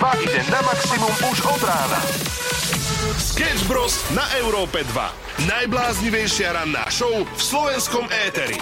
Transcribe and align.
ide 0.00 0.40
na 0.48 0.60
maximum 0.64 1.12
už 1.28 1.38
od 1.44 1.60
rána. 1.60 2.00
Sketch 3.20 3.68
Bros. 3.68 4.00
na 4.16 4.24
Európe 4.40 4.80
2. 4.80 5.44
Najbláznivejšia 5.44 6.56
ranná 6.56 6.88
show 6.88 7.12
v 7.12 7.40
slovenskom 7.40 8.08
éteri. 8.08 8.56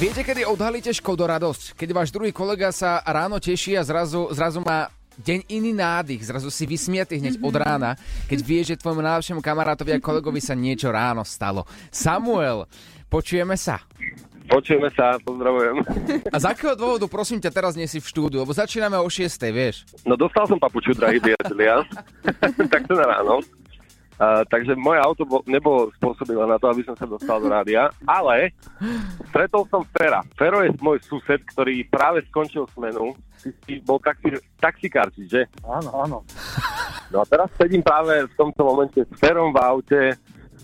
Viete, 0.00 0.24
kedy 0.24 0.48
odhalíte 0.48 0.96
Škodo 0.96 1.28
radosť? 1.28 1.76
Keď 1.76 1.88
váš 1.92 2.08
druhý 2.08 2.32
kolega 2.32 2.72
sa 2.72 3.04
ráno 3.04 3.36
teší 3.36 3.76
a 3.76 3.84
zrazu, 3.84 4.32
zrazu 4.32 4.64
má 4.64 4.88
deň 5.20 5.44
iný 5.52 5.76
nádych, 5.76 6.24
zrazu 6.24 6.48
si 6.48 6.64
vysmiatý 6.64 7.20
hneď 7.20 7.36
od 7.44 7.52
rána, 7.60 8.00
keď 8.32 8.38
vie, 8.40 8.60
že 8.64 8.80
tvojmu 8.80 9.04
najlepšiemu 9.04 9.44
kamarátovi 9.44 9.92
a 9.92 10.00
kolegovi 10.00 10.40
sa 10.40 10.56
niečo 10.56 10.88
ráno 10.88 11.20
stalo. 11.28 11.68
Samuel, 11.92 12.64
počujeme 13.12 13.60
sa. 13.60 13.84
Počujeme 14.50 14.90
sa, 14.98 15.14
pozdravujem. 15.22 15.78
A 16.26 16.36
z 16.42 16.46
akého 16.50 16.74
dôvodu, 16.74 17.06
prosím 17.06 17.38
ťa, 17.38 17.54
teraz 17.54 17.78
nie 17.78 17.86
si 17.86 18.02
v 18.02 18.10
štúdiu? 18.10 18.42
Lebo 18.42 18.50
začíname 18.50 18.98
o 18.98 19.06
6, 19.06 19.30
vieš. 19.54 19.86
No 20.02 20.18
dostal 20.18 20.50
som 20.50 20.58
papuču, 20.58 20.90
drahí 20.90 21.22
priatelia. 21.26 21.86
tak 22.74 22.82
to 22.90 22.98
na 22.98 23.06
ráno. 23.06 23.38
Uh, 24.20 24.44
takže 24.52 24.76
moje 24.76 25.00
auto 25.00 25.24
bol, 25.24 25.40
nebolo 25.48 25.88
spôsobilé 25.96 26.44
na 26.44 26.60
to, 26.60 26.68
aby 26.68 26.84
som 26.84 26.92
sa 26.92 27.08
dostal 27.08 27.40
do 27.40 27.48
rádia, 27.48 27.88
ale 28.04 28.52
stretol 29.32 29.64
som 29.72 29.80
Fera. 29.96 30.20
Fero 30.36 30.60
je 30.60 30.76
môj 30.76 31.00
sused, 31.08 31.40
ktorý 31.48 31.88
práve 31.88 32.20
skončil 32.28 32.68
smenu. 32.76 33.16
Si, 33.40 33.48
si 33.64 33.80
bol 33.80 33.96
taxi, 33.96 34.36
taxikár, 34.60 35.08
že? 35.16 35.48
Áno, 35.64 36.04
áno. 36.04 36.18
No 37.08 37.16
a 37.22 37.24
teraz 37.24 37.48
sedím 37.56 37.80
práve 37.80 38.28
v 38.28 38.34
tomto 38.36 38.60
momente 38.60 39.00
s 39.08 39.12
Ferom 39.16 39.56
v 39.56 39.58
aute 39.64 40.00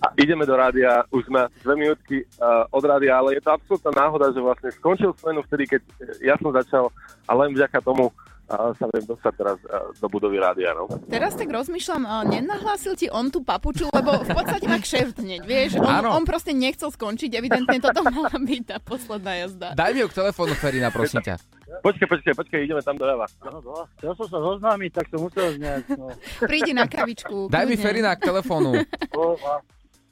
a 0.06 0.14
ideme 0.14 0.46
do 0.46 0.54
rádia, 0.54 1.02
už 1.10 1.26
sme 1.26 1.50
asi 1.50 1.58
dve 1.66 1.74
minútky 1.74 2.16
uh, 2.38 2.62
od 2.70 2.84
rádia, 2.86 3.18
ale 3.18 3.34
je 3.34 3.42
to 3.42 3.50
absolútna 3.50 3.90
náhoda, 3.90 4.30
že 4.30 4.38
vlastne 4.38 4.70
skončil 4.70 5.10
smenu 5.18 5.42
vtedy, 5.50 5.66
keď 5.66 5.82
ja 6.22 6.38
som 6.38 6.54
začal 6.54 6.94
a 7.26 7.32
len 7.34 7.50
vďaka 7.50 7.82
tomu 7.82 8.14
a 8.46 8.70
sa 8.78 8.86
viem 8.94 9.02
dostať 9.02 9.32
teraz 9.34 9.58
do 9.98 10.06
budovy 10.06 10.38
rádia. 10.38 10.70
No. 10.70 10.86
Teraz 11.10 11.34
tak 11.34 11.50
rozmýšľam, 11.50 12.30
nenahlásil 12.30 12.94
ti 12.94 13.10
on 13.10 13.26
tú 13.26 13.42
papuču, 13.42 13.90
lebo 13.90 14.22
v 14.22 14.30
podstate 14.30 14.70
má 14.70 14.78
kšeft 14.78 15.18
hneď, 15.18 15.42
vieš? 15.42 15.82
On, 15.82 16.14
on 16.14 16.22
proste 16.22 16.54
nechcel 16.54 16.94
skončiť, 16.94 17.34
evidentne 17.34 17.82
toto 17.82 18.06
mala 18.06 18.30
byť 18.30 18.62
tá 18.62 18.78
posledná 18.78 19.34
jazda. 19.42 19.74
Daj 19.74 19.90
mi 19.98 20.06
ju 20.06 20.06
k 20.06 20.14
telefónu, 20.22 20.54
Ferina, 20.54 20.94
prosím 20.94 21.26
ťa. 21.26 21.42
Počkaj, 21.82 22.06
počkaj, 22.06 22.34
počkaj, 22.38 22.58
ideme 22.62 22.78
tam 22.86 22.94
doľava. 22.94 23.26
No, 23.42 23.58
no, 23.58 23.82
chcel 23.98 24.14
som 24.14 24.26
sa 24.30 24.38
zoznámiť, 24.38 24.90
tak 24.94 25.06
som 25.10 25.26
musel 25.26 25.58
nejak, 25.58 25.84
no. 25.98 26.14
Prídi 26.46 26.70
na 26.70 26.86
kavičku. 26.86 27.50
Daj 27.50 27.66
mi 27.66 27.74
Ferina 27.74 28.14
k 28.14 28.30
telefónu. 28.30 28.78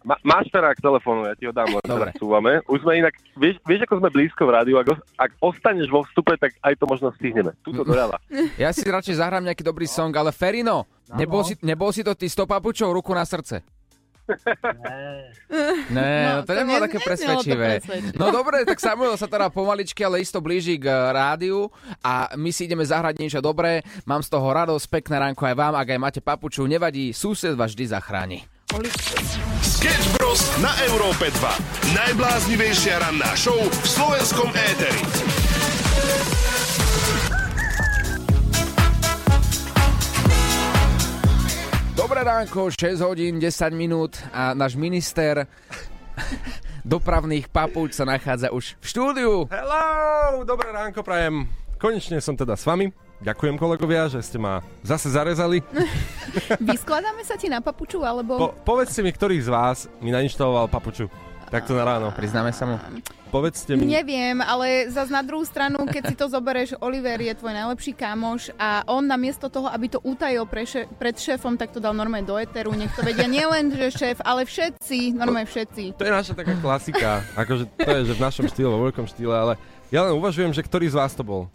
Ma, 0.05 0.21
máš 0.21 0.53
teda 0.53 0.77
telefónu, 0.77 1.25
ja 1.25 1.33
ti 1.33 1.49
ho 1.49 1.53
dám, 1.57 1.81
Dobre. 1.81 2.13
súvame. 2.21 2.61
Už 2.69 2.85
sme 2.85 3.01
inak, 3.01 3.17
vieš, 3.41 3.57
vieš, 3.65 3.89
ako 3.89 4.05
sme 4.05 4.13
blízko 4.13 4.45
v 4.45 4.53
rádiu, 4.53 4.77
ak, 4.77 5.01
ak 5.17 5.31
ostaneš 5.41 5.89
vo 5.89 6.05
vstupe, 6.05 6.37
tak 6.37 6.53
aj 6.61 6.77
to 6.77 6.85
možno 6.85 7.09
stihneme. 7.17 7.57
Tuto 7.65 7.89
doľava. 7.89 8.21
Ja 8.61 8.71
si 8.71 8.85
radšej 8.85 9.19
zahrám 9.19 9.49
nejaký 9.49 9.65
dobrý 9.65 9.89
song, 9.89 10.13
ale 10.13 10.29
Ferino, 10.29 10.85
no, 10.85 11.17
nebol, 11.17 11.41
no. 11.41 11.49
Si, 11.49 11.55
nebol 11.65 11.91
si 11.91 12.05
to 12.05 12.13
ty 12.13 12.29
stopapučou 12.29 12.93
ruku 12.93 13.17
na 13.17 13.25
srdce? 13.25 13.65
Ne, 15.93 16.13
no, 16.25 16.49
to, 16.49 16.53
to 16.53 16.61
nebolo 16.65 16.85
také 16.89 16.99
presvedčivé. 17.01 17.85
No 18.17 18.33
dobre, 18.33 18.65
tak 18.65 18.81
Samuel 18.81 19.17
sa 19.21 19.29
teda 19.29 19.53
pomaličky, 19.53 20.01
ale 20.01 20.25
isto 20.25 20.41
blíži 20.41 20.81
k 20.81 20.89
rádiu 21.13 21.69
a 22.01 22.33
my 22.37 22.49
si 22.49 22.65
ideme 22.65 22.85
zahrať 22.85 23.21
niečo 23.21 23.41
dobré. 23.45 23.85
Mám 24.09 24.25
z 24.25 24.33
toho 24.33 24.49
radosť, 24.49 24.87
pekné 24.89 25.17
ránko 25.21 25.45
aj 25.45 25.57
vám, 25.57 25.75
ak 25.77 25.89
aj 25.93 26.01
máte 26.01 26.21
papuču, 26.25 26.65
nevadí, 26.65 27.13
sused 27.13 27.53
vás 27.53 27.77
vždy 27.77 27.85
zachráni. 27.93 28.39
Sketch 28.75 30.19
Bros. 30.19 30.43
na 30.59 30.75
Európe 30.91 31.31
2. 31.31 31.95
Najbláznivejšia 31.95 33.07
ranná 33.07 33.31
show 33.39 33.55
v 33.55 33.87
slovenskom 33.87 34.51
éteri. 34.51 34.99
Dobré 41.95 42.27
ránko, 42.27 42.75
6 42.75 42.99
hodín, 43.07 43.39
10 43.39 43.71
minút 43.79 44.19
a 44.35 44.59
náš 44.59 44.75
minister 44.75 45.47
dopravných 46.83 47.47
papúč 47.55 47.95
sa 47.95 48.03
nachádza 48.03 48.51
už 48.51 48.75
v 48.83 48.87
štúdiu. 48.91 49.33
Hello, 49.55 50.43
dobré 50.43 50.75
ránko 50.75 51.07
prajem. 51.07 51.47
Konečne 51.79 52.19
som 52.19 52.35
teda 52.35 52.59
s 52.59 52.67
vami. 52.67 53.04
Ďakujem 53.23 53.55
kolegovia, 53.55 54.11
že 54.11 54.19
ste 54.21 54.37
ma 54.37 54.59
zase 54.83 55.09
zarezali. 55.09 55.63
Vyskladáme 56.73 57.23
sa 57.23 57.39
ti 57.39 57.47
na 57.47 57.63
papuču, 57.63 58.03
alebo... 58.03 58.37
Po, 58.37 58.49
povedzte 58.67 59.01
mi, 59.01 59.11
ktorý 59.11 59.39
z 59.39 59.49
vás 59.49 59.87
mi 60.03 60.11
nainštaloval 60.11 60.67
papuču. 60.67 61.07
Takto 61.45 61.77
na 61.77 61.87
ráno. 61.87 62.11
Priznáme 62.11 62.51
sa 62.51 62.67
mu. 62.67 62.77
Povedzte 63.31 63.79
mi. 63.79 63.87
Neviem, 63.87 64.39
ale 64.39 64.91
zas 64.91 65.07
na 65.07 65.23
druhú 65.23 65.47
stranu, 65.47 65.87
keď 65.87 66.03
si 66.11 66.15
to 66.15 66.27
zoberieš, 66.27 66.75
Oliver 66.79 67.15
je 67.15 67.35
tvoj 67.35 67.55
najlepší 67.55 67.95
kamoš 67.95 68.51
a 68.55 68.83
on 68.87 69.07
namiesto 69.07 69.47
toho, 69.47 69.71
aby 69.71 69.87
to 69.87 70.03
utajil 70.03 70.47
pre 70.47 70.67
še- 70.67 70.91
pred 70.99 71.15
šéfom, 71.15 71.55
tak 71.55 71.71
to 71.71 71.79
dal 71.79 71.95
normálne 71.95 72.27
do 72.27 72.35
eteru. 72.35 72.75
Nech 72.75 72.91
to 72.95 73.03
vedia 73.03 73.27
nielen, 73.27 73.71
že 73.71 73.91
šéf, 73.91 74.19
ale 74.23 74.43
všetci, 74.43 75.15
normálne 75.15 75.47
všetci. 75.47 75.95
To 75.95 76.03
je 76.03 76.11
naša 76.11 76.35
taká 76.35 76.55
klasika. 76.59 77.23
Akože 77.35 77.71
to 77.71 77.91
je, 77.93 78.03
že 78.03 78.15
v 78.15 78.23
našom 78.23 78.47
štýle, 78.51 78.71
vo 78.71 78.83
veľkom 78.85 79.07
štýle, 79.07 79.35
ale 79.35 79.55
ja 79.91 80.03
len 80.03 80.15
uvažujem, 80.15 80.51
že 80.51 80.63
ktorý 80.63 80.91
z 80.91 80.99
vás 80.99 81.15
to 81.15 81.23
bol. 81.23 81.47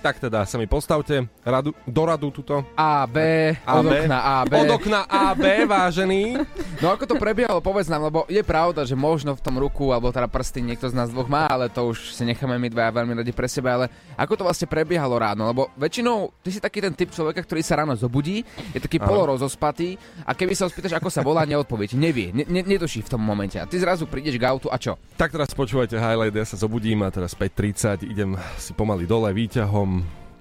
Tak 0.00 0.16
teda 0.16 0.48
sa 0.48 0.56
mi 0.56 0.64
postavte 0.64 1.28
radu, 1.44 1.76
do 1.84 2.02
radu 2.08 2.32
tuto. 2.32 2.64
A, 2.72 3.04
B, 3.04 3.20
A, 3.68 3.72
od 3.76 3.84
B. 3.84 3.92
okna 4.00 4.18
A, 4.24 4.36
B. 4.48 4.52
Od 4.64 4.72
okna 4.80 5.00
A, 5.04 5.36
B, 5.36 5.68
vážený. 5.68 6.40
No 6.80 6.88
ako 6.88 7.04
to 7.04 7.14
prebiehalo, 7.20 7.60
povedz 7.60 7.92
nám, 7.92 8.08
lebo 8.08 8.24
je 8.24 8.40
pravda, 8.40 8.88
že 8.88 8.96
možno 8.96 9.36
v 9.36 9.44
tom 9.44 9.60
ruku, 9.60 9.92
alebo 9.92 10.08
teda 10.08 10.24
prsty 10.24 10.64
niekto 10.64 10.88
z 10.88 10.96
nás 10.96 11.12
dvoch 11.12 11.28
má, 11.28 11.44
ale 11.44 11.68
to 11.68 11.92
už 11.92 12.16
si 12.16 12.24
necháme 12.24 12.56
my 12.56 12.72
dvaja 12.72 12.96
veľmi 12.96 13.12
radi 13.20 13.28
pre 13.36 13.44
seba, 13.44 13.76
ale 13.76 13.86
ako 14.16 14.40
to 14.40 14.46
vlastne 14.48 14.72
prebiehalo 14.72 15.20
ráno, 15.20 15.44
lebo 15.44 15.68
väčšinou 15.76 16.32
ty 16.40 16.48
si 16.48 16.64
taký 16.64 16.80
ten 16.80 16.96
typ 16.96 17.12
človeka, 17.12 17.44
ktorý 17.44 17.60
sa 17.60 17.84
ráno 17.84 17.92
zobudí, 17.92 18.40
je 18.72 18.80
taký 18.80 18.96
polorozospatý 18.96 20.00
a 20.24 20.32
keby 20.32 20.56
sa 20.56 20.64
ho 20.64 20.72
spýtaš, 20.72 20.96
ako 20.96 21.12
sa 21.12 21.20
volá, 21.20 21.44
neodpovie, 21.44 21.92
nevie, 21.92 22.32
ne, 22.32 22.48
ne, 22.48 22.64
nedoší 22.64 23.04
v 23.04 23.12
tom 23.12 23.20
momente 23.20 23.60
a 23.60 23.68
ty 23.68 23.76
zrazu 23.76 24.08
prídeš 24.08 24.40
k 24.40 24.48
autu 24.48 24.72
a 24.72 24.80
čo? 24.80 24.96
Tak 25.20 25.36
teraz 25.36 25.52
počúvajte 25.52 26.00
highlight, 26.00 26.32
ja 26.32 26.48
sa 26.48 26.56
zobudím 26.56 27.04
a 27.04 27.12
teraz 27.12 27.36
5.30 27.36 28.08
idem 28.08 28.32
si 28.56 28.72
pomaly 28.72 29.04
dole 29.04 29.28
výťahom, 29.34 29.89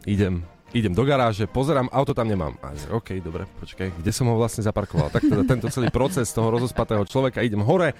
idem, 0.06 0.46
idem 0.74 0.94
do 0.94 1.04
garáže, 1.06 1.50
pozerám, 1.50 1.90
auto 1.90 2.14
tam 2.14 2.30
nemám. 2.30 2.54
A 2.62 2.74
OK, 2.94 3.18
dobre, 3.22 3.50
počkaj, 3.60 4.00
kde 4.00 4.12
som 4.14 4.30
ho 4.30 4.36
vlastne 4.38 4.62
zaparkoval? 4.62 5.10
Tak 5.10 5.26
teda 5.26 5.44
tento 5.46 5.68
celý 5.74 5.90
proces 5.90 6.30
toho 6.30 6.54
rozospatého 6.54 7.04
človeka, 7.06 7.46
idem 7.46 7.62
hore, 7.66 7.94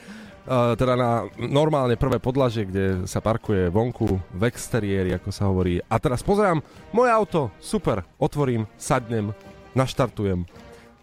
Uh, 0.50 0.74
teda 0.74 0.98
na 0.98 1.30
normálne 1.38 1.94
prvé 2.00 2.18
podlažie, 2.18 2.66
kde 2.66 3.06
sa 3.06 3.22
parkuje 3.22 3.70
vonku, 3.70 4.18
v 4.34 4.42
exteriéri, 4.50 5.14
ako 5.14 5.30
sa 5.30 5.46
hovorí. 5.46 5.78
A 5.86 6.02
teraz 6.02 6.26
pozerám, 6.26 6.64
moje 6.90 7.12
auto, 7.12 7.42
super, 7.62 8.02
otvorím, 8.18 8.66
sadnem, 8.74 9.36
naštartujem, 9.78 10.50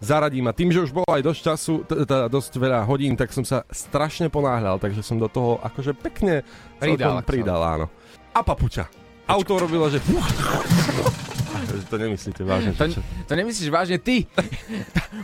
zaradím 0.03 0.51
a 0.51 0.57
tým, 0.57 0.73
že 0.73 0.83
už 0.83 0.91
bolo 0.91 1.07
aj 1.07 1.23
dosť 1.23 1.39
času, 1.53 1.73
teda 1.87 2.27
dosť 2.27 2.59
veľa 2.59 2.83
hodín, 2.85 3.15
tak 3.15 3.31
som 3.31 3.47
sa 3.47 3.63
strašne 3.71 4.27
ponáhľal, 4.27 4.83
takže 4.83 5.05
som 5.05 5.15
do 5.15 5.31
toho 5.31 5.63
akože 5.63 5.95
pekne 5.95 6.43
pridal, 6.81 7.21
pridal 7.23 7.61
áno. 7.61 7.85
A 8.35 8.43
papuča. 8.43 8.89
Auto 9.27 9.59
robilo, 9.59 9.91
že... 9.91 9.99
to 11.91 11.95
nemyslíte 11.99 12.47
vážne. 12.47 12.71
To, 12.79 12.87
to 13.27 13.33
nemyslíš 13.35 13.67
vážne 13.67 13.99
ty. 13.99 14.23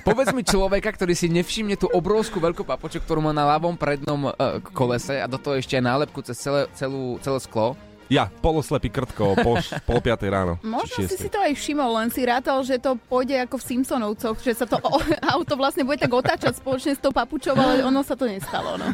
Povedz 0.03 0.35
mi 0.35 0.43
človeka, 0.43 0.91
ktorý 0.91 1.15
si 1.15 1.31
nevšimne 1.31 1.79
tú 1.79 1.87
obrovskú 1.87 2.43
veľkú 2.43 2.67
papuču, 2.67 2.99
ktorú 2.99 3.23
má 3.23 3.31
na 3.31 3.47
ľavom 3.55 3.79
prednom 3.79 4.27
uh, 4.27 4.59
kolese 4.75 5.23
a 5.23 5.27
do 5.27 5.39
toho 5.39 5.55
ešte 5.55 5.79
aj 5.79 5.83
nálepku 5.87 6.19
cez 6.19 6.35
celé, 6.35 6.67
celú, 6.75 7.15
celé 7.23 7.39
sklo. 7.39 7.79
Ja, 8.11 8.27
poloslepý 8.27 8.91
krtko 8.91 9.39
po 9.39 9.55
pol 9.87 9.99
piatej 10.03 10.29
ráno. 10.29 10.53
Možno 10.59 11.07
si 11.07 11.15
si 11.15 11.31
to 11.31 11.39
aj 11.39 11.55
všimol, 11.55 12.03
len 12.03 12.11
si 12.11 12.27
rátal, 12.27 12.59
že 12.61 12.75
to 12.75 12.99
pôjde 13.07 13.39
ako 13.47 13.55
v 13.57 13.63
Simpsonovcoch, 13.63 14.37
že 14.43 14.51
sa 14.51 14.67
to 14.67 14.77
auto 15.33 15.55
vlastne 15.55 15.87
bude 15.87 16.03
tak 16.03 16.11
otáčať 16.11 16.59
spoločne 16.59 16.93
s 16.93 17.01
tou 17.01 17.15
papučou, 17.15 17.55
ale 17.55 17.79
ono 17.81 18.03
sa 18.03 18.19
to 18.19 18.27
nestalo. 18.27 18.75
No. 18.75 18.85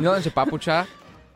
Nielen, 0.00 0.24
že 0.24 0.32
papuča, 0.32 0.88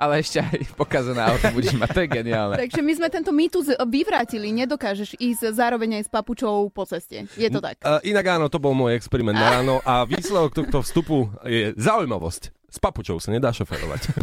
ale 0.03 0.19
ešte 0.19 0.43
aj 0.43 0.75
pokazané 0.75 1.23
auto 1.23 1.47
budeš 1.55 1.79
mať, 1.79 1.89
to 1.95 2.01
je 2.03 2.09
geniálne. 2.11 2.59
Takže 2.59 2.83
my 2.83 2.93
sme 2.99 3.09
tento 3.09 3.31
mýtus 3.31 3.71
vyvrátili, 3.87 4.51
nedokážeš 4.51 5.15
ísť 5.23 5.55
zároveň 5.55 6.03
aj 6.03 6.03
s 6.07 6.11
papučou 6.11 6.67
po 6.75 6.83
ceste. 6.83 7.31
Je 7.39 7.47
to 7.47 7.63
tak? 7.63 7.79
Uh, 7.87 8.03
inak 8.03 8.27
áno, 8.27 8.51
to 8.51 8.59
bol 8.59 8.75
môj 8.75 8.99
experiment 8.99 9.39
na 9.39 9.63
ráno 9.63 9.79
a 9.87 10.03
výsledok 10.03 10.51
tohto 10.59 10.83
vstupu 10.83 11.31
je 11.47 11.71
zaujímavosť. 11.79 12.51
S 12.73 12.81
papučou 12.81 13.21
sa 13.21 13.29
nedá 13.29 13.53
šoferovať. 13.53 14.17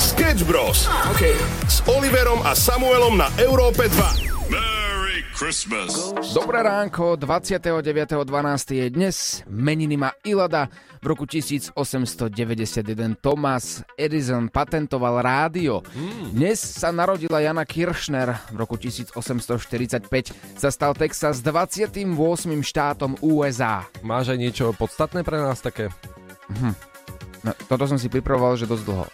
Sketch 0.00 0.40
Bros. 0.48 0.88
Okay. 1.12 1.36
S 1.68 1.84
Oliverom 1.84 2.40
a 2.40 2.56
Samuelom 2.56 3.20
na 3.20 3.28
Európe 3.36 3.92
2. 3.92 4.48
Merry 4.48 5.20
Christmas. 5.36 6.16
Dobré 6.32 6.64
ránko, 6.64 7.20
29.12. 7.20 8.24
je 8.72 8.86
dnes. 8.88 9.16
Meniny 9.52 10.00
má 10.00 10.16
Ilada. 10.24 10.72
V 10.98 11.06
roku 11.06 11.24
1891 11.26 12.26
Thomas 13.22 13.86
Edison 13.94 14.50
patentoval 14.50 15.22
rádio. 15.22 15.86
Mm. 15.94 16.34
Dnes 16.34 16.58
sa 16.58 16.90
narodila 16.90 17.38
Jana 17.38 17.62
Kirchner. 17.62 18.34
V 18.50 18.56
roku 18.58 18.74
1845 18.74 20.02
sa 20.58 20.68
stal 20.74 20.98
Texas 20.98 21.38
28. 21.38 22.02
štátom 22.66 23.14
USA. 23.22 23.86
Máš 24.02 24.34
aj 24.34 24.38
niečo 24.42 24.64
podstatné 24.74 25.22
pre 25.22 25.38
nás 25.38 25.62
také? 25.62 25.94
Hm. 26.50 26.74
No, 27.46 27.54
toto 27.70 27.86
som 27.86 27.98
si 28.02 28.10
pripravoval, 28.10 28.58
že 28.58 28.66
dosť 28.66 28.84
dlho. 28.84 29.06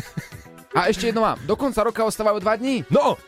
A 0.78 0.86
ešte 0.86 1.10
jedno 1.10 1.26
mám. 1.26 1.38
Do 1.42 1.58
konca 1.58 1.82
roka 1.82 2.06
ostávajú 2.06 2.38
dva 2.38 2.54
dní. 2.54 2.86
No, 2.94 3.18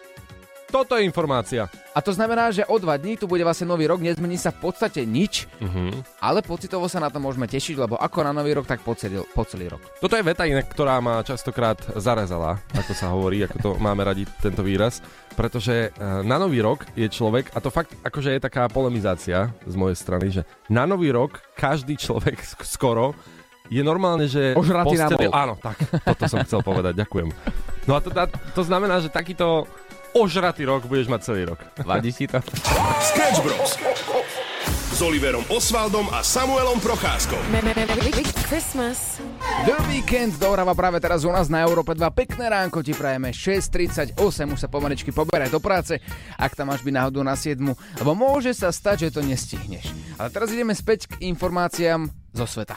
toto 0.72 0.96
je 0.96 1.04
informácia. 1.04 1.69
A 1.92 2.00
to 2.00 2.08
znamená, 2.08 2.48
že 2.48 2.64
o 2.64 2.76
dva 2.76 2.96
dní 2.96 3.14
tu 3.14 3.28
bude 3.28 3.44
vlastne 3.44 3.69
nový 3.69 3.84
rok, 3.84 4.00
nezmení 4.00 4.34
sa 4.34 4.48
v 4.48 4.64
podstate 4.64 5.04
nič, 5.04 5.44
Mhm. 5.60 6.00
ale 6.19 6.40
pocitovo 6.40 6.88
sa 6.88 6.96
na 6.96 7.06
to 7.06 7.20
môžeme 7.20 7.44
tešiť, 7.44 7.76
lebo 7.76 7.94
ako 7.94 8.19
na 8.22 8.32
nový 8.32 8.56
rok, 8.56 8.64
tak 8.64 8.80
po 8.80 8.96
celý, 8.96 9.20
po 9.28 9.44
celý 9.44 9.69
rok. 9.69 9.84
Toto 9.98 10.16
je 10.16 10.24
veta 10.24 10.42
inak, 10.42 10.66
ktorá 10.66 10.96
ma 10.98 11.20
častokrát 11.20 11.76
zarezala, 11.94 12.56
ako 12.72 12.92
sa 12.92 13.12
hovorí, 13.12 13.44
ako 13.44 13.56
to 13.58 13.70
máme 13.76 14.00
radi 14.00 14.24
tento 14.40 14.64
výraz, 14.64 15.04
pretože 15.30 15.74
eh, 15.86 16.22
na 16.22 16.36
nový 16.36 16.58
rok 16.58 16.88
je 16.94 17.06
človek, 17.06 17.52
a 17.52 17.60
to 17.60 17.69
fakt 17.69 17.92
akože 18.00 18.32
je 18.32 18.40
taká 18.40 18.64
polemizácia 18.66 19.52
z 19.62 19.74
mojej 19.76 19.94
strany, 19.94 20.26
že 20.30 20.42
na 20.66 20.82
nový 20.82 21.12
rok 21.12 21.44
každý 21.52 21.94
človek 21.94 22.40
sk- 22.40 22.64
skoro 22.64 23.12
je 23.69 23.80
normálne, 23.80 24.24
že... 24.26 24.52
Ožratý 24.52 24.96
posteli-. 24.96 25.32
Áno, 25.32 25.56
tak, 25.56 25.76
toto 26.02 26.24
som 26.26 26.40
chcel 26.42 26.60
povedať, 26.60 26.92
ďakujem. 26.94 27.28
No 27.82 27.96
a 27.96 28.00
to, 28.00 28.12
to 28.52 28.62
znamená, 28.62 29.00
že 29.00 29.08
takýto 29.08 29.64
ožratý 30.14 30.69
rok 30.69 30.85
budeš 30.87 31.09
mať 31.09 31.20
celý 31.25 31.43
rok. 31.53 31.61
Vadí 31.85 32.12
ti 32.12 32.29
to? 32.29 32.41
Sketch 33.00 33.41
Bros. 33.41 33.76
S 34.93 35.00
Oliverom 35.00 35.41
Osvaldom 35.49 36.05
a 36.12 36.20
Samuelom 36.20 36.76
Procházkou. 36.79 37.41
Christmas. 38.44 39.17
The 39.64 39.73
Weekend 39.88 40.37
dohráva 40.37 40.76
práve 40.76 41.00
teraz 41.00 41.25
u 41.25 41.32
nás 41.32 41.49
na 41.49 41.64
Európe 41.64 41.97
2. 41.97 42.05
Pekné 42.12 42.53
ránko 42.53 42.85
ti 42.85 42.93
prajeme. 42.93 43.32
6.38 43.32 44.20
už 44.53 44.59
sa 44.61 44.69
pomaličky 44.69 45.09
poberaj 45.09 45.49
do 45.49 45.56
práce, 45.56 45.97
ak 46.37 46.53
tam 46.53 46.69
máš 46.69 46.85
byť 46.85 46.93
náhodou 46.93 47.25
na 47.25 47.32
7, 47.32 47.56
lebo 47.73 48.12
môže 48.12 48.53
sa 48.53 48.69
stať, 48.69 49.08
že 49.08 49.17
to 49.17 49.25
nestihneš. 49.25 49.88
Ale 50.20 50.29
teraz 50.29 50.53
ideme 50.53 50.76
späť 50.76 51.08
k 51.08 51.25
informáciám 51.32 52.12
zo 52.37 52.44
sveta. 52.44 52.76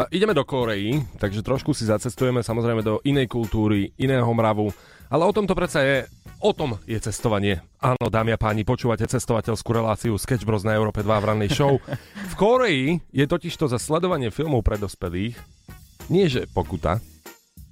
A 0.00 0.08
ideme 0.08 0.32
do 0.32 0.48
Koreji, 0.48 1.04
takže 1.20 1.44
trošku 1.44 1.76
si 1.76 1.84
zacestujeme 1.84 2.40
samozrejme 2.40 2.80
do 2.80 3.04
inej 3.04 3.28
kultúry, 3.28 3.92
iného 4.00 4.32
mravu, 4.32 4.72
ale 5.10 5.22
o 5.26 5.32
tom 5.34 5.44
to 5.44 5.58
predsa 5.58 5.82
je, 5.82 5.96
o 6.38 6.54
tom 6.54 6.78
je 6.86 6.96
cestovanie. 7.02 7.60
Áno, 7.82 8.06
dámy 8.06 8.32
a 8.32 8.38
páni, 8.38 8.62
počúvate 8.62 9.04
cestovateľskú 9.04 9.70
reláciu 9.74 10.14
Sketch 10.14 10.46
Bros 10.46 10.62
na 10.62 10.78
Európe 10.78 11.02
2 11.02 11.10
v 11.10 11.28
rannej 11.28 11.50
show. 11.50 11.82
V 12.30 12.34
Koreji 12.38 13.02
je 13.10 13.26
totiž 13.26 13.52
to 13.58 13.66
za 13.66 13.82
sledovanie 13.82 14.30
filmov 14.30 14.62
pre 14.62 14.78
dospelých 14.78 15.60
nie 16.10 16.26
že 16.26 16.50
pokuta, 16.50 16.98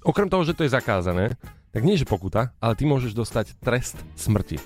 okrem 0.06 0.30
toho, 0.30 0.46
že 0.46 0.54
to 0.54 0.62
je 0.62 0.70
zakázané, 0.70 1.34
tak 1.74 1.82
nie 1.82 1.98
že 1.98 2.06
pokuta, 2.06 2.54
ale 2.62 2.78
ty 2.78 2.86
môžeš 2.86 3.12
dostať 3.12 3.58
trest 3.58 3.98
smrti. 4.14 4.62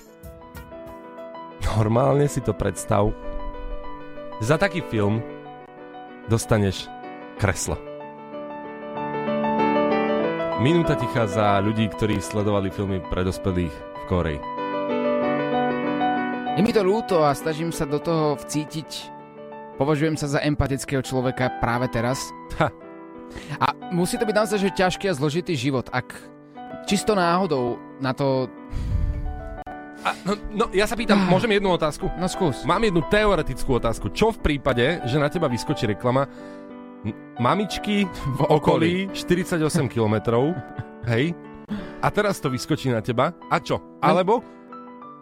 Normálne 1.73 2.29
si 2.29 2.39
to 2.39 2.53
predstav. 2.53 3.09
Za 4.45 4.61
taký 4.61 4.85
film 4.85 5.25
dostaneš 6.29 6.85
kreslo. 7.41 7.92
Minúta 10.63 10.95
ticha 10.95 11.27
za 11.27 11.59
ľudí, 11.59 11.91
ktorí 11.91 12.23
sledovali 12.23 12.71
filmy 12.71 13.03
pre 13.11 13.27
dospelých 13.27 13.75
v 13.75 14.03
Koreji. 14.07 14.39
Je 16.55 16.63
mi 16.63 16.71
to 16.71 16.87
ľúto 16.87 17.19
a 17.19 17.35
snažím 17.35 17.75
sa 17.75 17.83
do 17.83 17.99
toho 17.99 18.39
vcítiť. 18.39 19.11
Považujem 19.75 20.15
sa 20.15 20.31
za 20.31 20.39
empatického 20.39 21.03
človeka 21.03 21.51
práve 21.59 21.91
teraz. 21.91 22.31
Ha. 22.63 22.71
A 23.59 23.75
musí 23.91 24.15
to 24.15 24.23
byť 24.23 24.35
naozaj 24.39 24.63
že 24.63 24.71
ťažký 24.71 25.11
a 25.11 25.17
zložitý 25.19 25.51
život, 25.51 25.91
ak 25.91 26.15
čisto 26.87 27.11
náhodou 27.11 27.75
na 27.99 28.15
to... 28.15 28.47
A, 30.07 30.15
no, 30.23 30.39
no, 30.47 30.65
ja 30.71 30.87
sa 30.87 30.95
pýtam, 30.95 31.27
môžem 31.35 31.59
jednu 31.59 31.75
otázku? 31.75 32.07
No 32.15 32.31
skús. 32.31 32.63
Mám 32.63 32.87
jednu 32.87 33.03
teoretickú 33.11 33.83
otázku. 33.83 34.15
Čo 34.15 34.31
v 34.31 34.39
prípade, 34.39 35.03
že 35.11 35.19
na 35.19 35.27
teba 35.27 35.51
vyskočí 35.51 35.91
reklama 35.91 36.23
mamičky 37.39 38.07
v 38.07 38.41
okolí 38.47 39.09
48 39.13 39.59
km, 39.89 40.15
hej? 41.07 41.35
A 42.03 42.07
teraz 42.11 42.39
to 42.43 42.51
vyskočí 42.51 42.91
na 42.91 42.99
teba. 42.99 43.31
A 43.47 43.59
čo? 43.63 43.79
Alebo 44.03 44.43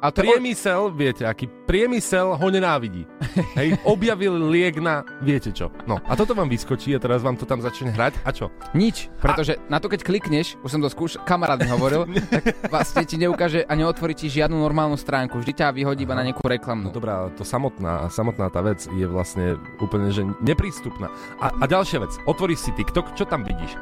A 0.02 0.10
to 0.10 0.20
je 0.20 0.28
o- 0.28 0.34
priemysel, 0.34 0.90
viete, 0.90 1.24
aký 1.24 1.46
priemysel 1.64 2.34
ho 2.34 2.48
nenávidí. 2.50 3.06
Hej, 3.54 3.78
objavil 3.86 4.50
liek 4.50 4.78
na 4.78 5.06
viete 5.20 5.50
čo. 5.50 5.70
No, 5.86 6.02
a 6.02 6.14
toto 6.14 6.34
vám 6.34 6.50
vyskočí 6.50 6.92
a 6.92 7.00
teraz 7.00 7.22
vám 7.22 7.38
to 7.38 7.46
tam 7.46 7.62
začne 7.62 7.90
hrať. 7.90 8.18
A 8.22 8.30
čo? 8.30 8.50
Nič, 8.74 9.14
pretože 9.16 9.62
na 9.66 9.78
to 9.78 9.88
keď 9.88 10.02
klikneš, 10.02 10.58
už 10.60 10.70
som 10.70 10.82
to 10.82 10.90
skúšal, 10.90 11.22
kamarát 11.22 11.56
mi 11.56 11.70
hovoril, 11.70 12.10
tak 12.34 12.44
vlastne 12.66 13.06
ti 13.06 13.16
neukáže 13.16 13.62
a 13.62 13.72
neotvorí 13.72 14.12
ti 14.12 14.26
žiadnu 14.26 14.58
normálnu 14.58 14.98
stránku. 14.98 15.38
Vždy 15.38 15.54
ťa 15.54 15.70
vyhodí 15.72 16.02
iba 16.02 16.14
na 16.14 16.26
nejakú 16.26 16.42
No 16.42 16.50
reklamnú. 16.50 16.90
dobrá, 16.90 17.30
to 17.32 17.46
samotná, 17.46 18.10
samotná 18.10 18.50
tá 18.50 18.60
vec 18.60 18.82
je 18.88 19.06
vlastne 19.06 19.54
úplne, 19.78 20.10
že 20.10 20.26
neprístupná. 20.42 21.14
A, 21.38 21.54
a 21.54 21.64
ďalšia 21.64 22.02
vec, 22.02 22.18
otvoríš 22.26 22.66
si 22.66 22.72
TikTok, 22.74 23.14
čo 23.14 23.24
tam 23.24 23.46
vidíš? 23.46 23.78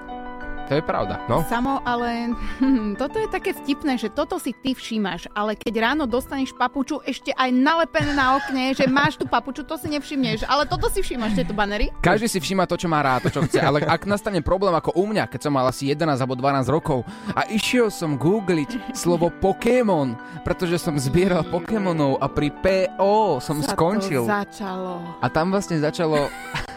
To 0.70 0.78
je 0.78 0.86
pravda. 0.86 1.26
No, 1.26 1.42
Samo, 1.50 1.82
ale 1.82 2.30
hm, 2.62 2.94
toto 3.02 3.18
je 3.18 3.26
také 3.26 3.58
vtipné, 3.58 3.98
že 3.98 4.14
toto 4.14 4.38
si 4.38 4.54
ty 4.54 4.78
všímaš, 4.78 5.26
ale 5.34 5.58
keď 5.58 5.74
ráno 5.82 6.06
dostaneš 6.06 6.54
papuču 6.54 7.02
ešte 7.02 7.34
aj 7.34 7.50
nalepené 7.50 8.14
na 8.14 8.38
okne, 8.38 8.78
že 8.78 8.86
máš 8.86 9.18
tú 9.18 9.26
papuču, 9.26 9.66
to 9.66 9.82
si 9.82 9.90
nevšimneš, 9.90 10.46
ale 10.46 10.70
toto 10.70 10.86
si 10.94 11.02
všímaš, 11.02 11.34
tieto 11.34 11.58
banery. 11.58 11.90
Každý 12.06 12.30
si 12.30 12.38
všíma 12.38 12.70
to, 12.70 12.78
čo 12.78 12.86
má 12.86 13.02
rád, 13.02 13.26
to, 13.26 13.34
čo 13.34 13.42
chce, 13.50 13.58
ale 13.58 13.82
ak 13.82 14.06
nastane 14.06 14.46
problém 14.46 14.78
ako 14.78 14.94
u 14.94 15.10
mňa, 15.10 15.26
keď 15.26 15.50
som 15.50 15.58
mal 15.58 15.66
asi 15.66 15.90
11 15.90 16.22
alebo 16.22 16.38
12 16.38 16.70
rokov 16.70 17.02
a 17.34 17.50
išiel 17.50 17.90
som 17.90 18.14
googliť 18.14 18.94
slovo 18.94 19.34
Pokémon, 19.42 20.14
pretože 20.46 20.78
som 20.78 20.94
zbieral 21.02 21.42
Pokémonov 21.50 22.22
a 22.22 22.30
pri 22.30 22.54
PO 22.54 23.42
som 23.42 23.58
Sa 23.66 23.74
skončil. 23.74 24.22
Začalo. 24.22 25.18
A 25.18 25.26
tam 25.34 25.50
vlastne 25.50 25.82
začalo 25.82 26.30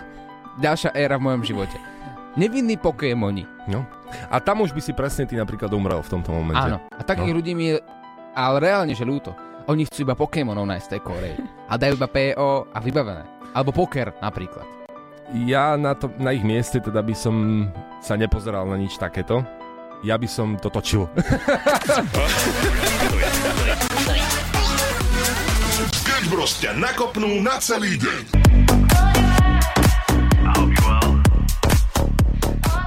ďalšia 0.65 0.97
éra 0.97 1.21
v 1.21 1.29
mojom 1.29 1.44
živote. 1.44 1.92
Nevinní 2.32 2.76
Pokémoni. 2.76 3.44
no. 3.67 3.84
A 4.29 4.40
tam 4.40 4.61
už 4.61 4.73
by 4.73 4.81
si 4.81 4.93
presne 4.93 5.25
ty 5.25 5.34
napríklad 5.34 5.73
umrel 5.73 6.00
v 6.00 6.11
tomto 6.11 6.32
momente. 6.32 6.61
Áno. 6.61 6.84
A 6.90 7.00
takých 7.00 7.32
No. 7.32 7.38
ľudí 7.40 7.52
mi 7.52 7.73
je 7.73 7.76
ale 8.32 8.56
reálne, 8.61 8.93
že 8.93 9.05
ľúto. 9.05 9.32
Oni 9.64 9.84
chcú 9.84 10.02
iba 10.02 10.12
Pokémonov 10.12 10.64
nájsť 10.64 10.88
tej 10.90 11.00
Koreji. 11.00 11.37
A 11.67 11.76
dajú 11.76 11.94
iba 11.94 12.05
PO 12.06 12.69
a 12.69 12.79
vybavené. 12.79 13.25
Alebo 13.52 13.70
poker 13.70 14.12
napríklad. 14.19 14.64
Ja 15.38 15.76
na, 15.76 15.93
to, 15.93 16.12
na 16.17 16.32
ich 16.32 16.43
mieste 16.43 16.76
teda 16.76 17.00
by 17.00 17.14
som 17.14 17.69
sa 18.00 18.17
nepozeral 18.17 18.64
na 18.64 18.76
nič 18.76 18.96
takéto. 18.96 19.40
Ja 20.02 20.17
by 20.17 20.26
som 20.26 20.56
to 20.56 20.69
točil. 20.69 21.08
Bros 26.25 26.56
ťa 26.58 26.73
nakopnú 26.75 27.40
na 27.40 27.61
celý 27.61 28.00
deň. 28.00 29.31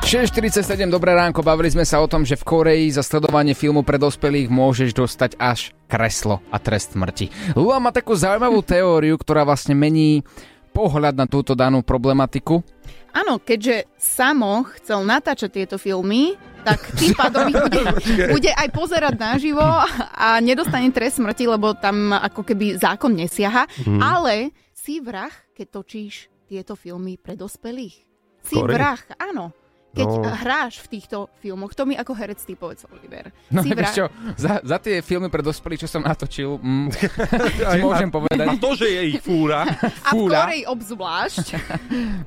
6.47, 0.06 0.86
dobré 0.86 1.18
ránko, 1.18 1.42
bavili 1.42 1.74
sme 1.74 1.82
sa 1.82 1.98
o 1.98 2.06
tom, 2.06 2.22
že 2.22 2.38
v 2.38 2.46
Koreji 2.46 2.94
za 2.94 3.02
sledovanie 3.02 3.58
filmu 3.58 3.82
pre 3.82 3.98
dospelých 3.98 4.54
môžeš 4.54 4.94
dostať 4.94 5.34
až 5.42 5.74
kreslo 5.90 6.46
a 6.54 6.62
trest 6.62 6.94
smrti. 6.94 7.34
Lula 7.58 7.82
má 7.82 7.90
takú 7.90 8.14
zaujímavú 8.14 8.62
teóriu, 8.62 9.18
ktorá 9.18 9.42
vlastne 9.42 9.74
mení 9.74 10.22
pohľad 10.78 11.18
na 11.18 11.26
túto 11.26 11.58
danú 11.58 11.82
problematiku. 11.82 12.62
Áno, 13.18 13.42
keďže 13.42 13.90
Samo 13.98 14.70
chcel 14.78 15.02
natáčať 15.10 15.50
tieto 15.50 15.82
filmy, 15.82 16.38
tak 16.62 16.86
tým 17.02 17.18
pádom 17.18 17.50
ich 17.50 17.58
bude, 17.58 17.82
bude 18.30 18.52
aj 18.54 18.70
pozerať 18.78 19.18
naživo 19.18 19.66
a 20.14 20.38
nedostane 20.38 20.94
trest 20.94 21.18
smrti, 21.18 21.50
lebo 21.50 21.74
tam 21.74 22.14
ako 22.14 22.46
keby 22.46 22.78
zákon 22.78 23.10
nesiaha. 23.10 23.66
Mhm. 23.82 24.06
Ale 24.06 24.54
si 24.70 25.02
vrah, 25.02 25.34
keď 25.58 25.82
točíš 25.82 26.30
tieto 26.46 26.78
filmy 26.78 27.18
pre 27.18 27.34
dospelých. 27.34 28.06
Si 28.46 28.54
Koreji? 28.54 28.70
vrah, 28.70 29.02
áno. 29.18 29.65
Keď 29.96 30.06
No. 30.06 30.28
hráš 30.28 30.84
v 30.84 31.00
týchto 31.00 31.32
filmoch, 31.40 31.72
to 31.72 31.88
mi 31.88 31.96
ako 31.96 32.12
herec 32.12 32.38
ty 32.44 32.54
povedz, 32.54 32.84
Oliver. 32.92 33.32
No 33.48 33.64
si 33.64 33.72
čo, 33.96 34.12
za, 34.36 34.60
za 34.60 34.78
tie 34.84 35.00
filmy 35.00 35.32
pre 35.32 35.40
dospelých, 35.40 35.88
čo 35.88 35.90
som 35.90 36.04
natočil, 36.04 36.60
mm, 36.60 36.88
ti 37.72 37.80
môžem 37.80 38.12
A 38.12 38.14
povedať, 38.14 38.48
to, 38.60 38.76
že 38.76 38.88
je 38.92 39.02
ich 39.16 39.24
fúra, 39.24 39.64
a 39.64 40.12
v 40.12 40.12
fúra. 40.12 40.52
Koreji 40.52 40.64
obzvlášť. 40.68 41.46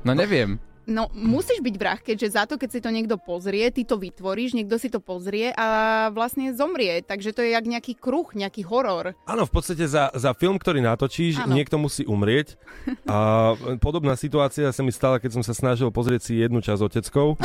no 0.01 0.11
neviem. 0.17 0.57
No, 0.89 1.05
musíš 1.13 1.61
byť 1.61 1.75
vrah, 1.77 2.01
keďže 2.01 2.33
za 2.33 2.43
to, 2.49 2.57
keď 2.57 2.69
si 2.73 2.79
to 2.81 2.89
niekto 2.89 3.21
pozrie, 3.21 3.69
ty 3.69 3.85
to 3.85 4.01
vytvoríš, 4.01 4.57
niekto 4.57 4.81
si 4.81 4.89
to 4.89 4.97
pozrie 4.97 5.53
a 5.53 6.09
vlastne 6.09 6.49
zomrie. 6.57 7.05
Takže 7.05 7.29
to 7.29 7.45
je 7.45 7.53
jak 7.53 7.61
nejaký 7.61 7.93
kruh, 7.93 8.25
nejaký 8.33 8.65
horor. 8.65 9.13
Áno, 9.29 9.45
v 9.45 9.53
podstate 9.53 9.85
za, 9.85 10.09
za 10.17 10.33
film, 10.33 10.57
ktorý 10.57 10.81
natočíš, 10.81 11.45
Áno. 11.45 11.53
niekto 11.53 11.77
musí 11.77 12.09
umrieť. 12.09 12.57
A 13.05 13.53
podobná 13.77 14.17
situácia 14.17 14.73
sa 14.73 14.81
mi 14.81 14.89
stala, 14.89 15.21
keď 15.21 15.37
som 15.37 15.43
sa 15.45 15.53
snažil 15.53 15.93
pozrieť 15.93 16.25
si 16.25 16.41
jednu 16.41 16.57
časť 16.57 16.81
oteckov. 16.81 17.37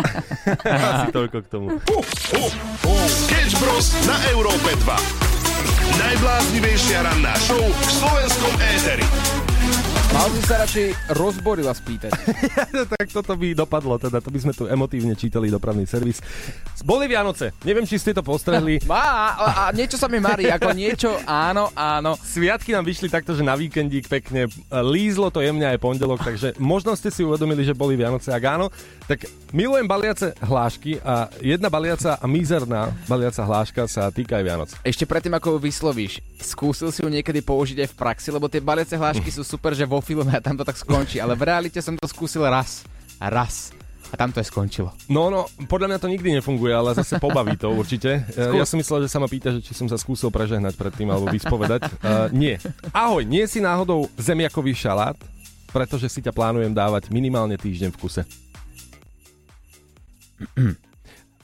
Asi 0.66 1.14
toľko 1.14 1.38
k 1.40 1.46
tomu. 1.46 1.78
Sketch 3.06 3.54
Bros 3.62 3.94
na 4.10 4.18
Európe 4.34 4.74
2. 4.82 5.34
Najbláznivejšia 5.94 7.06
ranná 7.06 7.38
show 7.38 7.62
v 7.62 7.82
slovenskom 7.86 8.54
éteri. 8.58 9.06
Mal 10.14 10.30
by 10.30 10.40
sa 10.46 10.62
radšej 10.62 11.10
rozborila 11.18 11.74
spýtať. 11.74 12.14
tak 12.94 13.10
toto 13.10 13.34
by 13.34 13.50
dopadlo, 13.50 13.98
teda 13.98 14.22
to 14.22 14.30
by 14.30 14.38
sme 14.46 14.54
tu 14.54 14.70
emotívne 14.70 15.18
čítali 15.18 15.50
dopravný 15.50 15.90
servis. 15.90 16.22
Boli 16.86 17.10
Vianoce, 17.10 17.50
neviem, 17.66 17.82
či 17.82 17.98
ste 17.98 18.14
to 18.14 18.22
postrehli. 18.22 18.78
Má, 18.86 19.34
a, 19.34 19.46
a 19.50 19.62
niečo 19.74 19.98
sa 19.98 20.06
mi 20.06 20.22
marí, 20.22 20.46
ako 20.46 20.70
niečo, 20.70 21.18
áno, 21.26 21.74
áno. 21.74 22.14
Sviatky 22.14 22.70
nám 22.70 22.86
vyšli 22.86 23.10
takto, 23.10 23.34
že 23.34 23.42
na 23.42 23.58
víkendík 23.58 24.06
pekne 24.06 24.46
lízlo 24.86 25.34
to 25.34 25.42
jemne 25.42 25.66
aj 25.66 25.82
pondelok, 25.82 26.22
takže 26.22 26.54
možno 26.62 26.94
ste 26.94 27.10
si 27.10 27.26
uvedomili, 27.26 27.66
že 27.66 27.74
boli 27.74 27.98
Vianoce. 27.98 28.30
Ak 28.30 28.44
áno, 28.46 28.70
tak 29.10 29.26
milujem 29.50 29.90
baliace 29.90 30.30
hlášky 30.38 31.02
a 31.02 31.26
jedna 31.42 31.66
baliaca 31.66 32.22
a 32.22 32.26
mizerná 32.30 32.94
baliaca 33.10 33.42
hláška 33.42 33.90
sa 33.90 34.14
týka 34.14 34.38
aj 34.38 34.44
Vianoc. 34.46 34.70
Ešte 34.86 35.10
predtým, 35.10 35.34
ako 35.34 35.58
ju 35.58 35.66
vyslovíš, 35.66 36.22
skúsil 36.38 36.94
si 36.94 37.02
ju 37.02 37.10
niekedy 37.10 37.42
použiť 37.42 37.82
aj 37.82 37.88
v 37.90 37.98
praxi, 37.98 38.30
lebo 38.30 38.46
tie 38.46 38.62
baliace 38.62 38.94
hlášky 38.94 39.34
sú 39.34 39.42
super, 39.42 39.74
že 39.74 39.82
vo 39.82 40.03
filme 40.04 40.30
a 40.36 40.44
tam 40.44 40.54
to 40.60 40.62
tak 40.62 40.76
skončí, 40.76 41.18
ale 41.18 41.32
v 41.34 41.48
realite 41.48 41.80
som 41.80 41.96
to 41.96 42.04
skúsil 42.04 42.44
raz. 42.44 42.84
Raz. 43.18 43.72
A 44.12 44.20
tam 44.20 44.30
to 44.30 44.38
je 44.38 44.46
skončilo. 44.46 44.94
No, 45.10 45.26
no, 45.26 45.50
podľa 45.66 45.90
mňa 45.90 45.98
to 45.98 46.06
nikdy 46.06 46.38
nefunguje, 46.38 46.70
ale 46.70 46.94
zase 46.94 47.18
pobaví 47.18 47.58
to 47.58 47.74
určite. 47.74 48.22
Skús. 48.30 48.54
Ja 48.54 48.62
som 48.68 48.78
myslel, 48.78 49.08
že 49.08 49.10
sa 49.10 49.18
ma 49.18 49.26
pýta, 49.26 49.50
že 49.50 49.64
či 49.64 49.74
som 49.74 49.90
sa 49.90 49.98
skúsil 49.98 50.30
prežehnať 50.30 50.78
predtým 50.78 51.10
alebo 51.10 51.32
vyspovedať. 51.34 51.90
Uh, 51.98 52.30
nie. 52.44 52.54
Ahoj, 52.94 53.26
nie 53.26 53.42
si 53.50 53.58
náhodou 53.58 54.06
zemiakový 54.14 54.70
šalát, 54.76 55.18
pretože 55.74 56.06
si 56.06 56.22
ťa 56.22 56.30
plánujem 56.30 56.70
dávať 56.70 57.10
minimálne 57.10 57.58
týždeň 57.58 57.90
v 57.90 57.98
kuse. 57.98 58.22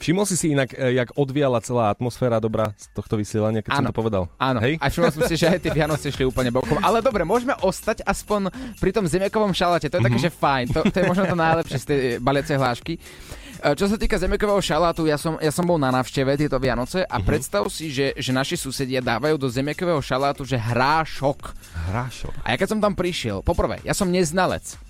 Všimol 0.00 0.24
si 0.24 0.32
si 0.32 0.46
inak, 0.56 0.72
e, 0.72 0.96
jak 0.96 1.12
odviala 1.12 1.60
celá 1.60 1.92
atmosféra 1.92 2.40
dobrá 2.40 2.72
z 2.72 2.88
tohto 2.96 3.20
vysielania, 3.20 3.60
keď 3.60 3.76
Áno. 3.76 3.78
som 3.84 3.88
to 3.92 3.98
povedal? 4.00 4.22
Áno, 4.40 4.56
Hej? 4.64 4.80
a 4.80 4.88
všimol 4.88 5.12
som 5.12 5.22
si, 5.28 5.36
že 5.36 5.44
aj 5.52 5.60
tie 5.60 5.68
Vianoce 5.76 6.08
šli 6.08 6.24
úplne 6.24 6.48
bokom. 6.48 6.80
Ale 6.80 7.04
dobre, 7.04 7.20
môžeme 7.28 7.52
ostať 7.60 8.00
aspoň 8.08 8.48
pri 8.80 8.96
tom 8.96 9.04
zemiakovom 9.04 9.52
šaláte. 9.52 9.92
To 9.92 10.00
je 10.00 10.06
také, 10.08 10.16
že 10.16 10.32
fajn. 10.32 10.66
To, 10.72 10.80
to 10.88 10.96
je 10.96 11.04
možno 11.04 11.28
to 11.28 11.36
najlepšie 11.36 11.78
z 11.78 11.84
tej 11.84 12.00
baliacej 12.16 12.56
hlášky. 12.56 12.96
E, 12.96 13.76
Čo 13.76 13.92
sa 13.92 14.00
týka 14.00 14.16
zemiakového 14.16 14.64
šalátu, 14.64 15.04
ja 15.04 15.20
som, 15.20 15.36
ja 15.36 15.52
som 15.52 15.68
bol 15.68 15.76
na 15.76 15.92
návšteve 15.92 16.32
tieto 16.40 16.56
Vianoce 16.56 17.04
a 17.04 17.20
predstav 17.20 17.68
si, 17.68 17.92
že, 17.92 18.16
že 18.16 18.32
naši 18.32 18.56
susedia 18.56 19.04
dávajú 19.04 19.36
do 19.36 19.52
zemiakového 19.52 20.00
šalátu, 20.00 20.48
že 20.48 20.56
hrášok. 20.56 21.52
Hrášok. 21.92 22.32
A 22.40 22.52
ja 22.52 22.56
keď 22.56 22.68
som 22.72 22.80
tam 22.80 22.96
prišiel, 22.96 23.44
poprvé, 23.44 23.84
ja 23.84 23.92
som 23.92 24.08
neznalec. 24.08 24.80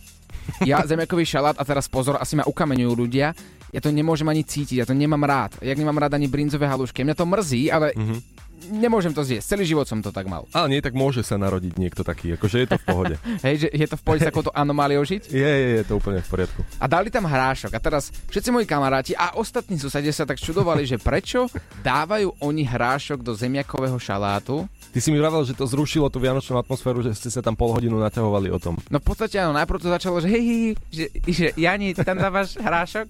Ja 0.67 0.85
zemiakový 0.85 1.25
šalát, 1.25 1.57
a 1.57 1.65
teraz 1.65 1.89
pozor, 1.89 2.21
asi 2.21 2.37
ma 2.37 2.45
ukameňujú 2.45 2.93
ľudia, 2.93 3.33
ja 3.71 3.81
to 3.81 3.95
nemôžem 3.95 4.27
ani 4.27 4.43
cítiť, 4.43 4.83
ja 4.83 4.87
to 4.87 4.99
nemám 4.99 5.23
rád. 5.23 5.55
Jak 5.63 5.79
nemám 5.79 6.03
rád 6.03 6.19
ani 6.19 6.27
brinzové 6.27 6.67
halušky. 6.67 7.07
Mňa 7.07 7.15
to 7.15 7.27
mrzí, 7.27 7.63
ale 7.71 7.95
nemôžem 8.69 9.14
to 9.17 9.25
zjesť. 9.25 9.57
Celý 9.57 9.64
život 9.64 9.88
som 9.88 10.05
to 10.05 10.12
tak 10.12 10.29
mal. 10.29 10.45
Ale 10.52 10.69
nie, 10.69 10.81
tak 10.85 10.93
môže 10.93 11.25
sa 11.25 11.40
narodiť 11.40 11.81
niekto 11.81 12.05
taký, 12.05 12.37
akože 12.37 12.57
je 12.61 12.69
to 12.69 12.76
v 12.76 12.85
pohode. 12.85 13.14
Hej, 13.47 13.67
že 13.67 13.69
je 13.73 13.87
to 13.88 13.97
v 13.97 14.02
pohode 14.05 14.21
s 14.21 14.29
takouto 14.29 14.52
anomáliou 14.52 15.00
žiť? 15.00 15.33
Je, 15.33 15.40
je, 15.40 15.69
je 15.81 15.85
to 15.88 15.97
úplne 15.97 16.21
v 16.21 16.29
poriadku. 16.29 16.61
A 16.76 16.85
dali 16.85 17.09
tam 17.09 17.25
hrášok. 17.25 17.73
A 17.73 17.81
teraz 17.81 18.12
všetci 18.29 18.52
moji 18.52 18.67
kamaráti 18.69 19.17
a 19.17 19.38
ostatní 19.40 19.81
susedia 19.81 20.12
sa 20.12 20.29
tak 20.29 20.37
čudovali, 20.37 20.85
že 20.85 21.00
prečo 21.00 21.49
dávajú 21.81 22.37
oni 22.45 22.62
hrášok 22.69 23.25
do 23.25 23.33
zemiakového 23.33 23.97
šalátu. 23.97 24.69
Ty 24.90 24.99
si 24.99 25.09
mi 25.14 25.23
vravel, 25.23 25.47
že 25.47 25.55
to 25.55 25.64
zrušilo 25.64 26.11
tú 26.11 26.19
vianočnú 26.19 26.59
atmosféru, 26.59 27.00
že 27.00 27.14
ste 27.14 27.31
sa 27.31 27.40
tam 27.40 27.55
pol 27.55 27.71
hodinu 27.73 27.97
naťahovali 28.02 28.50
o 28.50 28.59
tom. 28.59 28.75
No 28.90 28.99
v 28.99 29.07
podstate 29.07 29.38
áno, 29.38 29.55
najprv 29.55 29.79
to 29.79 29.88
začalo, 29.88 30.19
že 30.19 30.29
hej, 30.29 30.43
hej, 30.43 30.62
že, 30.90 31.07
že 31.31 31.47
Jani, 31.55 31.95
tam 31.95 32.19
dávaš 32.19 32.59
hrášok? 32.59 33.07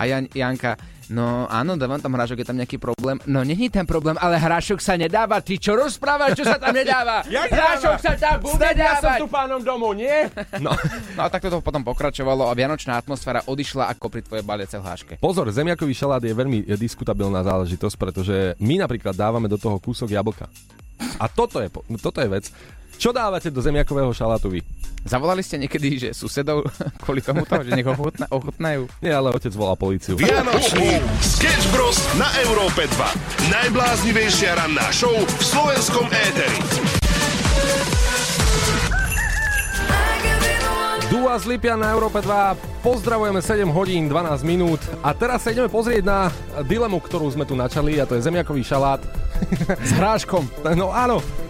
A 0.00 0.08
Jan, 0.08 0.24
Janka, 0.32 0.80
no 1.10 1.48
áno, 1.50 1.74
dávam 1.74 1.98
tam 1.98 2.14
hrášok, 2.14 2.44
je 2.44 2.48
tam 2.48 2.58
nejaký 2.60 2.78
problém. 2.78 3.18
No 3.26 3.42
není 3.42 3.72
ten 3.72 3.88
problém, 3.88 4.14
ale 4.20 4.38
hrášok 4.38 4.78
sa 4.78 4.94
nedáva. 4.94 5.42
Ty 5.42 5.58
čo 5.58 5.74
rozprávaš, 5.74 6.38
čo 6.38 6.44
sa 6.46 6.60
tam 6.60 6.76
nedáva? 6.76 7.26
hrášok 7.54 7.98
sa 7.98 8.12
tam 8.14 8.36
bude 8.44 8.70
dávať. 8.76 9.18
pánom 9.26 9.60
domov, 9.64 9.96
nie? 9.96 10.28
No. 10.62 10.70
No 11.16 11.20
a 11.24 11.28
takto 11.32 11.48
to 11.48 11.58
potom 11.64 11.82
pokračovalo 11.82 12.46
a 12.46 12.52
vianočná 12.52 13.00
atmosféra 13.00 13.42
odišla 13.48 13.88
ako 13.96 14.06
pri 14.12 14.20
tvojej 14.22 14.44
baliacej 14.44 14.78
hláške. 14.78 15.12
Pozor, 15.18 15.48
zemiakový 15.50 15.94
šalát 15.96 16.22
je 16.22 16.34
veľmi 16.36 16.68
diskutabilná 16.76 17.40
záležitosť, 17.42 17.96
pretože 17.96 18.36
my 18.60 18.82
napríklad 18.82 19.16
dávame 19.16 19.48
do 19.48 19.56
toho 19.56 19.80
kúsok 19.80 20.12
jablka. 20.12 20.46
A 21.18 21.26
toto 21.26 21.58
je, 21.58 21.68
toto 21.98 22.18
je 22.22 22.28
vec. 22.30 22.46
Čo 23.02 23.10
dávate 23.10 23.50
do 23.50 23.58
zemiakového 23.58 24.14
šalátu 24.14 24.46
vy? 24.46 24.62
Zavolali 25.02 25.42
ste 25.42 25.58
niekedy, 25.58 25.98
že 25.98 26.08
susedov 26.14 26.62
kvôli 27.02 27.18
tomuto, 27.18 27.58
že 27.58 27.74
nech 27.74 27.82
ochutna, 27.82 28.30
ochutnajú? 28.30 28.86
Nie, 29.02 29.18
ale 29.18 29.34
otec 29.34 29.50
volá 29.58 29.74
políciu. 29.74 30.14
Vianočný 30.14 31.02
Sketch 31.18 31.66
Bros. 31.74 31.98
na 32.14 32.30
Európe 32.46 32.86
2. 32.86 33.50
Najbláznivejšia 33.50 34.54
ranná 34.54 34.86
show 34.94 35.10
v 35.10 35.42
slovenskom 35.42 36.06
éteri. 36.14 36.58
Dua 41.10 41.34
z 41.42 41.44
Lipia 41.50 41.74
na 41.74 41.90
Európe 41.90 42.22
2. 42.22 42.86
Pozdravujeme 42.86 43.42
7 43.42 43.66
hodín 43.74 44.06
12 44.06 44.46
minút. 44.46 44.78
A 45.02 45.10
teraz 45.10 45.42
sa 45.42 45.50
ideme 45.50 45.66
pozrieť 45.66 46.06
na 46.06 46.30
dilemu, 46.62 47.02
ktorú 47.02 47.26
sme 47.34 47.42
tu 47.50 47.58
načali 47.58 47.98
a 47.98 48.06
to 48.06 48.14
je 48.14 48.22
zemiakový 48.22 48.62
šalát. 48.62 49.02
S 49.82 49.90
hráškom. 49.90 50.46
No 50.78 50.94
áno. 50.94 51.41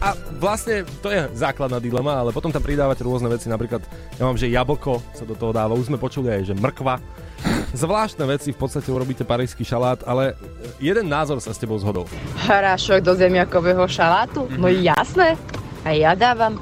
A 0.00 0.08
vlastne 0.36 0.84
to 1.00 1.08
je 1.08 1.24
základná 1.32 1.80
dilema, 1.80 2.20
ale 2.20 2.34
potom 2.34 2.52
tam 2.52 2.60
pridávate 2.60 3.00
rôzne 3.00 3.32
veci, 3.32 3.48
napríklad 3.48 3.80
ja 4.18 4.22
mám, 4.26 4.36
že 4.36 4.52
jablko 4.52 5.00
sa 5.16 5.24
do 5.24 5.32
toho 5.32 5.54
dáva, 5.54 5.72
už 5.72 5.88
sme 5.88 5.98
počuli 6.00 6.28
aj, 6.28 6.52
že 6.52 6.54
mrkva. 6.58 7.00
Zvláštne 7.74 8.24
veci, 8.28 8.52
v 8.54 8.58
podstate 8.60 8.88
urobíte 8.88 9.26
parížský 9.26 9.66
šalát, 9.66 10.04
ale 10.06 10.38
jeden 10.78 11.10
názor 11.10 11.40
sa 11.40 11.50
s 11.50 11.60
tebou 11.60 11.76
zhodol. 11.80 12.06
Hrášok 12.46 13.02
do 13.02 13.12
zemiakového 13.16 13.84
šalátu? 13.88 14.46
No 14.60 14.70
jasné, 14.70 15.36
aj 15.82 15.96
ja 15.96 16.12
dávam. 16.14 16.60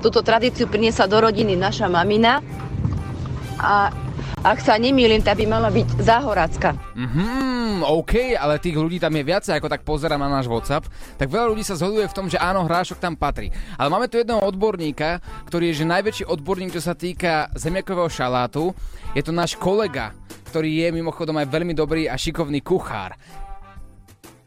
Túto 0.00 0.22
tradíciu 0.22 0.70
priniesla 0.70 1.10
do 1.10 1.18
rodiny 1.18 1.58
naša 1.58 1.90
mamina 1.90 2.40
a 3.58 3.90
ak 4.46 4.62
sa 4.62 4.78
nemýlim, 4.78 5.18
tá 5.26 5.34
by 5.34 5.42
mala 5.42 5.74
byť 5.74 6.06
záhorácka. 6.06 6.78
Mhm, 6.94 7.82
OK, 7.82 8.38
ale 8.38 8.62
tých 8.62 8.78
ľudí 8.78 9.02
tam 9.02 9.10
je 9.18 9.26
viacej, 9.26 9.58
ako 9.58 9.66
tak 9.66 9.82
pozerám 9.82 10.22
na 10.22 10.30
náš 10.30 10.46
WhatsApp, 10.46 10.86
tak 11.18 11.26
veľa 11.26 11.50
ľudí 11.50 11.66
sa 11.66 11.74
zhoduje 11.74 12.06
v 12.06 12.14
tom, 12.14 12.30
že 12.30 12.38
áno, 12.38 12.62
hrášok 12.62 13.02
tam 13.02 13.18
patrí. 13.18 13.50
Ale 13.74 13.90
máme 13.90 14.06
tu 14.06 14.22
jedného 14.22 14.38
odborníka, 14.38 15.18
ktorý 15.50 15.74
je 15.74 15.82
že 15.82 15.90
najväčší 15.90 16.24
odborník, 16.30 16.70
čo 16.70 16.78
sa 16.78 16.94
týka 16.94 17.50
zemiakového 17.58 18.06
šalátu. 18.06 18.70
Je 19.18 19.22
to 19.26 19.34
náš 19.34 19.58
kolega, 19.58 20.14
ktorý 20.46 20.86
je 20.86 20.94
mimochodom 20.94 21.34
aj 21.42 21.50
veľmi 21.50 21.74
dobrý 21.74 22.06
a 22.06 22.14
šikovný 22.14 22.62
kuchár. 22.62 23.18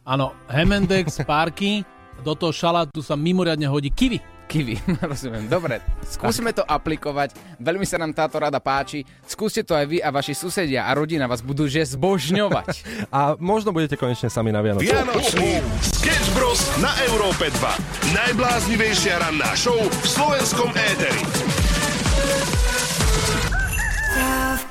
Áno, 0.07 0.31
Hemendex, 0.47 1.27
Parky, 1.27 1.83
do 2.23 2.39
toho 2.39 2.55
šalátu 2.55 3.03
sa 3.03 3.19
mimoriadne 3.19 3.67
hodí 3.67 3.91
kiwi. 3.91 4.38
Kiwi, 4.49 4.81
rozumiem. 5.13 5.45
Dobre, 5.45 5.77
skúsime 6.01 6.49
to 6.49 6.65
aplikovať. 6.65 7.37
Veľmi 7.61 7.85
sa 7.85 8.01
nám 8.01 8.17
táto 8.17 8.41
rada 8.41 8.57
páči. 8.57 9.05
Skúste 9.29 9.61
to 9.61 9.77
aj 9.77 9.85
vy 9.85 10.01
a 10.01 10.09
vaši 10.09 10.33
susedia 10.33 10.89
a 10.89 10.91
rodina 10.97 11.29
vás 11.29 11.45
budú 11.45 11.69
že 11.69 11.85
zbožňovať. 11.85 12.81
A 13.13 13.37
možno 13.37 13.69
budete 13.69 13.93
konečne 13.93 14.33
sami 14.33 14.49
na 14.49 14.65
Vianoce. 14.65 14.89
Vianočný 14.89 15.61
Sketch 15.85 16.33
Bros. 16.33 16.61
na 16.81 16.89
Európe 17.05 17.53
2. 17.53 18.15
Najbláznivejšia 18.17 19.21
ranná 19.21 19.53
show 19.53 19.77
v 19.77 20.05
slovenskom 20.07 20.73
éteri. 20.73 21.58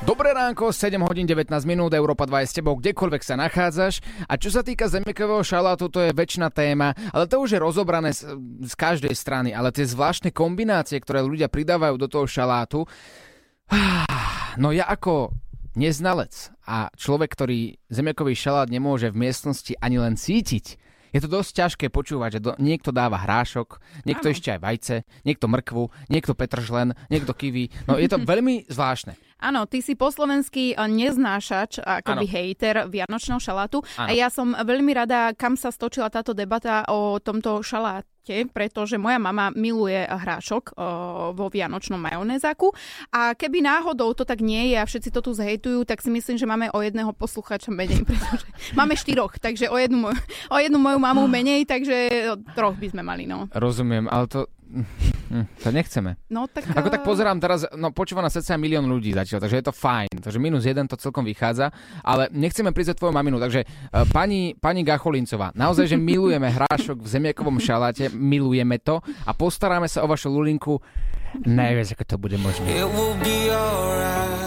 Dobré 0.08 0.32
ránko, 0.32 0.72
7 0.72 1.04
hodín 1.04 1.28
19 1.28 1.52
minút, 1.68 1.92
Európa 1.92 2.24
2 2.24 2.40
je 2.40 2.48
s 2.48 2.56
tebou, 2.56 2.80
kdekoľvek 2.80 3.20
sa 3.20 3.36
nachádzaš. 3.36 4.00
A 4.24 4.40
čo 4.40 4.48
sa 4.48 4.64
týka 4.64 4.88
zemiakového 4.88 5.44
šalátu, 5.44 5.92
to 5.92 6.00
je 6.00 6.16
väčšina 6.16 6.48
téma, 6.48 6.96
ale 7.12 7.28
to 7.28 7.36
už 7.36 7.52
je 7.52 7.60
rozobrané 7.60 8.16
z, 8.16 8.24
z 8.64 8.72
každej 8.72 9.12
strany. 9.12 9.52
Ale 9.52 9.68
tie 9.68 9.84
zvláštne 9.84 10.32
kombinácie, 10.32 10.96
ktoré 10.96 11.20
ľudia 11.20 11.52
pridávajú 11.52 12.00
do 12.00 12.08
toho 12.08 12.24
šalátu, 12.24 12.88
no 14.64 14.72
ja 14.72 14.88
ako 14.88 15.36
neznalec 15.76 16.56
a 16.64 16.88
človek, 16.96 17.28
ktorý 17.28 17.76
zemiakový 17.92 18.32
šalát 18.32 18.72
nemôže 18.72 19.12
v 19.12 19.28
miestnosti 19.28 19.76
ani 19.76 20.00
len 20.00 20.16
cítiť, 20.16 20.88
je 21.12 21.20
to 21.24 21.28
dosť 21.28 21.50
ťažké 21.52 21.86
počúvať, 21.88 22.40
že 22.40 22.44
do, 22.44 22.52
niekto 22.60 22.92
dáva 22.92 23.20
hrášok, 23.20 23.80
niekto 24.04 24.28
ešte 24.28 24.52
aj 24.52 24.60
vajce, 24.60 24.96
niekto 25.24 25.48
mrkvu, 25.48 25.88
niekto 26.12 26.36
petržlen, 26.36 26.92
niekto 27.08 27.32
kiwi. 27.32 27.72
No 27.88 27.96
je 27.96 28.08
to 28.08 28.20
veľmi 28.20 28.68
zvláštne. 28.68 29.16
Áno, 29.38 29.70
ty 29.70 29.78
si 29.78 29.94
po 29.94 30.10
slovensky 30.10 30.74
eh, 30.74 30.78
neznášač, 30.82 31.78
akoby 31.78 32.26
Áno. 32.26 32.34
hejter 32.34 32.74
vianočného 32.90 33.38
šalátu. 33.38 33.86
Áno. 33.94 34.10
A 34.10 34.12
ja 34.12 34.28
som 34.28 34.50
veľmi 34.52 34.90
rada, 34.90 35.30
kam 35.38 35.54
sa 35.54 35.70
stočila 35.70 36.10
táto 36.10 36.34
debata 36.34 36.82
o 36.90 37.22
tomto 37.22 37.62
šaláte, 37.62 38.50
pretože 38.50 38.98
moja 39.00 39.16
mama 39.16 39.54
miluje 39.54 40.04
hrášok 40.04 40.64
o, 40.74 40.74
vo 41.32 41.46
vianočnom 41.48 41.96
majonézaku. 41.96 42.74
A 43.14 43.32
keby 43.32 43.64
náhodou 43.64 44.12
to 44.12 44.28
tak 44.28 44.44
nie 44.44 44.74
je 44.74 44.76
a 44.76 44.84
všetci 44.84 45.08
to 45.14 45.20
tu 45.24 45.32
zhejtujú, 45.32 45.86
tak 45.88 46.04
si 46.04 46.12
myslím, 46.12 46.36
že 46.36 46.44
máme 46.44 46.68
o 46.74 46.82
jedného 46.84 47.14
posluchača 47.16 47.72
menej, 47.72 48.04
pretože 48.08 48.44
máme 48.76 48.98
štyroch, 48.98 49.40
takže 49.40 49.70
o 49.72 49.78
jednu, 49.80 50.10
moju, 50.10 50.18
o 50.52 50.58
jednu 50.60 50.78
moju 50.82 50.98
mamu 51.00 51.24
menej, 51.40 51.64
takže 51.64 51.96
troch 52.52 52.76
by 52.76 52.86
sme 52.90 53.02
mali, 53.06 53.24
no. 53.24 53.48
Rozumiem, 53.54 54.10
ale 54.10 54.26
to... 54.28 54.40
hm, 54.68 55.46
To 55.64 55.68
nechceme. 55.72 56.20
No 56.28 56.44
tak... 56.46 56.68
Ako 56.68 56.88
tak 56.92 57.02
eh, 57.02 57.06
pozerám 57.08 57.40
teraz, 57.40 57.64
no 57.72 57.88
počúva 57.90 58.20
na 58.20 58.28
cca 58.28 58.54
milión 58.60 58.84
ľudí 58.84 59.16
zatiaľ, 59.16 59.44
takže 59.44 59.58
je 59.58 59.66
to 59.66 59.74
fajn. 59.74 60.12
Takže 60.20 60.38
minus 60.38 60.68
jeden 60.68 60.84
to 60.84 61.00
celkom 61.00 61.24
vychádza, 61.24 61.72
ale 62.04 62.28
nechceme 62.30 62.72
prísť 62.72 63.00
tvoju 63.00 63.12
maminu, 63.12 63.40
takže 63.40 63.64
uh, 63.64 64.04
pani, 64.08 64.52
pani 64.56 64.84
Gacholincová, 64.84 65.52
naozaj, 65.56 65.92
že 65.92 65.96
milujeme 65.96 66.48
hrášok 66.52 67.00
v 67.00 67.08
zemiakovom 67.08 67.56
šaláte, 67.60 68.12
milujeme 68.12 68.76
to 68.80 69.00
a 69.24 69.32
postaráme 69.32 69.88
sa 69.88 70.04
o 70.04 70.08
vašu 70.08 70.28
Lulinku 70.32 70.80
Najviac, 71.44 71.92
ako 71.92 72.04
to 72.08 72.16
bude 72.16 72.40
možné. 72.40 72.64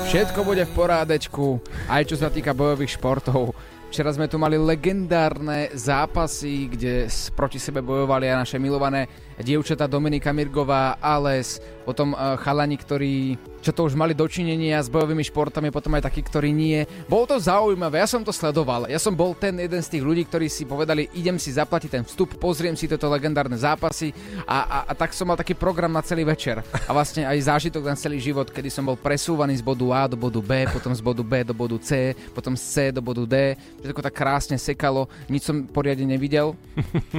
Všetko 0.10 0.42
bude 0.42 0.66
v 0.66 0.72
porádečku, 0.74 1.62
aj 1.88 2.10
čo 2.10 2.16
sa 2.18 2.34
týka 2.34 2.58
bojových 2.58 2.98
športov. 2.98 3.54
Včera 3.92 4.08
sme 4.16 4.32
tu 4.32 4.40
mali 4.40 4.56
legendárne 4.56 5.68
zápasy, 5.76 6.72
kde 6.72 7.12
s- 7.12 7.28
proti 7.28 7.60
sebe 7.60 7.84
bojovali 7.84 8.24
aj 8.32 8.38
naše 8.40 8.58
milované 8.58 9.04
dievčatá 9.40 9.88
Dominika 9.88 10.36
Mirgová, 10.36 11.00
Ales, 11.00 11.64
potom 11.88 12.12
eh, 12.12 12.38
chalani, 12.42 12.76
ktorí 12.76 13.16
čo 13.62 13.72
to 13.72 13.86
už 13.86 13.94
mali 13.94 14.18
dočinenia 14.18 14.82
s 14.82 14.90
bojovými 14.90 15.22
športami, 15.22 15.70
potom 15.70 15.94
aj 15.94 16.10
takí, 16.10 16.26
ktorí 16.26 16.50
nie. 16.50 16.82
Bolo 17.06 17.30
to 17.30 17.38
zaujímavé, 17.38 18.02
ja 18.02 18.10
som 18.10 18.26
to 18.26 18.34
sledoval. 18.34 18.90
Ja 18.90 18.98
som 18.98 19.14
bol 19.14 19.38
ten 19.38 19.54
jeden 19.62 19.80
z 19.86 19.92
tých 19.98 20.04
ľudí, 20.04 20.26
ktorí 20.26 20.50
si 20.50 20.66
povedali, 20.66 21.08
idem 21.14 21.38
si 21.38 21.54
zaplatiť 21.54 21.90
ten 21.94 22.04
vstup, 22.04 22.42
pozriem 22.42 22.74
si 22.74 22.90
tieto 22.90 23.06
legendárne 23.06 23.54
zápasy 23.54 24.10
a, 24.50 24.66
a, 24.66 24.78
a 24.90 24.94
tak 24.98 25.14
som 25.14 25.30
mal 25.30 25.38
taký 25.38 25.54
program 25.54 25.94
na 25.94 26.02
celý 26.02 26.26
večer. 26.26 26.66
A 26.90 26.92
vlastne 26.92 27.24
aj 27.30 27.38
zážitok 27.38 27.86
na 27.86 27.96
celý 27.96 28.18
život, 28.18 28.50
kedy 28.50 28.74
som 28.74 28.90
bol 28.90 28.98
presúvaný 28.98 29.62
z 29.62 29.64
bodu 29.64 29.86
A 29.94 30.02
do 30.10 30.18
bodu 30.18 30.42
B, 30.42 30.66
potom 30.74 30.92
z 30.92 31.02
bodu 31.06 31.22
B 31.22 31.46
do 31.46 31.54
bodu 31.54 31.78
C, 31.78 32.18
potom 32.34 32.58
z 32.58 32.64
C 32.66 32.76
do 32.90 33.00
bodu 33.06 33.24
D. 33.30 33.54
Všetko 33.86 34.02
tak 34.02 34.18
krásne 34.18 34.58
sekalo, 34.58 35.06
nič 35.30 35.46
som 35.46 35.70
poriadne 35.70 36.10
nevidel, 36.10 36.58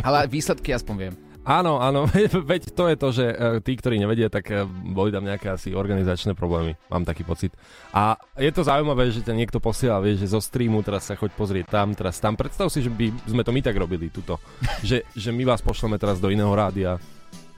ale 0.07 0.27
výsledky 0.27 0.75
aspoň 0.75 0.97
viem. 0.99 1.32
Áno, 1.43 1.83
áno, 1.83 2.07
veď 2.51 2.71
to 2.71 2.87
je 2.87 2.97
to, 2.97 3.09
že 3.11 3.27
e, 3.27 3.37
tí, 3.67 3.75
ktorí 3.75 3.99
nevedia, 3.99 4.31
tak 4.31 4.47
e, 4.47 4.63
boli 4.67 5.11
tam 5.11 5.27
nejaké 5.27 5.51
asi 5.51 5.75
organizačné 5.75 6.39
problémy, 6.39 6.79
mám 6.87 7.03
taký 7.03 7.27
pocit. 7.27 7.51
A 7.91 8.15
je 8.39 8.51
to 8.55 8.63
zaujímavé, 8.63 9.11
že 9.11 9.27
ťa 9.27 9.35
niekto 9.35 9.59
posiela, 9.59 9.99
vieš, 9.99 10.23
že 10.23 10.39
zo 10.39 10.41
streamu 10.41 10.87
teraz 10.87 11.11
sa 11.11 11.19
choď 11.19 11.35
pozrieť 11.35 11.67
tam, 11.75 11.99
teraz 11.99 12.23
tam. 12.23 12.39
Predstav 12.39 12.71
si, 12.71 12.87
že 12.87 12.95
by 12.95 13.11
sme 13.27 13.43
to 13.43 13.51
my 13.51 13.59
tak 13.59 13.75
robili, 13.75 14.07
tuto. 14.07 14.39
že, 14.87 15.03
že 15.19 15.35
my 15.35 15.43
vás 15.43 15.59
pošleme 15.59 15.99
teraz 15.99 16.23
do 16.23 16.31
iného 16.31 16.55
rádia, 16.55 17.03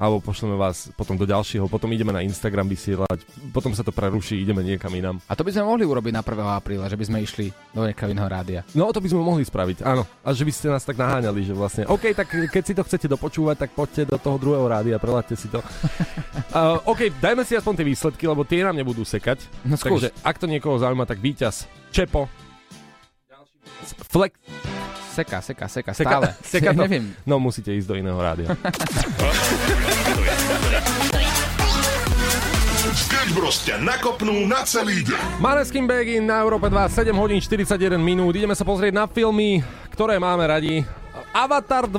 alebo 0.05 0.21
pošleme 0.21 0.53
vás 0.53 0.93
potom 0.93 1.17
do 1.17 1.25
ďalšieho, 1.25 1.65
potom 1.65 1.89
ideme 1.97 2.13
na 2.13 2.21
Instagram 2.21 2.69
vysielať, 2.69 3.25
potom 3.57 3.73
sa 3.73 3.81
to 3.81 3.89
preruší, 3.89 4.37
ideme 4.37 4.61
niekam 4.61 4.93
inám. 4.93 5.17
A 5.25 5.33
to 5.33 5.41
by 5.41 5.49
sme 5.57 5.65
mohli 5.65 5.89
urobiť 5.89 6.13
na 6.13 6.21
1. 6.21 6.45
apríla, 6.45 6.93
že 6.93 7.01
by 7.01 7.05
sme 7.09 7.19
išli 7.25 7.49
do 7.73 7.89
nejakého 7.89 8.13
iného 8.13 8.29
rádia. 8.29 8.61
No 8.77 8.93
to 8.93 9.01
by 9.01 9.09
sme 9.09 9.25
mohli 9.25 9.49
spraviť, 9.49 9.81
áno. 9.81 10.05
A 10.21 10.37
že 10.37 10.45
by 10.45 10.53
ste 10.53 10.69
nás 10.69 10.85
tak 10.85 11.01
naháňali, 11.01 11.41
že 11.41 11.57
vlastne, 11.57 11.89
OK, 11.89 12.13
tak 12.13 12.29
keď 12.53 12.63
si 12.63 12.77
to 12.77 12.85
chcete 12.85 13.09
dopočúvať, 13.09 13.57
tak 13.65 13.71
poďte 13.73 14.13
do 14.13 14.21
toho 14.21 14.37
druhého 14.37 14.69
rádia, 14.69 15.01
preláďte 15.01 15.41
si 15.41 15.49
to. 15.49 15.65
uh, 16.53 16.85
OK, 16.85 17.09
dajme 17.17 17.41
si 17.49 17.57
aspoň 17.57 17.81
tie 17.81 17.87
výsledky, 17.89 18.25
lebo 18.29 18.45
tie 18.45 18.61
nám 18.61 18.77
nebudú 18.77 19.09
sekať. 19.09 19.41
No 19.65 19.81
skús. 19.81 20.05
Takže 20.05 20.13
ak 20.21 20.37
to 20.37 20.45
niekoho 20.45 20.77
zaujíma, 20.77 21.09
tak 21.09 21.25
víťaz 21.25 21.65
Čepo. 21.89 22.29
Flex. 24.13 24.35
Seka, 25.15 25.39
seka, 25.39 25.71
seka, 25.71 25.95
Seka, 25.95 26.11
stále. 26.11 26.29
seka 26.43 26.71
to. 26.75 26.83
Neviem. 26.83 27.15
No 27.23 27.39
musíte 27.39 27.71
ísť 27.71 27.87
do 27.87 27.95
iného 27.95 28.19
rádia. 28.19 28.51
Sketch 32.95 33.33
Bros 33.35 33.59
ťa 33.65 33.81
nakopnú 33.83 34.45
na 34.47 34.63
celý 34.63 35.03
deň. 35.03 35.43
Maneskin 35.43 35.89
Begin 35.89 36.29
na 36.29 36.45
Európe 36.45 36.71
2, 36.71 36.93
7 36.93 37.11
hodín 37.17 37.41
41 37.43 37.99
minút. 37.99 38.37
Ideme 38.37 38.55
sa 38.55 38.63
pozrieť 38.63 38.95
na 38.95 39.05
filmy, 39.09 39.65
ktoré 39.91 40.21
máme 40.21 40.45
radi. 40.47 40.87
Avatar 41.35 41.91
2. 41.91 41.99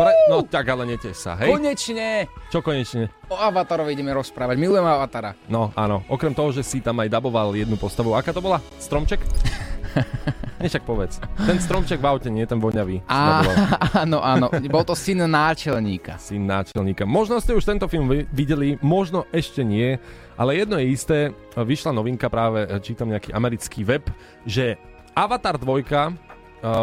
Pre... 0.00 0.12
No 0.32 0.40
tak 0.48 0.64
ale 0.64 0.88
neteš 0.88 1.28
sa, 1.28 1.36
hej? 1.36 1.52
Konečne! 1.52 2.24
Čo 2.48 2.64
konečne? 2.64 3.12
O 3.28 3.36
Avatarovi 3.36 3.92
ideme 3.92 4.16
rozprávať. 4.16 4.56
Milujem 4.56 4.80
Avatara. 4.80 5.36
No 5.44 5.76
áno, 5.76 6.00
okrem 6.08 6.32
toho, 6.32 6.48
že 6.48 6.64
si 6.64 6.80
tam 6.80 6.96
aj 7.04 7.12
daboval 7.12 7.52
jednu 7.52 7.76
postavu. 7.76 8.16
Aká 8.16 8.32
to 8.32 8.40
bola? 8.40 8.64
Stromček? 8.80 9.20
Nešak 10.60 10.84
povedz. 10.84 11.16
Ten 11.40 11.56
stromček 11.56 12.04
v 12.04 12.06
aute, 12.06 12.28
nie 12.28 12.44
ten 12.44 12.60
voňavý. 12.60 13.00
Á, 13.08 13.40
áno, 14.04 14.20
áno. 14.20 14.52
Bol 14.68 14.84
to 14.84 14.92
syn 14.92 15.24
náčelníka. 15.24 16.20
Syn 16.20 16.44
náčelníka. 16.44 17.08
Možno 17.08 17.40
ste 17.40 17.56
už 17.56 17.64
tento 17.64 17.88
film 17.88 18.12
vi- 18.12 18.28
videli, 18.28 18.76
možno 18.84 19.24
ešte 19.32 19.64
nie, 19.64 19.96
ale 20.36 20.60
jedno 20.60 20.76
je 20.76 20.86
isté, 20.92 21.18
vyšla 21.56 21.96
novinka 21.96 22.28
práve, 22.28 22.68
čítam 22.84 23.08
nejaký 23.08 23.32
americký 23.32 23.88
web, 23.88 24.04
že 24.44 24.76
Avatar 25.16 25.56
2 25.56 25.64
uh, 25.64 26.12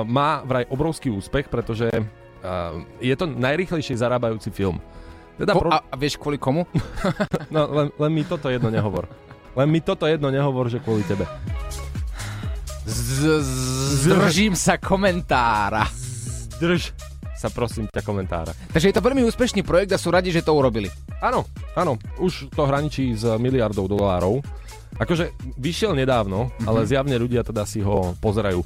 má 0.09 0.41
vraj 0.41 0.65
obrovský 0.73 1.13
úspech, 1.13 1.45
pretože 1.45 1.85
uh, 1.93 2.81
je 2.97 3.13
to 3.13 3.29
najrýchlejšie 3.29 3.93
zarábajúci 3.93 4.49
film. 4.49 4.81
Teda 5.37 5.53
Ko- 5.53 5.69
a, 5.69 5.85
a 5.85 5.95
vieš 5.95 6.17
kvôli 6.17 6.41
komu? 6.41 6.65
No, 7.53 7.69
len, 7.69 7.87
len 7.95 8.11
mi 8.11 8.25
toto 8.25 8.49
jedno 8.49 8.73
nehovor. 8.73 9.05
Len 9.53 9.69
mi 9.69 9.79
toto 9.79 10.03
jedno 10.09 10.27
nehovor, 10.27 10.67
že 10.67 10.81
kvôli 10.83 11.05
tebe. 11.05 11.23
Z- 12.87 13.43
Zdržím 14.07 14.55
sa 14.55 14.79
komentára. 14.79 15.83
Drž 16.57 16.95
sa 17.37 17.53
prosím 17.53 17.85
ťa 17.85 18.01
komentára. 18.01 18.55
Takže 18.73 18.89
je 18.89 18.95
to 18.97 19.05
veľmi 19.05 19.21
úspešný 19.27 19.61
projekt 19.61 19.93
a 19.93 20.01
sú 20.01 20.09
radi, 20.09 20.33
že 20.33 20.41
to 20.41 20.57
urobili. 20.57 20.89
Áno, 21.21 21.45
áno, 21.77 22.01
už 22.17 22.49
to 22.49 22.65
hraničí 22.65 23.13
s 23.13 23.27
miliardou 23.37 23.85
dolárov. 23.85 24.41
Akože 24.97 25.29
vyšiel 25.61 25.93
nedávno, 25.93 26.49
mm-hmm. 26.49 26.65
ale 26.65 26.89
zjavne 26.89 27.13
ľudia 27.21 27.45
teda 27.45 27.67
si 27.69 27.85
ho 27.85 28.17
pozerajú. 28.17 28.65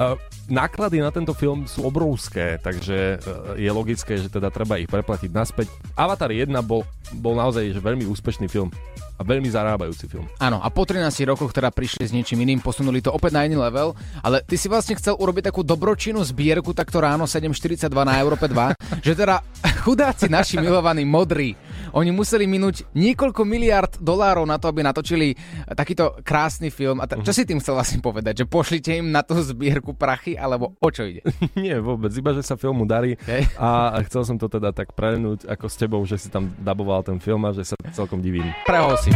Uh, 0.00 0.16
náklady 0.48 1.04
na 1.04 1.12
tento 1.12 1.36
film 1.36 1.68
sú 1.68 1.84
obrovské, 1.84 2.56
takže 2.64 3.20
uh, 3.20 3.52
je 3.60 3.68
logické, 3.68 4.16
že 4.16 4.32
teda 4.32 4.48
treba 4.48 4.80
ich 4.80 4.88
preplatiť 4.88 5.28
naspäť. 5.28 5.68
Avatar 5.92 6.32
1 6.32 6.48
bol, 6.64 6.88
bol 7.20 7.36
naozaj 7.36 7.76
že 7.76 7.80
veľmi 7.80 8.08
úspešný 8.08 8.48
film 8.48 8.72
a 9.16 9.22
veľmi 9.22 9.46
zarábajúci 9.52 10.08
film. 10.08 10.24
Áno, 10.40 10.58
a 10.58 10.68
po 10.72 10.88
13 10.88 11.12
rokoch 11.28 11.52
teda 11.52 11.68
prišli 11.68 12.08
s 12.08 12.12
niečím 12.16 12.42
iným, 12.42 12.64
posunuli 12.64 13.04
to 13.04 13.12
opäť 13.12 13.36
na 13.36 13.44
iný 13.44 13.60
level, 13.60 13.92
ale 14.24 14.40
ty 14.42 14.56
si 14.56 14.66
vlastne 14.66 14.96
chcel 14.96 15.14
urobiť 15.14 15.52
takú 15.52 15.60
dobročinnú 15.60 16.24
zbierku 16.24 16.72
takto 16.72 16.98
ráno 16.98 17.28
7.42 17.28 17.86
na 17.92 18.16
Európe 18.16 18.48
2, 18.48 18.74
že 19.06 19.12
teda 19.12 19.44
chudáci 19.84 20.32
naši 20.32 20.56
milovaní 20.56 21.04
modrí, 21.04 21.52
oni 21.90 22.14
museli 22.14 22.46
minúť 22.46 22.86
niekoľko 22.94 23.42
miliard 23.42 23.92
dolárov 23.98 24.46
na 24.46 24.56
to, 24.56 24.70
aby 24.70 24.80
natočili 24.80 25.34
takýto 25.74 26.22
krásny 26.22 26.70
film. 26.70 27.02
A 27.02 27.10
t- 27.10 27.18
čo 27.20 27.34
si 27.34 27.42
tým 27.42 27.58
chcel 27.58 27.74
vlastne 27.74 27.98
povedať? 27.98 28.42
Že 28.42 28.46
pošlite 28.46 28.90
im 28.96 29.10
na 29.10 29.26
tú 29.26 29.34
zbierku 29.38 29.92
prachy, 29.92 30.38
alebo 30.38 30.74
o 30.78 30.88
čo 30.88 31.04
ide? 31.04 31.22
Nie, 31.58 31.82
vôbec, 31.82 32.10
iba 32.12 32.30
že 32.32 32.42
sa 32.42 32.54
filmu 32.54 32.86
darí 32.86 33.14
Okay. 33.22 33.44
a 33.54 34.00
chcel 34.08 34.24
som 34.24 34.36
to 34.36 34.48
teda 34.48 34.72
tak 34.72 34.96
prelenúť 34.96 35.46
ako 35.46 35.66
s 35.68 35.76
tebou, 35.76 36.00
že 36.02 36.16
si 36.16 36.26
tam 36.26 36.50
daboval 36.58 37.02
ten 37.02 37.18
film 37.18 37.44
a 37.44 37.54
že 37.54 37.62
sa 37.62 37.76
celkom 37.92 38.18
divím. 38.18 38.50
Prehol 38.66 38.98
si. 38.98 39.10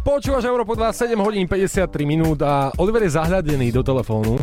Počúvaš 0.00 0.44
Európo 0.48 0.74
2, 0.74 0.90
7 0.90 1.16
hodín 1.20 1.46
53 1.46 1.86
minút 2.04 2.40
a 2.42 2.72
Oliver 2.76 3.04
je 3.04 3.14
zahľadený 3.14 3.70
do 3.70 3.80
telefónu. 3.80 4.40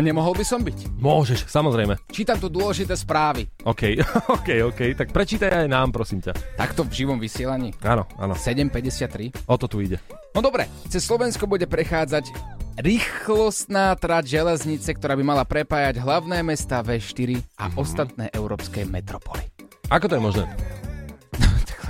A 0.00 0.08
nemohol 0.08 0.32
by 0.32 0.48
som 0.48 0.64
byť? 0.64 0.96
Môžeš, 0.96 1.44
samozrejme. 1.52 2.00
Čítam 2.08 2.40
tu 2.40 2.48
dôležité 2.48 2.96
správy. 2.96 3.44
OK, 3.68 4.00
OK, 4.40 4.72
OK, 4.72 4.96
tak 4.96 5.12
prečítaj 5.12 5.52
aj 5.52 5.68
nám, 5.68 5.92
prosím 5.92 6.24
ťa. 6.24 6.32
Takto 6.56 6.88
v 6.88 7.04
živom 7.04 7.20
vysielaní. 7.20 7.76
Áno, 7.84 8.08
áno, 8.16 8.32
7.53. 8.32 9.44
o 9.44 9.54
to 9.60 9.68
tu 9.68 9.84
ide. 9.84 10.00
No 10.32 10.40
dobre, 10.40 10.72
cez 10.88 11.04
Slovensko 11.04 11.44
bude 11.44 11.68
prechádzať 11.68 12.32
rýchlostná 12.80 13.92
trať 14.00 14.40
železnice, 14.40 14.88
ktorá 14.96 15.20
by 15.20 15.24
mala 15.36 15.44
prepájať 15.44 16.00
hlavné 16.00 16.40
mesta 16.48 16.80
V4 16.80 17.60
a 17.60 17.68
ostatné 17.76 18.32
európske 18.32 18.88
metropoly. 18.88 19.44
Ako 19.92 20.08
to 20.08 20.16
je 20.16 20.22
možné? 20.24 20.79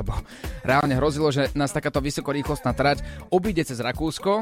Lebo 0.00 0.16
reálne 0.64 0.96
hrozilo, 0.96 1.28
že 1.28 1.52
nás 1.52 1.76
takáto 1.76 2.00
vysokorýchlostná 2.00 2.72
trať 2.72 3.04
obíde 3.28 3.60
cez 3.68 3.84
Rakúsko, 3.84 4.40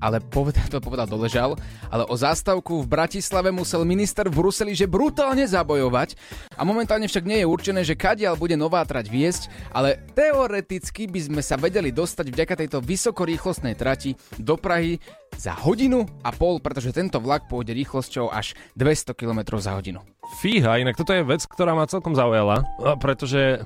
ale 0.00 0.24
povedal, 0.24 0.64
to 0.72 0.80
povedal 0.80 1.04
doležal, 1.04 1.60
ale 1.92 2.08
o 2.08 2.16
zástavku 2.16 2.80
v 2.80 2.88
Bratislave 2.88 3.52
musel 3.52 3.84
minister 3.84 4.32
v 4.32 4.40
Bruseli 4.40 4.72
že 4.72 4.88
brutálne 4.88 5.44
zabojovať 5.44 6.16
a 6.56 6.64
momentálne 6.64 7.04
však 7.04 7.28
nie 7.28 7.44
je 7.44 7.50
určené, 7.50 7.84
že 7.84 8.00
kadiaľ 8.00 8.40
bude 8.40 8.56
nová 8.56 8.80
trať 8.88 9.12
viesť, 9.12 9.42
ale 9.76 10.00
teoreticky 10.16 11.04
by 11.04 11.20
sme 11.20 11.42
sa 11.44 11.60
vedeli 11.60 11.92
dostať 11.92 12.32
vďaka 12.32 12.54
tejto 12.64 12.78
vysokorýchlostnej 12.80 13.76
trati 13.76 14.16
do 14.40 14.56
Prahy 14.56 14.96
za 15.36 15.52
hodinu 15.52 16.08
a 16.24 16.32
pol, 16.32 16.64
pretože 16.64 16.96
tento 16.96 17.20
vlak 17.20 17.44
pôjde 17.44 17.76
rýchlosťou 17.76 18.32
až 18.32 18.56
200 18.80 19.12
km 19.12 19.60
za 19.60 19.76
hodinu. 19.76 20.00
Fíha, 20.40 20.80
inak 20.80 20.96
toto 20.96 21.12
je 21.12 21.24
vec, 21.24 21.44
ktorá 21.44 21.72
ma 21.76 21.88
celkom 21.88 22.12
zaujala, 22.16 22.64
pretože 23.00 23.64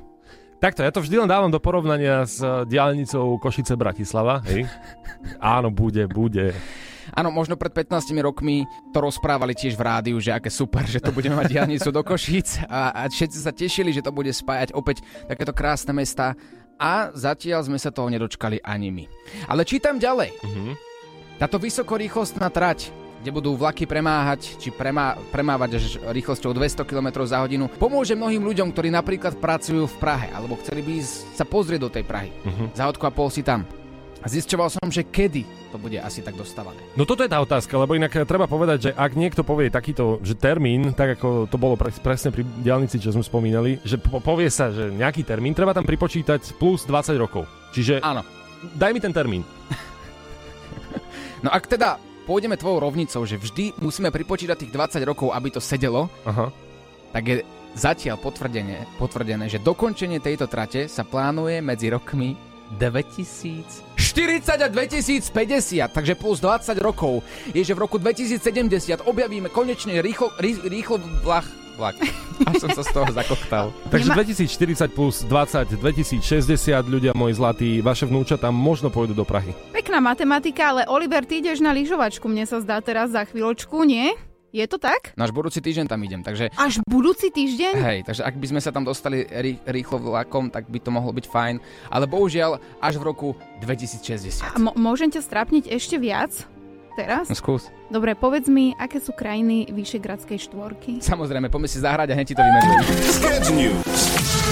takto, 0.62 0.86
ja 0.86 0.94
to 0.94 1.02
vždy 1.02 1.26
len 1.26 1.30
dávam 1.30 1.50
do 1.50 1.58
porovnania 1.58 2.22
s 2.22 2.38
eh, 2.38 2.62
diálnicou 2.70 3.34
Košice-Bratislava, 3.42 4.46
hej? 4.46 4.70
Áno, 5.42 5.74
bude, 5.74 6.06
bude. 6.06 6.54
Áno, 7.12 7.34
možno 7.34 7.58
pred 7.58 7.74
15 7.74 8.14
rokmi 8.22 8.62
to 8.94 9.02
rozprávali 9.02 9.58
tiež 9.58 9.74
v 9.74 9.82
rádiu, 9.82 10.16
že 10.22 10.30
aké 10.30 10.48
super, 10.48 10.86
že 10.86 11.02
to 11.02 11.10
budeme 11.10 11.34
mať 11.34 11.50
diálnicu 11.50 11.90
do 11.90 12.00
Košíc 12.06 12.62
a, 12.70 12.94
a 12.94 13.10
všetci 13.10 13.38
sa 13.42 13.50
tešili, 13.50 13.90
že 13.90 14.06
to 14.06 14.14
bude 14.14 14.30
spájať 14.30 14.70
opäť 14.72 15.02
takéto 15.26 15.50
krásne 15.50 15.92
mesta 15.92 16.38
a 16.78 17.10
zatiaľ 17.12 17.66
sme 17.66 17.76
sa 17.76 17.90
toho 17.90 18.08
nedočkali 18.08 18.62
ani 18.62 18.94
my. 18.94 19.04
Ale 19.50 19.66
čítam 19.66 19.98
ďalej. 19.98 20.30
Mhm. 20.46 20.72
Táto 21.42 21.58
vysokorýchlostná 21.58 22.54
trať 22.54 23.01
kde 23.22 23.30
budú 23.30 23.54
vlaky 23.54 23.86
premáhať, 23.86 24.58
či 24.58 24.74
premá, 24.74 25.14
premávať 25.30 25.70
až 25.78 25.84
rýchlosťou 26.02 26.50
200 26.50 26.82
km 26.82 27.22
za 27.22 27.38
hodinu, 27.38 27.70
pomôže 27.78 28.18
mnohým 28.18 28.42
ľuďom, 28.42 28.74
ktorí 28.74 28.90
napríklad 28.90 29.38
pracujú 29.38 29.86
v 29.86 29.96
Prahe, 30.02 30.28
alebo 30.34 30.58
chceli 30.58 30.82
by 30.82 30.98
sa 31.38 31.46
pozrieť 31.46 31.80
do 31.86 31.90
tej 31.94 32.02
Prahy. 32.02 32.34
Mhm. 32.42 32.74
Za 32.74 32.90
hodku 32.90 33.06
a 33.06 33.14
pol 33.14 33.30
si 33.30 33.46
tam. 33.46 33.62
A 34.22 34.30
zisťoval 34.30 34.70
som, 34.70 34.86
že 34.86 35.02
kedy 35.02 35.42
to 35.74 35.82
bude 35.82 35.98
asi 35.98 36.22
tak 36.22 36.38
dostávané. 36.38 36.78
No 36.94 37.02
toto 37.02 37.26
je 37.26 37.30
tá 37.32 37.42
otázka, 37.42 37.74
lebo 37.74 37.98
inak 37.98 38.14
eh, 38.14 38.22
treba 38.22 38.46
povedať, 38.46 38.78
že 38.78 38.90
ak 38.94 39.18
niekto 39.18 39.42
povie 39.42 39.66
takýto 39.66 40.22
že 40.22 40.38
termín, 40.38 40.94
tak 40.94 41.18
ako 41.18 41.50
to 41.50 41.56
bolo 41.58 41.74
pres, 41.74 41.98
presne 41.98 42.30
pri 42.30 42.46
diálnici, 42.62 43.02
čo 43.02 43.10
sme 43.10 43.26
spomínali, 43.26 43.82
že 43.82 43.98
po, 43.98 44.22
povie 44.22 44.46
sa, 44.46 44.70
že 44.70 44.94
nejaký 44.94 45.26
termín, 45.26 45.58
treba 45.58 45.74
tam 45.74 45.82
pripočítať 45.82 46.54
plus 46.54 46.86
20 46.86 47.18
rokov. 47.18 47.50
Čiže 47.74 47.98
Áno. 47.98 48.22
daj 48.78 48.90
mi 48.94 49.00
ten 49.02 49.14
termín. 49.14 49.42
No 51.42 51.50
ak 51.50 51.66
teda 51.66 51.98
pôjdeme 52.24 52.56
tvojou 52.56 52.82
rovnicou, 52.82 53.22
že 53.26 53.38
vždy 53.38 53.78
musíme 53.82 54.14
pripočítať 54.14 54.56
tých 54.58 54.74
20 54.74 55.02
rokov, 55.02 55.34
aby 55.34 55.48
to 55.50 55.60
sedelo, 55.60 56.06
Aha. 56.26 56.50
tak 57.10 57.22
je 57.26 57.36
zatiaľ 57.74 58.20
potvrdené, 58.20 58.84
potvrdené, 59.00 59.48
že 59.48 59.62
dokončenie 59.62 60.20
tejto 60.20 60.46
trate 60.46 60.86
sa 60.86 61.02
plánuje 61.02 61.64
medzi 61.64 61.88
rokmi 61.88 62.36
2040 62.78 64.64
a 64.64 64.68
2050, 64.68 65.28
takže 65.92 66.14
plus 66.16 66.40
20 66.40 66.72
rokov. 66.80 67.20
Je, 67.52 67.60
že 67.60 67.76
v 67.76 67.82
roku 67.84 68.00
2070 68.00 69.04
objavíme 69.04 69.52
konečne 69.52 70.00
rýchlo, 70.00 70.32
rý, 70.40 70.56
rýchlo 70.64 70.96
vlak. 71.20 71.61
Vlak. 71.82 71.98
Až 72.42 72.62
som 72.62 72.70
sa 72.70 72.86
z 72.86 72.90
toho 72.94 73.10
zakoktal. 73.10 73.74
Takže 73.92 74.06
Nemá- 74.06 74.22
2040 74.22 74.86
plus 74.94 75.26
20, 75.26 75.74
2060 75.74 76.46
ľudia 76.86 77.10
moji 77.12 77.34
zlatí, 77.34 77.70
vaše 77.80 78.06
vnúčatá 78.06 78.48
možno 78.48 78.86
pôjdu 78.86 79.12
do 79.12 79.26
Prahy. 79.26 79.50
Pekná 79.74 79.98
matematika, 79.98 80.70
ale 80.70 80.86
Oliver, 80.86 81.26
ty 81.26 81.42
ideš 81.42 81.58
na 81.58 81.74
lyžovačku, 81.74 82.24
mne 82.24 82.46
sa 82.46 82.62
zdá 82.62 82.78
teraz 82.78 83.10
za 83.10 83.26
chvíľočku, 83.26 83.82
nie? 83.82 84.14
Je 84.52 84.68
to 84.68 84.76
tak? 84.76 85.16
Náš 85.16 85.32
budúci 85.32 85.64
týždeň 85.64 85.88
tam 85.88 85.96
idem, 85.98 86.20
takže 86.20 86.52
Až 86.52 86.84
budúci 86.84 87.32
týždeň? 87.32 87.72
Hej, 87.72 87.98
takže 88.04 88.20
ak 88.20 88.36
by 88.36 88.46
sme 88.52 88.60
sa 88.60 88.68
tam 88.68 88.84
dostali 88.84 89.24
rý, 89.24 89.56
rýchlo 89.64 89.96
vlakom, 89.96 90.52
tak 90.52 90.68
by 90.68 90.76
to 90.76 90.92
mohlo 90.92 91.08
byť 91.08 91.24
fajn. 91.24 91.56
Ale 91.88 92.04
bohužiaľ 92.04 92.60
až 92.76 93.00
v 93.00 93.04
roku 93.08 93.28
2060. 93.64 94.44
A 94.44 94.60
mo- 94.60 94.76
môžem 94.76 95.08
ťa 95.08 95.24
strápniť 95.24 95.72
ešte 95.72 95.96
viac? 95.96 96.44
Teraz? 96.92 97.32
Skús. 97.32 97.72
Dobre, 97.88 98.12
povedz 98.12 98.48
mi, 98.52 98.76
aké 98.76 99.00
sú 99.00 99.16
krajiny 99.16 99.68
Vyšegradskej 99.72 100.38
štvorky? 100.48 100.92
Samozrejme, 101.12 101.48
poďme 101.48 101.68
si 101.68 101.78
zahrať 101.80 102.12
a 102.12 102.14
hneď 102.16 102.26
ti 102.28 102.36
to 102.36 102.42
vymenujem. 102.44 102.82
Sketch 103.08 103.48
News. 103.56 104.02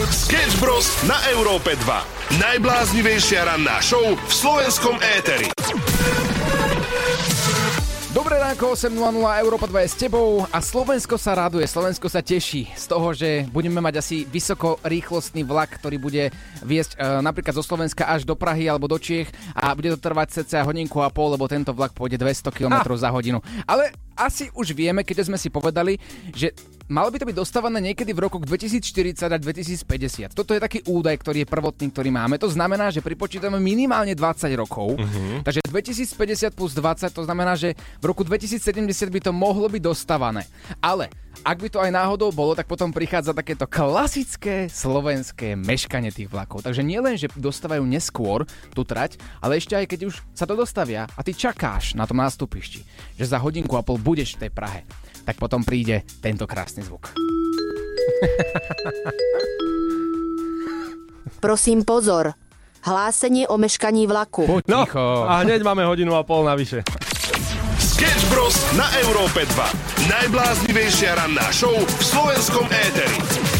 Sketch 0.08 0.56
Bros. 0.56 0.88
na 1.04 1.16
Európe 1.32 1.76
2. 1.76 2.40
Najbláznivejšia 2.40 3.44
ranná 3.44 3.82
show 3.84 4.16
v 4.16 4.32
slovenskom 4.32 4.96
éteri. 5.20 5.50
Dobré 8.30 8.46
ránko, 8.46 8.78
8.00, 8.78 9.42
Európa 9.42 9.66
2 9.66 9.74
je 9.82 9.90
s 9.90 9.98
tebou 10.06 10.46
a 10.54 10.62
Slovensko 10.62 11.18
sa 11.18 11.34
raduje, 11.34 11.66
Slovensko 11.66 12.06
sa 12.06 12.22
teší 12.22 12.70
z 12.78 12.84
toho, 12.86 13.10
že 13.10 13.42
budeme 13.50 13.82
mať 13.82 13.98
asi 13.98 14.22
vysokorýchlostný 14.22 15.42
vlak, 15.42 15.82
ktorý 15.82 15.98
bude 15.98 16.30
viesť 16.62 16.94
e, 16.94 17.26
napríklad 17.26 17.58
zo 17.58 17.66
Slovenska 17.66 18.06
až 18.06 18.22
do 18.22 18.38
Prahy 18.38 18.70
alebo 18.70 18.86
do 18.86 19.02
Čiech 19.02 19.26
a 19.50 19.74
bude 19.74 19.90
to 19.90 19.98
trvať 19.98 20.46
cca 20.46 20.62
hodinku 20.62 21.02
a 21.02 21.10
pol, 21.10 21.34
lebo 21.34 21.50
tento 21.50 21.74
vlak 21.74 21.90
pôjde 21.90 22.22
200 22.22 22.54
km 22.54 22.94
za 22.94 23.10
hodinu. 23.10 23.42
Ale 23.66 23.90
asi 24.16 24.50
už 24.52 24.72
vieme, 24.76 25.06
keď 25.06 25.30
sme 25.30 25.38
si 25.38 25.48
povedali, 25.50 25.96
že 26.34 26.52
malo 26.90 27.08
by 27.14 27.22
to 27.22 27.28
byť 27.30 27.36
dostávané 27.38 27.78
niekedy 27.78 28.10
v 28.10 28.26
rokoch 28.26 28.42
2040 28.42 29.30
a 29.30 29.38
2050. 29.38 30.34
Toto 30.34 30.52
je 30.52 30.60
taký 30.60 30.82
údaj, 30.84 31.22
ktorý 31.22 31.46
je 31.46 31.48
prvotný, 31.48 31.86
ktorý 31.94 32.10
máme. 32.10 32.36
To 32.42 32.50
znamená, 32.50 32.90
že 32.90 33.00
pripočítame 33.00 33.62
minimálne 33.62 34.12
20 34.18 34.50
rokov. 34.58 34.98
Mhm. 34.98 35.46
Takže 35.46 35.62
2050 35.70 36.50
plus 36.50 36.74
20, 36.74 37.14
to 37.14 37.22
znamená, 37.22 37.54
že 37.54 37.78
v 38.02 38.04
roku 38.10 38.26
2070 38.26 38.82
by 39.08 39.20
to 39.22 39.30
mohlo 39.30 39.70
byť 39.70 39.82
dostávané. 39.82 40.44
Ale 40.82 41.08
ak 41.40 41.56
by 41.56 41.68
to 41.70 41.78
aj 41.80 41.94
náhodou 41.94 42.34
bolo, 42.34 42.52
tak 42.52 42.66
potom 42.66 42.90
prichádza 42.90 43.32
takéto 43.32 43.64
klasické 43.64 44.66
slovenské 44.68 45.54
meškanie 45.56 46.10
tých 46.10 46.28
vlakov. 46.28 46.66
Takže 46.66 46.84
nielen, 46.84 47.16
že 47.16 47.30
dostávajú 47.32 47.86
neskôr 47.86 48.44
tú 48.74 48.82
trať, 48.82 49.16
ale 49.40 49.56
ešte 49.56 49.78
aj 49.78 49.86
keď 49.88 50.00
už 50.10 50.14
sa 50.34 50.44
to 50.44 50.58
dostavia 50.58 51.06
a 51.16 51.20
ty 51.22 51.32
čakáš 51.32 51.94
na 51.96 52.04
tom 52.04 52.20
nástupišti, 52.20 52.84
že 53.16 53.24
za 53.24 53.40
hodinku 53.40 53.78
a 53.78 53.86
pol 53.86 53.96
budeš 54.00 54.40
v 54.40 54.48
tej 54.48 54.50
Prahe, 54.50 54.82
tak 55.22 55.36
potom 55.36 55.62
príde 55.62 56.02
tento 56.24 56.48
krásny 56.48 56.82
zvuk. 56.82 57.12
Prosím 61.40 61.84
pozor. 61.84 62.32
Hlásenie 62.80 63.44
o 63.48 63.60
meškaní 63.60 64.08
vlaku. 64.08 64.48
Poď, 64.48 64.64
no, 64.72 64.84
Ticho. 64.88 65.28
a 65.28 65.44
hneď 65.44 65.60
máme 65.60 65.84
hodinu 65.84 66.16
a 66.16 66.24
pol 66.24 66.48
navyše. 66.48 66.80
Sketch 67.76 68.24
Bros. 68.32 68.56
na 68.72 68.88
Európe 69.04 69.44
2. 69.44 70.08
Najbláznivejšia 70.08 71.20
ranná 71.20 71.44
show 71.52 71.76
v 71.76 72.02
slovenskom 72.04 72.64
éteri. 72.72 73.59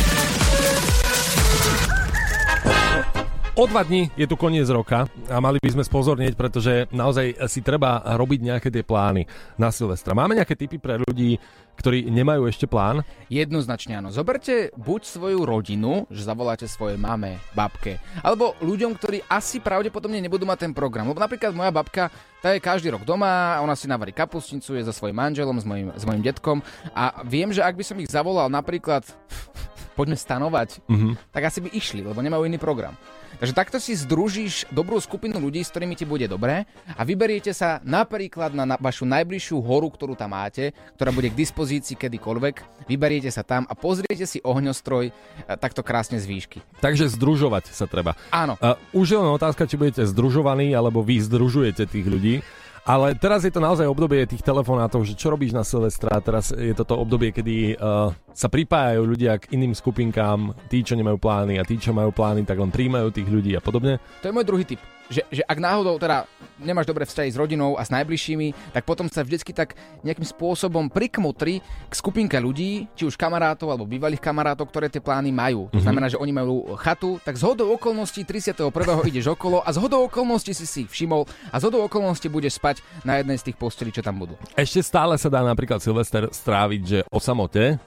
O 3.61 3.69
dva 3.69 3.85
dní 3.85 4.09
je 4.17 4.25
tu 4.25 4.41
koniec 4.41 4.65
roka 4.73 5.05
a 5.29 5.37
mali 5.37 5.61
by 5.61 5.69
sme 5.69 5.85
spozornieť, 5.85 6.33
pretože 6.33 6.89
naozaj 6.97 7.45
si 7.45 7.61
treba 7.61 8.01
robiť 8.17 8.41
nejaké 8.41 8.73
tie 8.73 8.81
plány 8.81 9.29
na 9.61 9.69
Silvestra. 9.69 10.17
Máme 10.17 10.33
nejaké 10.33 10.57
tipy 10.57 10.81
pre 10.81 10.97
ľudí, 10.97 11.37
ktorí 11.77 12.09
nemajú 12.09 12.49
ešte 12.49 12.65
plán? 12.65 13.05
Jednoznačne 13.29 14.01
áno. 14.01 14.09
Zoberte 14.09 14.73
buď 14.81 15.05
svoju 15.05 15.45
rodinu, 15.45 16.09
že 16.09 16.25
zavoláte 16.25 16.65
svojej 16.65 16.97
mame, 16.97 17.37
babke, 17.53 18.01
alebo 18.25 18.57
ľuďom, 18.65 18.97
ktorí 18.97 19.29
asi 19.29 19.61
pravdepodobne 19.61 20.25
nebudú 20.25 20.49
mať 20.49 20.65
ten 20.65 20.73
program. 20.73 21.13
Lebo 21.13 21.21
napríklad 21.21 21.53
moja 21.53 21.69
babka, 21.69 22.09
tá 22.41 22.57
je 22.57 22.65
každý 22.65 22.89
rok 22.89 23.05
doma, 23.05 23.61
ona 23.61 23.77
si 23.77 23.85
navarí 23.85 24.17
kapustnicu, 24.17 24.73
je 24.73 24.89
so 24.89 24.97
svojím 24.97 25.21
manželom, 25.21 25.61
s 25.61 25.69
mojim, 25.69 25.93
s 25.93 26.09
mojim 26.09 26.25
detkom 26.25 26.65
a 26.97 27.21
viem, 27.29 27.53
že 27.53 27.61
ak 27.61 27.77
by 27.77 27.85
som 27.85 28.01
ich 28.01 28.09
zavolal 28.09 28.49
napríklad 28.49 29.05
poďme 30.01 30.17
stanovať, 30.17 30.81
Mhm. 30.89 31.29
tak 31.29 31.45
asi 31.45 31.61
by 31.61 31.69
išli, 31.77 32.01
lebo 32.01 32.25
nemajú 32.25 32.49
iný 32.49 32.57
program. 32.57 32.97
Takže 33.41 33.57
takto 33.57 33.81
si 33.81 33.97
združíš 33.97 34.69
dobrú 34.69 35.01
skupinu 35.01 35.41
ľudí, 35.41 35.65
s 35.65 35.73
ktorými 35.73 35.97
ti 35.97 36.05
bude 36.05 36.29
dobré 36.29 36.69
a 36.93 37.01
vyberiete 37.09 37.57
sa 37.57 37.81
napríklad 37.81 38.53
na, 38.53 38.69
na 38.69 38.77
vašu 38.77 39.09
najbližšiu 39.09 39.57
horu, 39.65 39.89
ktorú 39.89 40.13
tam 40.13 40.37
máte, 40.37 40.77
ktorá 41.01 41.09
bude 41.09 41.33
k 41.33 41.41
dispozícii 41.41 41.97
kedykoľvek. 41.97 42.85
Vyberiete 42.85 43.33
sa 43.33 43.41
tam 43.41 43.65
a 43.65 43.73
pozriete 43.73 44.29
si 44.29 44.45
ohňostroj 44.45 45.09
e, 45.09 45.13
takto 45.57 45.81
krásne 45.81 46.21
z 46.21 46.29
výšky. 46.29 46.61
Takže 46.85 47.09
združovať 47.17 47.73
sa 47.73 47.89
treba. 47.89 48.13
Áno. 48.29 48.61
Uh, 48.61 48.77
už 48.93 49.17
je 49.17 49.19
len 49.25 49.33
otázka, 49.33 49.65
či 49.65 49.81
budete 49.81 50.05
združovaní, 50.05 50.77
alebo 50.77 51.01
vy 51.01 51.25
združujete 51.25 51.89
tých 51.89 52.07
ľudí. 52.13 52.35
Ale 52.85 53.13
teraz 53.17 53.45
je 53.45 53.53
to 53.53 53.61
naozaj 53.61 53.85
obdobie 53.85 54.25
tých 54.25 54.41
telefonátov, 54.41 55.05
že 55.05 55.13
čo 55.13 55.31
robíš 55.31 55.53
na 55.53 55.63
Silvestra. 55.63 56.17
Teraz 56.25 56.51
je 56.51 56.73
toto 56.73 56.97
obdobie, 56.97 57.31
kedy 57.31 57.77
uh, 57.77 58.09
sa 58.33 58.49
pripájajú 58.49 59.03
ľudia 59.05 59.37
k 59.37 59.53
iným 59.53 59.77
skupinkám, 59.77 60.57
tí, 60.73 60.81
čo 60.81 60.97
nemajú 60.97 61.21
plány 61.21 61.61
a 61.61 61.67
tí, 61.67 61.77
čo 61.77 61.93
majú 61.93 62.09
plány, 62.11 62.49
tak 62.49 62.57
len 62.57 62.73
príjmajú 62.73 63.13
tých 63.13 63.29
ľudí 63.29 63.53
a 63.53 63.61
podobne. 63.61 64.01
To 64.25 64.29
je 64.29 64.35
môj 64.35 64.49
druhý 64.49 64.65
tip. 64.65 64.81
Že, 65.11 65.23
že 65.29 65.43
ak 65.43 65.59
náhodou 65.59 65.99
teda 65.99 66.23
nemáš 66.57 66.87
dobré 66.87 67.03
vzťahy 67.03 67.29
s 67.29 67.37
rodinou 67.37 67.75
a 67.75 67.83
s 67.83 67.91
najbližšími, 67.91 68.71
tak 68.71 68.87
potom 68.87 69.11
sa 69.11 69.21
vždycky 69.21 69.51
tak 69.51 69.75
nejakým 70.01 70.23
spôsobom 70.23 70.87
prikmotri 70.87 71.59
k 71.61 71.93
skupinke 71.93 72.39
ľudí, 72.39 72.87
či 72.95 73.03
už 73.05 73.19
kamarátov 73.19 73.75
alebo 73.75 73.91
bývalých 73.91 74.23
kamarátov, 74.23 74.71
ktoré 74.71 74.87
tie 74.87 75.03
plány 75.03 75.35
majú. 75.35 75.67
To 75.75 75.79
Mhm. 75.79 75.85
znamená, 75.85 76.07
že 76.07 76.15
oni 76.15 76.31
majú 76.31 76.79
chatu, 76.79 77.19
tak 77.21 77.35
z 77.35 77.43
hodou 77.43 77.75
okolností 77.75 78.23
31. 78.23 78.71
ideš 79.03 79.35
okolo 79.35 79.59
a 79.61 79.69
z 79.75 79.83
hodou 79.83 80.07
okolností 80.07 80.55
si 80.55 80.63
si 80.63 80.87
ich 80.87 80.91
všimol 80.91 81.27
a 81.51 81.57
z 81.59 81.65
hodou 81.67 81.83
okolností 81.85 82.31
budeš 82.31 82.57
spať 82.57 82.79
na 83.03 83.19
jednej 83.19 83.35
z 83.35 83.51
tých 83.51 83.59
postelí, 83.59 83.91
čo 83.91 84.01
tam 84.01 84.23
budú. 84.23 84.39
Ešte 84.55 84.79
stále 84.81 85.19
sa 85.19 85.27
dá 85.27 85.43
napríklad 85.43 85.83
Silvester 85.83 86.31
stráviť, 86.31 86.83
že 86.87 86.99
o 87.09 87.19
samote. 87.19 87.83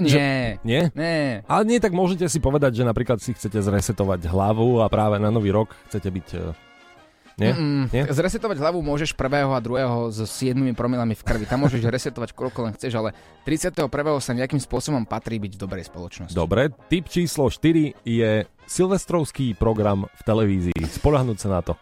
Nie. 0.00 0.56
Nie? 0.64 0.88
Nie. 0.96 1.44
Ale 1.44 1.62
nie, 1.68 1.76
tak 1.76 1.92
môžete 1.92 2.24
si 2.28 2.40
povedať, 2.40 2.80
že 2.80 2.88
napríklad 2.88 3.20
si 3.20 3.36
chcete 3.36 3.60
zresetovať 3.60 4.24
hlavu 4.24 4.80
a 4.80 4.88
práve 4.88 5.20
na 5.20 5.28
nový 5.28 5.52
rok 5.52 5.76
chcete 5.92 6.08
byť... 6.08 6.28
eh, 6.32 6.52
Nie? 7.36 7.52
Mm-mm. 7.52 7.84
Nie? 7.92 8.04
Zresetovať 8.08 8.56
hlavu 8.60 8.80
môžeš 8.80 9.12
prvého 9.12 9.52
a 9.52 9.60
druhého 9.60 10.08
s 10.08 10.20
7 10.24 10.56
promilami 10.72 11.12
v 11.12 11.22
krvi. 11.24 11.44
Tam 11.44 11.64
môžeš 11.64 11.84
resetovať 11.84 12.32
koľko 12.32 12.68
len 12.68 12.72
chceš, 12.76 12.96
ale 12.96 13.12
31. 13.44 13.88
sa 14.20 14.32
nejakým 14.32 14.60
spôsobom 14.60 15.04
patrí 15.04 15.36
byť 15.40 15.52
v 15.56 15.60
dobrej 15.60 15.84
spoločnosti. 15.88 16.36
Dobre, 16.36 16.72
tip 16.88 17.08
číslo 17.12 17.48
4 17.48 18.04
je 18.04 18.30
silvestrovský 18.68 19.56
program 19.56 20.08
v 20.08 20.22
televízii. 20.24 20.80
Spolahnúť 20.88 21.38
sa 21.40 21.48
na 21.52 21.60
to. 21.60 21.76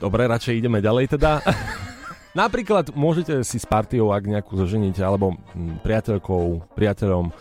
Dobre, 0.00 0.24
radšej 0.28 0.56
ideme 0.56 0.80
ďalej 0.80 1.16
teda. 1.16 1.44
Napríklad 2.30 2.94
môžete 2.94 3.42
si 3.42 3.58
s 3.58 3.66
partiou, 3.66 4.14
ak 4.14 4.22
nejakú 4.22 4.54
zoženíte, 4.54 5.02
alebo 5.02 5.34
hm, 5.34 5.82
priateľkou, 5.82 6.74
priateľom, 6.78 7.34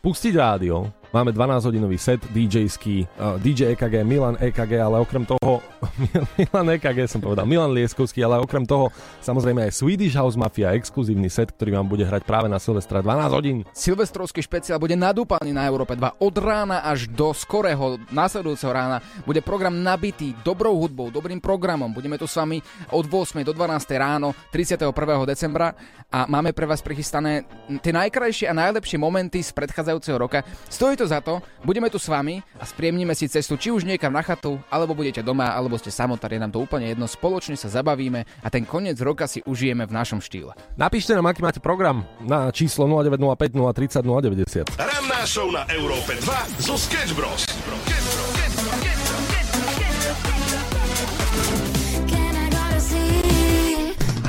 pustiť 0.00 0.34
rádio. 0.36 0.88
Máme 1.10 1.34
12-hodinový 1.34 1.98
set 1.98 2.22
DJ-ský, 2.30 3.02
uh, 3.18 3.34
DJ 3.42 3.74
EKG, 3.74 4.06
Milan 4.06 4.38
EKG, 4.38 4.78
ale 4.78 5.02
okrem 5.02 5.26
toho, 5.26 5.58
Milan 6.38 6.78
EKG 6.78 7.10
som 7.10 7.18
povedal, 7.18 7.50
Milan 7.50 7.74
Lieskovský, 7.74 8.22
ale 8.22 8.38
okrem 8.38 8.62
toho 8.62 8.94
samozrejme 9.18 9.66
aj 9.66 9.74
Swedish 9.74 10.14
House 10.14 10.38
Mafia, 10.38 10.70
exkluzívny 10.70 11.26
set, 11.26 11.50
ktorý 11.50 11.82
vám 11.82 11.90
bude 11.90 12.06
hrať 12.06 12.22
práve 12.22 12.46
na 12.46 12.62
Silvestra 12.62 13.02
12 13.02 13.26
hodín. 13.34 13.66
Silvestrovský 13.74 14.38
špeciál 14.38 14.78
bude 14.78 14.94
nadúpaný 14.94 15.50
na 15.50 15.66
Európe 15.66 15.98
2 15.98 16.22
od 16.22 16.34
rána 16.38 16.86
až 16.86 17.10
do 17.10 17.34
skorého 17.34 17.98
následujúceho 18.14 18.70
rána. 18.70 19.02
Bude 19.26 19.42
program 19.42 19.74
nabitý 19.82 20.30
dobrou 20.46 20.78
hudbou, 20.78 21.10
dobrým 21.10 21.42
programom. 21.42 21.90
Budeme 21.90 22.22
tu 22.22 22.30
s 22.30 22.38
vami 22.38 22.62
od 22.94 23.10
8. 23.10 23.42
do 23.42 23.50
12. 23.50 23.66
ráno 23.98 24.30
31. 24.54 24.94
decembra 25.26 25.74
a 26.06 26.30
máme 26.30 26.54
pre 26.54 26.70
vás 26.70 26.78
prichystané 26.78 27.50
tie 27.82 27.90
najkrajšie 27.90 28.46
a 28.46 28.54
najlepšie 28.54 28.94
momenty 28.94 29.42
z 29.42 29.50
predchádzajúceho 29.50 30.14
roka. 30.14 30.46
Stojí 30.70 30.99
to 31.00 31.08
za 31.08 31.24
to, 31.24 31.40
budeme 31.64 31.88
tu 31.88 31.96
s 31.96 32.12
vami 32.12 32.44
a 32.60 32.68
spriemnime 32.68 33.16
si 33.16 33.24
cestu 33.24 33.56
či 33.56 33.72
už 33.72 33.88
niekam 33.88 34.12
na 34.12 34.20
chatu, 34.20 34.60
alebo 34.68 34.92
budete 34.92 35.24
doma, 35.24 35.48
alebo 35.48 35.80
ste 35.80 35.88
samotár, 35.88 36.28
je 36.28 36.36
nám 36.36 36.52
to 36.52 36.60
úplne 36.60 36.92
jedno, 36.92 37.08
spoločne 37.08 37.56
sa 37.56 37.72
zabavíme 37.72 38.28
a 38.44 38.48
ten 38.52 38.68
koniec 38.68 39.00
roka 39.00 39.24
si 39.24 39.40
užijeme 39.48 39.88
v 39.88 39.96
našom 39.96 40.20
štýle. 40.20 40.52
Napíšte 40.76 41.16
nám, 41.16 41.32
aký 41.32 41.40
máte 41.40 41.56
program 41.56 42.04
na 42.20 42.52
číslo 42.52 42.84
0905 42.84 43.56
030 43.56 44.76
090. 44.76 44.76
Ranná 44.76 45.24
show 45.24 45.48
na 45.48 45.64
Európe 45.72 46.20
2 46.20 46.68
zo 46.68 46.76
Sketch 46.76 47.16
Bros. 47.16 47.48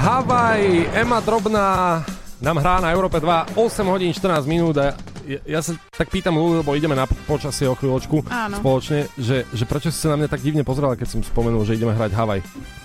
Havaj, 0.01 0.63
Ema 0.97 1.19
Drobná 1.21 2.01
nám 2.41 2.57
hrá 2.57 2.81
na 2.81 2.89
Európe 2.89 3.21
2 3.21 3.53
8 3.53 3.85
hodín 3.85 4.09
14 4.09 4.49
minút 4.49 4.73
a 4.81 4.97
ja, 5.23 5.39
ja 5.47 5.59
sa 5.59 5.71
tak 5.89 6.07
pýtam 6.07 6.33
ľudí, 6.33 6.59
lebo 6.59 6.71
ideme 6.71 6.93
na 6.93 7.05
počasie 7.05 7.65
o 7.65 7.73
chvíľočku 7.73 8.25
Áno. 8.25 8.57
spoločne, 8.57 9.07
že, 9.15 9.47
že 9.47 9.63
prečo 9.63 9.87
si 9.87 9.97
sa 9.97 10.09
na 10.09 10.17
mňa 10.17 10.29
tak 10.29 10.39
divne 10.39 10.61
pozerala, 10.61 10.93
keď 10.93 11.07
som 11.09 11.21
spomenul, 11.21 11.61
že 11.61 11.73
ideme 11.73 11.91
hrať 11.91 12.11
Havaj. 12.11 12.39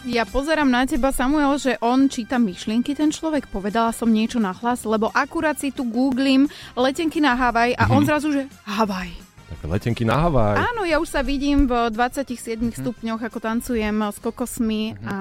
Ja 0.04 0.22
pozerám 0.22 0.66
na 0.66 0.84
teba, 0.84 1.10
Samuel, 1.10 1.56
že 1.56 1.76
on 1.80 2.06
číta 2.06 2.36
myšlienky, 2.36 2.92
ten 2.92 3.10
človek. 3.10 3.46
Povedala 3.46 3.90
som 3.90 4.06
niečo 4.06 4.38
na 4.38 4.52
hlas, 4.52 4.82
lebo 4.82 5.10
akurát 5.10 5.54
si 5.54 5.68
tu 5.68 5.82
googlím 5.82 6.46
letenky 6.72 7.18
na 7.18 7.34
Havaj 7.34 7.74
a 7.74 7.90
on 7.90 8.02
Mhm. 8.02 8.06
zrazu, 8.06 8.28
že 8.30 8.42
Havaj. 8.64 9.25
Také 9.46 9.64
letenky 9.70 10.02
na 10.02 10.26
Havaj. 10.26 10.58
Áno, 10.58 10.82
ja 10.82 10.98
už 10.98 11.06
sa 11.06 11.22
vidím 11.22 11.70
v 11.70 11.94
27 11.94 12.74
stupňoch, 12.74 13.22
ako 13.22 13.38
tancujem 13.38 13.94
s 14.10 14.18
kokosmi 14.18 14.98
a 15.06 15.16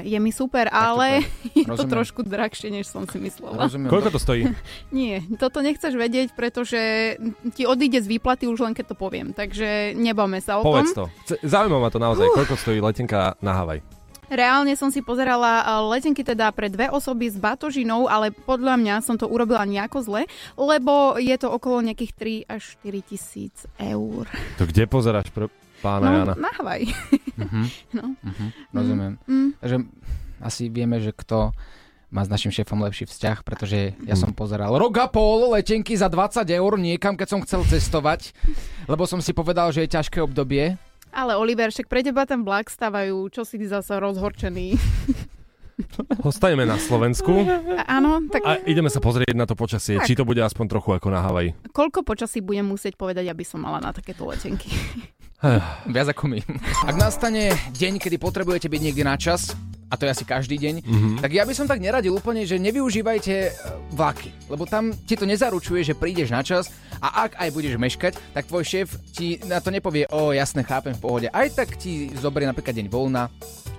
je 0.00 0.16
mi 0.16 0.32
super, 0.32 0.72
ale 0.72 1.20
je 1.58 1.68
to 1.68 1.84
trošku 1.84 2.24
drahšie, 2.24 2.72
než 2.72 2.88
som 2.88 3.04
si 3.04 3.20
myslela. 3.20 3.68
Rozumiem. 3.68 3.92
Koľko 3.92 4.16
to 4.16 4.20
stojí? 4.20 4.48
Nie, 4.96 5.20
toto 5.36 5.60
nechceš 5.60 5.92
vedieť, 5.92 6.32
pretože 6.32 7.14
ti 7.52 7.68
odíde 7.68 8.00
z 8.00 8.08
výplaty 8.08 8.48
už 8.48 8.64
len 8.64 8.72
keď 8.72 8.92
to 8.92 8.96
poviem, 8.96 9.36
takže 9.36 9.92
nebavme 9.92 10.40
sa 10.40 10.56
o 10.56 10.64
tom. 10.64 10.80
Povedz 10.80 10.96
to. 10.96 11.04
Zaujíma 11.44 11.76
ma 11.84 11.92
to 11.92 12.00
naozaj, 12.00 12.32
koľko 12.32 12.56
stojí 12.56 12.80
letenka 12.80 13.36
na 13.44 13.60
Havaj. 13.60 13.99
Reálne 14.30 14.78
som 14.78 14.88
si 14.88 15.02
pozerala 15.02 15.60
eh, 15.60 15.66
letenky 15.90 16.22
teda 16.22 16.54
pre 16.54 16.70
dve 16.70 16.86
osoby 16.86 17.26
s 17.26 17.34
batožinou, 17.34 18.06
ale 18.06 18.30
podľa 18.30 18.78
mňa 18.78 18.94
som 19.02 19.18
to 19.18 19.26
urobila 19.26 19.66
nejako 19.66 19.98
zle, 20.06 20.22
lebo 20.54 21.18
je 21.18 21.34
to 21.34 21.50
okolo 21.50 21.82
nejakých 21.82 22.46
3 22.46 22.54
až 22.54 22.62
4 22.86 23.02
tisíc 23.10 23.54
eur. 23.76 24.30
To 24.56 24.64
kde 24.64 24.86
pozeráš 24.86 25.34
pre 25.34 25.50
pána 25.82 26.06
No, 26.06 26.10
Jana? 26.22 26.34
na 26.38 26.50
Havaj. 26.54 26.82
Mhm. 27.36 27.62
no. 27.98 28.04
Mhm. 28.22 28.46
Rozumiem. 28.70 29.12
Mm. 29.26 29.50
Takže 29.58 29.76
asi 30.40 30.62
vieme, 30.70 31.02
že 31.02 31.10
kto 31.10 31.50
má 32.10 32.26
s 32.26 32.30
našim 32.30 32.50
šéfom 32.50 32.74
lepší 32.82 33.06
vzťah, 33.06 33.46
pretože 33.46 33.94
ja 34.02 34.18
som 34.18 34.34
pozeral 34.34 34.74
rok 34.74 34.98
a 34.98 35.06
pol 35.06 35.54
letenky 35.54 35.94
za 35.94 36.10
20 36.10 36.42
eur 36.42 36.72
niekam, 36.74 37.14
keď 37.14 37.28
som 37.30 37.40
chcel 37.46 37.62
cestovať, 37.62 38.34
lebo 38.90 39.06
som 39.06 39.22
si 39.22 39.30
povedal, 39.30 39.70
že 39.70 39.86
je 39.86 39.94
ťažké 39.94 40.18
obdobie. 40.18 40.74
Ale 41.10 41.34
Oliver, 41.34 41.68
však 41.68 41.86
pre 41.86 42.00
teba 42.00 42.22
ten 42.22 42.40
vlak 42.40 42.70
stavajú, 42.70 43.26
čo 43.28 43.42
si 43.42 43.58
ty 43.58 43.66
zase 43.66 43.98
rozhorčený. 43.98 44.78
Ostaneme 46.20 46.68
na 46.68 46.76
Slovensku 46.76 47.40
A, 47.72 47.96
áno, 47.96 48.20
tak 48.28 48.44
a 48.44 48.60
ideme 48.68 48.92
sa 48.92 49.00
pozrieť 49.00 49.32
na 49.32 49.48
to 49.48 49.56
počasie, 49.56 49.96
Tak. 49.96 50.06
či 50.06 50.12
to 50.12 50.28
bude 50.28 50.36
aspoň 50.36 50.76
trochu 50.76 50.92
ako 50.92 51.08
na 51.08 51.24
Havaji. 51.24 51.56
koľko 51.72 52.04
počasí 52.04 52.44
budem 52.44 52.68
musieť 52.68 53.00
povedať, 53.00 53.32
aby 53.32 53.40
som 53.42 53.64
mala 53.64 53.80
na 53.80 53.88
takéto 53.88 54.28
letenky? 54.28 54.68
Viac 55.88 56.12
ako 56.12 56.28
my. 56.28 56.38
Ak 56.84 57.00
nastane 57.00 57.48
deň, 57.72 57.96
kedy 57.96 58.20
potrebujete 58.20 58.68
byť 58.68 58.80
niekde 58.84 59.04
na 59.08 59.16
čas, 59.16 59.56
a 59.90 59.94
to 59.94 60.06
je 60.06 60.12
asi 60.12 60.24
každý 60.24 60.56
deň, 60.56 60.74
Mhm. 60.80 61.10
tak 61.18 61.30
ja 61.30 61.42
by 61.42 61.52
som 61.52 61.66
tak 61.66 61.78
neradil 61.78 62.14
úplne, 62.14 62.42
že 62.42 62.56
nevyužívajte 62.56 63.34
e, 63.36 63.50
vlaky, 63.90 64.30
lebo 64.46 64.64
tam 64.64 64.94
ti 64.96 65.12
to 65.12 65.24
nezaručuje, 65.24 65.82
že 65.82 65.92
prídeš 65.92 66.30
na 66.30 66.40
čas 66.40 66.70
a 66.96 67.26
ak 67.26 67.34
aj 67.36 67.50
budeš 67.50 67.74
meškať, 67.74 68.14
tak 68.30 68.46
tvoj 68.46 68.62
šéf 68.62 68.86
ti 69.10 69.42
na 69.44 69.58
to 69.58 69.68
nepovie, 69.68 70.06
o 70.08 70.30
jasne, 70.30 70.62
chápem 70.62 70.92
v 70.92 71.00
pohode. 71.00 71.26
Aj 71.28 71.46
tak 71.48 71.74
ti 71.74 72.08
zoberie 72.14 72.46
napríklad 72.46 72.72
deň 72.72 72.86
voľna, 72.86 73.26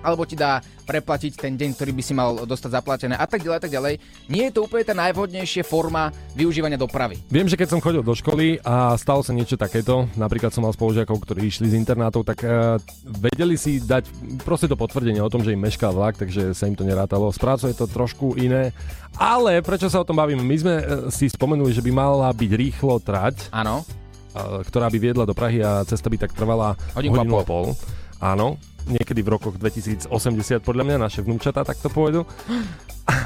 alebo 0.02 0.26
ti 0.26 0.34
dá 0.34 0.60
preplatiť 0.82 1.38
ten 1.38 1.54
deň, 1.54 1.78
ktorý 1.78 1.92
by 1.94 2.02
si 2.02 2.12
mal 2.12 2.42
dostať 2.42 2.70
zaplatené 2.74 3.14
a 3.14 3.24
tak 3.24 3.40
ďalej, 3.40 3.56
a 3.58 3.62
tak 3.62 3.72
ďalej. 3.72 3.94
Nie 4.28 4.50
je 4.50 4.54
to 4.58 4.66
úplne 4.66 4.84
tá 4.84 4.94
najvhodnejšia 4.98 5.62
forma 5.62 6.10
využívania 6.34 6.76
dopravy. 6.76 7.22
Viem, 7.30 7.46
že 7.46 7.56
keď 7.56 7.68
som 7.72 7.80
chodil 7.80 8.02
do 8.02 8.12
školy 8.12 8.58
a 8.66 8.98
stalo 8.98 9.22
sa 9.22 9.32
niečo 9.32 9.54
takéto, 9.54 10.10
napríklad 10.18 10.50
som 10.50 10.66
mal 10.66 10.74
spolužiakov, 10.74 11.22
ktorí 11.22 11.48
išli 11.48 11.70
z 11.70 11.78
internátov, 11.78 12.26
tak 12.26 12.42
uh, 12.42 12.76
vedeli 13.06 13.54
si 13.54 13.78
dať 13.78 14.10
proste 14.42 14.66
to 14.66 14.74
potvrdenie 14.74 15.22
o 15.22 15.30
tom, 15.30 15.46
že 15.46 15.54
im 15.54 15.62
mešká 15.62 15.88
vlak, 15.94 16.18
takže 16.18 16.52
sa 16.52 16.66
im 16.66 16.74
to 16.74 16.82
nerátalo. 16.82 17.30
S 17.30 17.38
prácou 17.38 17.70
je 17.70 17.78
to 17.78 17.86
trošku 17.86 18.34
iné. 18.36 18.74
Ale 19.16 19.62
prečo 19.62 19.86
sa 19.86 20.02
o 20.02 20.08
tom 20.08 20.18
bavím? 20.18 20.42
My 20.42 20.56
sme 20.58 20.74
uh, 20.76 20.84
si 21.08 21.30
spomenuli, 21.30 21.70
že 21.70 21.84
by 21.84 21.90
mala 21.94 22.28
byť 22.34 22.50
rýchlo 22.52 22.98
trať, 22.98 23.54
Áno. 23.54 23.86
uh, 24.34 24.60
ktorá 24.66 24.90
by 24.90 24.98
viedla 24.98 25.24
do 25.24 25.36
Prahy 25.36 25.62
a 25.62 25.86
cesta 25.86 26.10
by 26.10 26.18
tak 26.18 26.34
trvala 26.34 26.74
Hodinku 26.98 27.16
a 27.16 27.22
hodinu 27.22 27.36
a 27.38 27.44
pol. 27.46 27.66
Áno, 28.22 28.54
niekedy 28.86 29.20
v 29.22 29.32
rokoch 29.34 29.54
2080 29.58 30.10
podľa 30.62 30.84
mňa 30.86 30.96
naše 30.98 31.20
vnúčatá 31.22 31.62
takto 31.62 31.90
pôjdu. 31.92 32.26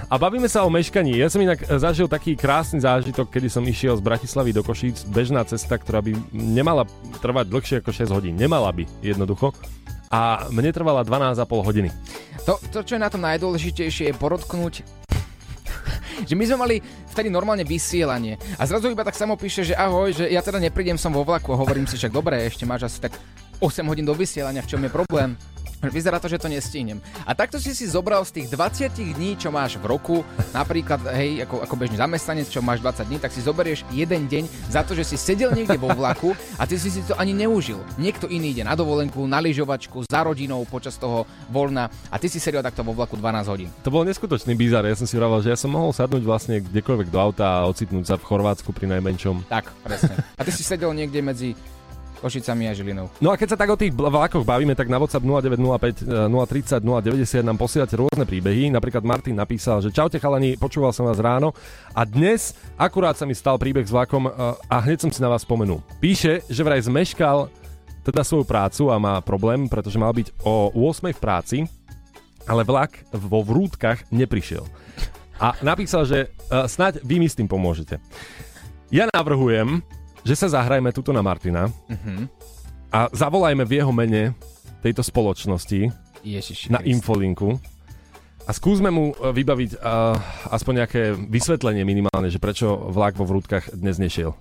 A 0.08 0.14
bavíme 0.16 0.48
sa 0.48 0.64
o 0.64 0.70
meškaní. 0.72 1.18
Ja 1.18 1.28
som 1.28 1.42
inak 1.42 1.66
e, 1.66 1.76
zažil 1.76 2.08
taký 2.08 2.32
krásny 2.38 2.80
zážitok, 2.80 3.28
kedy 3.28 3.48
som 3.52 3.64
išiel 3.66 3.98
z 3.98 4.02
Bratislavy 4.06 4.54
do 4.56 4.64
Košíc, 4.64 5.04
bežná 5.04 5.44
cesta, 5.44 5.76
ktorá 5.76 6.00
by 6.00 6.16
nemala 6.32 6.88
trvať 7.20 7.46
dlhšie 7.50 7.76
ako 7.84 7.90
6 7.92 8.16
hodín. 8.16 8.34
Nemala 8.38 8.72
by, 8.72 8.88
jednoducho. 9.04 9.52
A 10.08 10.48
mne 10.48 10.70
trvala 10.70 11.02
12,5 11.02 11.66
hodiny. 11.66 11.90
To, 12.46 12.56
to, 12.70 12.86
čo 12.86 12.94
je 12.94 13.02
na 13.02 13.10
tom 13.10 13.26
najdôležitejšie, 13.26 14.10
je 14.10 14.14
porotknúť 14.14 14.74
že 16.28 16.34
my 16.38 16.44
sme 16.46 16.56
mali 16.56 16.76
vtedy 17.12 17.28
normálne 17.28 17.64
vysielanie 17.64 18.40
a 18.56 18.62
zrazu 18.64 18.88
iba 18.88 19.04
tak 19.04 19.16
samo 19.16 19.36
píše, 19.36 19.66
že 19.66 19.74
ahoj, 19.76 20.12
že 20.12 20.24
ja 20.28 20.40
teda 20.40 20.60
neprídem 20.60 20.96
som 20.96 21.12
vo 21.12 21.24
vlaku 21.24 21.52
a 21.52 21.60
hovorím 21.60 21.84
si 21.84 22.00
však 22.00 22.12
dobre, 22.12 22.44
ešte 22.44 22.64
máš 22.64 22.88
asi 22.88 22.98
tak 23.08 23.12
8 23.60 23.86
hodín 23.88 24.04
do 24.04 24.14
vysielania, 24.14 24.64
v 24.64 24.70
čom 24.76 24.80
je 24.84 24.90
problém? 24.92 25.36
Vyzerá 25.84 26.16
to, 26.16 26.26
že 26.26 26.40
to 26.40 26.48
nestihnem. 26.48 27.04
A 27.28 27.36
takto 27.36 27.60
si 27.60 27.76
si 27.76 27.84
zobral 27.84 28.24
z 28.24 28.40
tých 28.40 28.48
20 28.48 28.96
dní, 28.96 29.36
čo 29.36 29.52
máš 29.52 29.76
v 29.76 29.84
roku, 29.84 30.24
napríklad, 30.56 31.04
hej, 31.12 31.44
ako, 31.44 31.62
ako 31.68 31.74
bežný 31.76 31.96
zamestnanec, 32.00 32.48
čo 32.48 32.64
máš 32.64 32.80
20 32.80 33.04
dní, 33.06 33.18
tak 33.20 33.30
si 33.30 33.44
zoberieš 33.44 33.84
jeden 33.92 34.24
deň 34.24 34.72
za 34.72 34.80
to, 34.82 34.96
že 34.96 35.04
si 35.04 35.16
sedel 35.20 35.52
niekde 35.52 35.76
vo 35.76 35.92
vlaku 35.92 36.32
a 36.56 36.64
ty 36.64 36.80
si 36.80 36.88
si 36.88 37.04
to 37.04 37.12
ani 37.20 37.36
neužil. 37.36 37.84
Niekto 38.00 38.24
iný 38.26 38.56
ide 38.56 38.64
na 38.64 38.72
dovolenku, 38.72 39.20
na 39.28 39.38
lyžovačku, 39.38 40.08
za 40.08 40.20
rodinou 40.24 40.64
počas 40.64 40.96
toho 40.96 41.28
voľna 41.52 41.92
a 42.08 42.16
ty 42.16 42.32
si 42.32 42.40
sedel 42.40 42.64
takto 42.64 42.80
vo 42.80 42.96
vlaku 42.96 43.20
12 43.20 43.52
hodín. 43.52 43.68
To 43.84 43.92
bol 43.92 44.08
neskutočný 44.08 44.56
bizar. 44.56 44.88
Ja 44.88 44.96
som 44.96 45.04
si 45.04 45.14
vravel, 45.20 45.44
že 45.44 45.52
ja 45.52 45.58
som 45.60 45.76
mohol 45.76 45.92
sadnúť 45.92 46.24
vlastne 46.24 46.64
kdekoľvek 46.64 47.12
do 47.12 47.18
auta 47.20 47.62
a 47.62 47.68
ocitnúť 47.68 48.04
sa 48.08 48.16
v 48.16 48.24
Chorvátsku 48.24 48.72
pri 48.72 48.96
najmenšom. 48.96 49.44
Tak, 49.52 49.68
presne. 49.84 50.24
A 50.34 50.42
ty 50.42 50.50
si 50.50 50.64
sedel 50.64 50.90
niekde 50.96 51.20
medzi 51.20 51.52
Košicami 52.20 52.68
a 52.68 52.72
Žilinou. 52.72 53.06
No 53.20 53.30
a 53.30 53.38
keď 53.38 53.54
sa 53.54 53.58
tak 53.58 53.70
o 53.70 53.78
tých 53.78 53.92
vlakoch 53.92 54.42
bavíme, 54.42 54.72
tak 54.72 54.88
na 54.88 54.96
WhatsApp 54.96 55.24
0905 55.24 56.04
eh, 56.04 56.80
030 56.80 56.82
090 56.82 57.44
nám 57.46 57.56
posielate 57.60 57.94
rôzne 57.96 58.24
príbehy. 58.24 58.72
Napríklad 58.72 59.04
Martin 59.04 59.36
napísal, 59.36 59.84
že 59.84 59.92
čaute 59.92 60.16
chalani, 60.16 60.56
počúval 60.56 60.90
som 60.90 61.06
vás 61.06 61.20
ráno 61.20 61.52
a 61.92 62.02
dnes 62.02 62.56
akurát 62.80 63.14
sa 63.14 63.28
mi 63.28 63.36
stal 63.36 63.60
príbeh 63.60 63.84
s 63.84 63.92
vlakom 63.92 64.26
eh, 64.26 64.32
a 64.72 64.76
hneď 64.82 65.06
som 65.06 65.10
si 65.12 65.20
na 65.20 65.28
vás 65.28 65.44
spomenul. 65.44 65.84
Píše, 66.00 66.44
že 66.48 66.64
vraj 66.64 66.82
zmeškal 66.82 67.52
teda 68.06 68.22
svoju 68.22 68.46
prácu 68.46 68.86
a 68.94 69.02
má 69.02 69.18
problém, 69.18 69.66
pretože 69.66 69.98
mal 69.98 70.14
byť 70.14 70.46
o 70.46 70.70
8 70.70 71.10
v 71.10 71.18
práci, 71.18 71.58
ale 72.46 72.62
vlak 72.62 73.02
vo 73.10 73.42
vrútkach 73.42 74.06
neprišiel. 74.14 74.62
A 75.42 75.58
napísal, 75.60 76.06
že 76.06 76.30
uh, 76.48 76.70
snáď 76.70 77.02
vy 77.02 77.18
mi 77.18 77.28
s 77.28 77.36
tým 77.36 77.50
pomôžete. 77.50 77.98
Ja 78.94 79.10
navrhujem, 79.10 79.82
že 80.26 80.34
sa 80.34 80.50
zahrajme 80.50 80.90
tuto 80.90 81.10
na 81.10 81.22
Martina 81.22 81.70
Mhm. 81.86 82.26
a 82.88 83.06
zavolajme 83.08 83.62
v 83.62 83.72
jeho 83.76 83.90
mene 83.90 84.34
tejto 84.82 85.00
spoločnosti 85.00 85.90
Ježiši 86.20 86.66
na 86.68 86.78
Kriste. 86.78 86.90
infolinku 86.92 87.54
a 88.42 88.50
skúsme 88.50 88.90
mu 88.90 89.10
e, 89.10 89.30
vybaviť 89.32 89.70
uh, 89.74 90.14
aspoň 90.50 90.72
nejaké 90.76 91.00
vysvetlenie 91.16 91.82
minimálne, 91.82 92.26
že 92.26 92.38
prečo 92.38 92.66
vlak 92.88 93.14
vo 93.14 93.24
vrútkach 93.24 93.70
dnes 93.72 93.98
nešiel. 93.98 94.34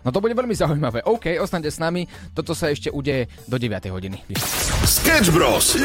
No 0.00 0.08
to 0.08 0.20
bude 0.20 0.32
veľmi 0.32 0.52
zaujímavé. 0.54 1.00
OK, 1.02 1.36
ostaňte 1.38 1.68
s 1.68 1.76
nami. 1.76 2.04
Toto 2.32 2.52
sa 2.52 2.68
ešte 2.68 2.88
udeje 2.88 3.24
do 3.44 3.56
9. 3.56 3.72
hodiny. 3.88 4.20
Sketch 4.84 5.28
Bros. 5.28 5.76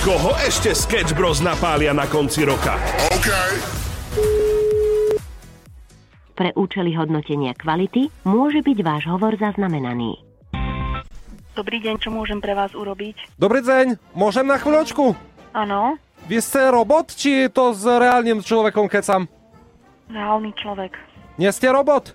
Koho 0.00 0.36
ešte 0.38 0.72
Sketch 0.72 1.12
Bros 1.12 1.40
napália 1.40 1.92
na 1.92 2.04
konci 2.04 2.44
roka? 2.44 2.76
OK. 3.10 3.87
Pre 6.38 6.54
účely 6.54 6.94
hodnotenia 6.94 7.50
kvality 7.58 8.14
môže 8.22 8.62
byť 8.62 8.78
váš 8.86 9.10
hovor 9.10 9.34
zaznamenaný. 9.34 10.22
Dobrý 11.58 11.82
deň, 11.82 11.98
čo 11.98 12.14
môžem 12.14 12.38
pre 12.38 12.54
vás 12.54 12.70
urobiť? 12.78 13.34
Dobrý 13.34 13.58
deň, 13.58 13.98
môžem 14.14 14.46
na 14.46 14.54
chvíľočku? 14.54 15.18
Áno, 15.50 15.98
Vy 16.30 16.38
ste 16.38 16.70
robot, 16.70 17.10
či 17.16 17.50
to 17.50 17.74
s 17.74 17.82
reálnym 17.82 18.44
človekom 18.44 18.86
kecam? 18.86 19.26
reálny 20.12 20.54
človek. 20.56 20.94
Nie 21.40 21.50
ste 21.50 21.74
robot? 21.74 22.14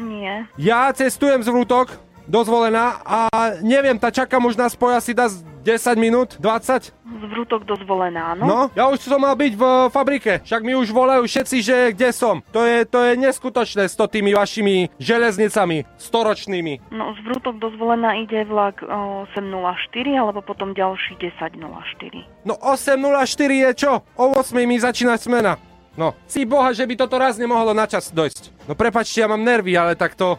Nie. 0.00 0.48
Ja 0.56 0.88
cestujem 0.96 1.44
z 1.44 1.52
vrútok, 1.52 2.00
dozvolená 2.30 3.02
a 3.04 3.28
neviem, 3.60 4.00
tá 4.00 4.08
čakám 4.08 4.40
už 4.48 4.56
nás 4.56 4.72
poja 4.72 5.04
si 5.04 5.12
dá 5.12 5.28
z 5.28 5.44
10 5.60 6.00
minút? 6.00 6.40
20? 6.40 6.92
Zvrutok 7.28 7.68
dozvolená, 7.68 8.32
áno? 8.32 8.44
No, 8.44 8.58
ja 8.72 8.88
už 8.88 9.04
som 9.04 9.20
mal 9.20 9.36
byť 9.36 9.52
v 9.56 9.64
eh, 9.64 9.76
fabrike, 9.92 10.32
však 10.44 10.62
mi 10.64 10.72
už 10.72 10.88
volajú 10.90 11.28
všetci, 11.28 11.56
že 11.60 11.76
kde 11.92 12.10
som. 12.16 12.40
To 12.56 12.64
je, 12.64 12.88
to 12.88 12.98
je 13.04 13.12
neskutočné 13.20 13.84
s 13.84 13.94
tými 13.96 14.32
vašimi 14.32 14.88
železnicami, 14.96 15.84
storočnými. 16.00 16.90
No, 16.90 17.12
zvrutok 17.20 17.60
dozvolená 17.60 18.16
ide 18.16 18.48
vlak 18.48 18.80
o, 18.80 19.28
8.04 19.36 20.16
alebo 20.16 20.40
potom 20.40 20.72
ďalší 20.72 21.20
10.04. 21.20 22.48
No 22.48 22.56
8.04 22.56 23.68
je 23.68 23.70
čo? 23.76 23.92
O 24.16 24.24
8 24.34 24.56
mi 24.64 24.80
začína 24.80 25.20
smena. 25.20 25.60
No, 25.98 26.16
si 26.24 26.46
boha, 26.48 26.72
že 26.72 26.86
by 26.86 26.94
toto 26.96 27.20
raz 27.20 27.36
nemohlo 27.36 27.76
na 27.76 27.84
čas 27.84 28.08
dojsť. 28.14 28.64
No 28.70 28.72
prepačte, 28.78 29.20
ja 29.20 29.28
mám 29.28 29.42
nervy, 29.42 29.76
ale 29.76 29.98
tak 29.98 30.16
to... 30.16 30.38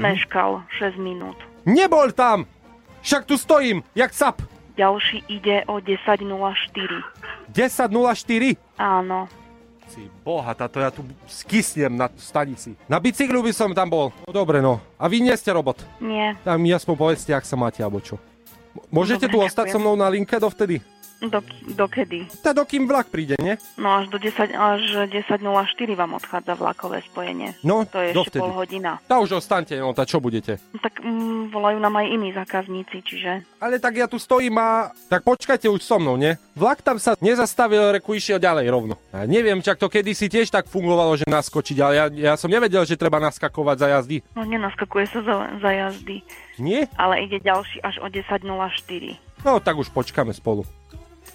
Meškal 0.00 0.64
6 0.80 0.98
minút. 0.98 1.38
Nebol 1.68 2.10
tam! 2.10 2.48
Však 3.02 3.26
tu 3.26 3.34
stojím, 3.34 3.82
jak 3.94 4.14
sap. 4.14 4.42
Ďalší 4.72 5.26
ide 5.28 5.66
o 5.68 5.82
10.04. 5.82 6.22
10.04? 7.52 8.56
Áno. 8.78 9.28
Si 9.92 10.08
boha, 10.24 10.56
táto 10.56 10.80
ja 10.80 10.88
tu 10.88 11.04
skysnem 11.28 11.92
na 11.92 12.08
stanici. 12.16 12.72
Na 12.88 12.96
bicyklu 12.96 13.44
by 13.44 13.52
som 13.52 13.76
tam 13.76 13.92
bol. 13.92 14.08
No 14.24 14.32
dobre, 14.32 14.64
no. 14.64 14.80
A 14.96 15.04
vy 15.04 15.20
nie 15.20 15.34
ste 15.36 15.52
robot. 15.52 15.84
Nie. 16.00 16.32
Tak 16.40 16.56
mi 16.56 16.72
aspoň 16.72 16.94
povedzte, 16.96 17.36
ak 17.36 17.44
sa 17.44 17.60
máte, 17.60 17.84
alebo 17.84 18.00
čo. 18.00 18.16
Môžete 18.88 19.28
Dobre, 19.28 19.36
tu 19.36 19.44
ostať 19.44 19.68
ďakujem. 19.68 19.76
so 19.76 19.84
mnou 19.84 19.94
na 20.00 20.08
linke 20.08 20.32
dovtedy? 20.40 20.80
Do, 21.22 21.38
dokedy? 21.78 22.26
Tá 22.42 22.50
dokým 22.50 22.90
vlak 22.90 23.06
príde, 23.06 23.38
nie? 23.38 23.54
No 23.78 24.02
až 24.02 24.10
do 24.10 24.18
10, 24.18 24.50
až 24.50 25.06
10.04 25.06 25.38
vám 25.94 26.18
odchádza 26.18 26.58
vlakové 26.58 26.98
spojenie. 27.06 27.54
No, 27.62 27.86
To 27.86 28.02
je 28.02 28.10
ešte 28.10 28.18
dovtedy. 28.18 28.42
pol 28.42 28.50
hodina. 28.50 28.98
Tá 29.06 29.22
už 29.22 29.38
ostaňte, 29.38 29.78
no 29.78 29.94
tá 29.94 30.02
čo 30.02 30.18
budete? 30.18 30.58
No 30.74 30.82
Tak 30.82 30.98
mm, 30.98 31.54
volajú 31.54 31.78
nám 31.78 31.94
aj 31.94 32.06
iní 32.10 32.34
zákazníci, 32.34 33.06
čiže... 33.06 33.46
Ale 33.62 33.78
tak 33.78 34.02
ja 34.02 34.10
tu 34.10 34.18
stojím 34.18 34.58
a... 34.58 34.90
Tak 35.06 35.22
počkajte 35.22 35.70
už 35.70 35.78
so 35.78 36.02
mnou, 36.02 36.18
nie? 36.18 36.34
Vlak 36.58 36.82
tam 36.82 36.98
sa 36.98 37.14
nezastavil, 37.22 37.94
reku 37.94 38.18
išiel 38.18 38.42
ďalej 38.42 38.66
rovno. 38.66 38.98
Ja 39.14 39.22
neviem, 39.22 39.62
čak 39.62 39.78
to 39.78 39.86
kedysi 39.86 40.26
tiež 40.26 40.50
tak 40.50 40.66
fungovalo, 40.66 41.14
že 41.14 41.30
naskočiť, 41.30 41.76
ale 41.78 41.94
ja, 41.94 42.06
ja 42.10 42.34
som 42.34 42.50
nevedel, 42.50 42.82
že 42.82 42.98
treba 42.98 43.22
naskakovať 43.22 43.76
za 43.78 43.88
jazdy. 43.94 44.16
No 44.34 44.42
nenaskakuje 44.42 45.06
sa 45.06 45.22
za, 45.22 45.34
za 45.62 45.70
jazdy. 45.70 46.26
Nie? 46.58 46.90
Ale 46.98 47.22
ide 47.22 47.38
ďalší 47.38 47.78
až 47.80 48.02
o 48.02 48.10
10.04. 48.10 48.50
No 49.46 49.58
tak 49.58 49.78
už 49.78 49.90
počkáme 49.90 50.34
spolu. 50.34 50.66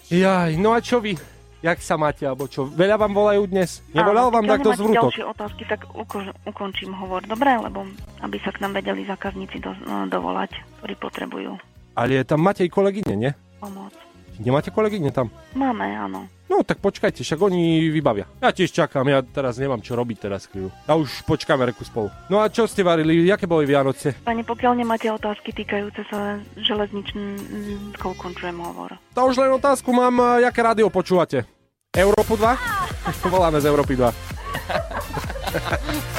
Jaj, 0.08 0.56
no 0.56 0.72
a 0.72 0.80
čo 0.80 0.98
vy? 0.98 1.12
Jak 1.58 1.82
sa 1.82 1.98
máte, 1.98 2.22
alebo 2.22 2.46
čo? 2.46 2.64
Veľa 2.64 2.96
vám 2.96 3.12
volajú 3.12 3.44
dnes? 3.44 3.82
Nevolal 3.90 4.30
Áno, 4.30 4.32
vám 4.32 4.46
takto 4.46 4.70
nemáte 4.70 4.80
zvrutok? 4.80 5.10
ďalšie 5.10 5.26
otázky, 5.26 5.62
tak 5.66 5.80
uko- 5.90 6.32
ukončím 6.46 6.94
hovor, 6.94 7.20
dobre? 7.20 7.50
Lebo 7.52 7.84
aby 8.22 8.38
sa 8.38 8.48
k 8.48 8.62
nám 8.62 8.72
vedeli 8.72 9.04
zákazníci 9.04 9.58
do, 9.58 9.74
no, 9.82 10.06
dovolať, 10.06 10.54
ktorí 10.80 10.94
potrebujú 10.96 11.52
Ale 11.92 12.22
tam 12.22 12.40
Matej 12.40 12.70
kolegyne, 12.70 13.14
nie? 13.18 13.32
pomoc. 13.58 13.90
Nemáte 14.38 14.70
kolegyne 14.70 15.10
tam? 15.10 15.34
Máme, 15.52 15.90
áno. 15.90 16.30
No 16.48 16.64
tak 16.64 16.80
počkajte, 16.80 17.20
však 17.20 17.40
oni 17.44 17.92
vybavia. 17.92 18.24
Ja 18.40 18.50
tiež 18.50 18.72
čakám, 18.72 19.04
ja 19.04 19.20
teraz 19.20 19.60
nemám 19.60 19.84
čo 19.84 19.92
robiť 19.92 20.16
teraz 20.16 20.48
chvíľu. 20.48 20.72
A 20.88 20.96
už 20.96 21.28
počkáme 21.28 21.68
reku 21.68 21.84
spolu. 21.84 22.08
No 22.32 22.40
a 22.40 22.48
čo 22.48 22.64
ste 22.64 22.80
varili? 22.80 23.28
Jaké 23.28 23.44
boli 23.44 23.68
Vianoce? 23.68 24.16
Pani, 24.24 24.40
pokiaľ 24.42 24.80
nemáte 24.80 25.12
otázky 25.12 25.52
týkajúce 25.52 26.08
sa 26.08 26.40
železničkou, 26.56 28.16
končujem 28.16 28.56
hovor. 28.56 28.96
To 29.12 29.28
už 29.28 29.44
len 29.44 29.52
otázku 29.52 29.92
mám, 29.92 30.16
a 30.24 30.40
jaké 30.40 30.64
rádio 30.64 30.88
počúvate? 30.88 31.44
Európu 31.92 32.40
2? 32.40 32.56
Voláme 33.32 33.60
z 33.60 33.68
Európy 33.68 33.96
2. 33.96 34.08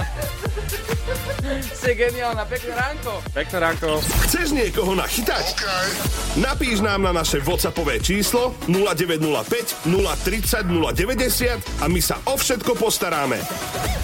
Si 1.90 1.98
geniálna, 1.98 2.46
pekné 2.46 2.78
ránko. 2.78 3.18
Pekné 3.34 3.58
ránko. 3.66 3.98
Chceš 4.30 4.54
niekoho 4.54 4.94
nachytať? 4.94 5.58
Napíš 6.38 6.86
nám 6.86 7.02
na 7.02 7.10
naše 7.10 7.42
WhatsAppové 7.42 7.98
číslo 7.98 8.54
0905 8.70 9.90
030 9.90 10.70
090 10.70 11.82
a 11.82 11.86
my 11.90 11.98
sa 11.98 12.22
o 12.30 12.38
všetko 12.38 12.78
postaráme. 12.78 13.42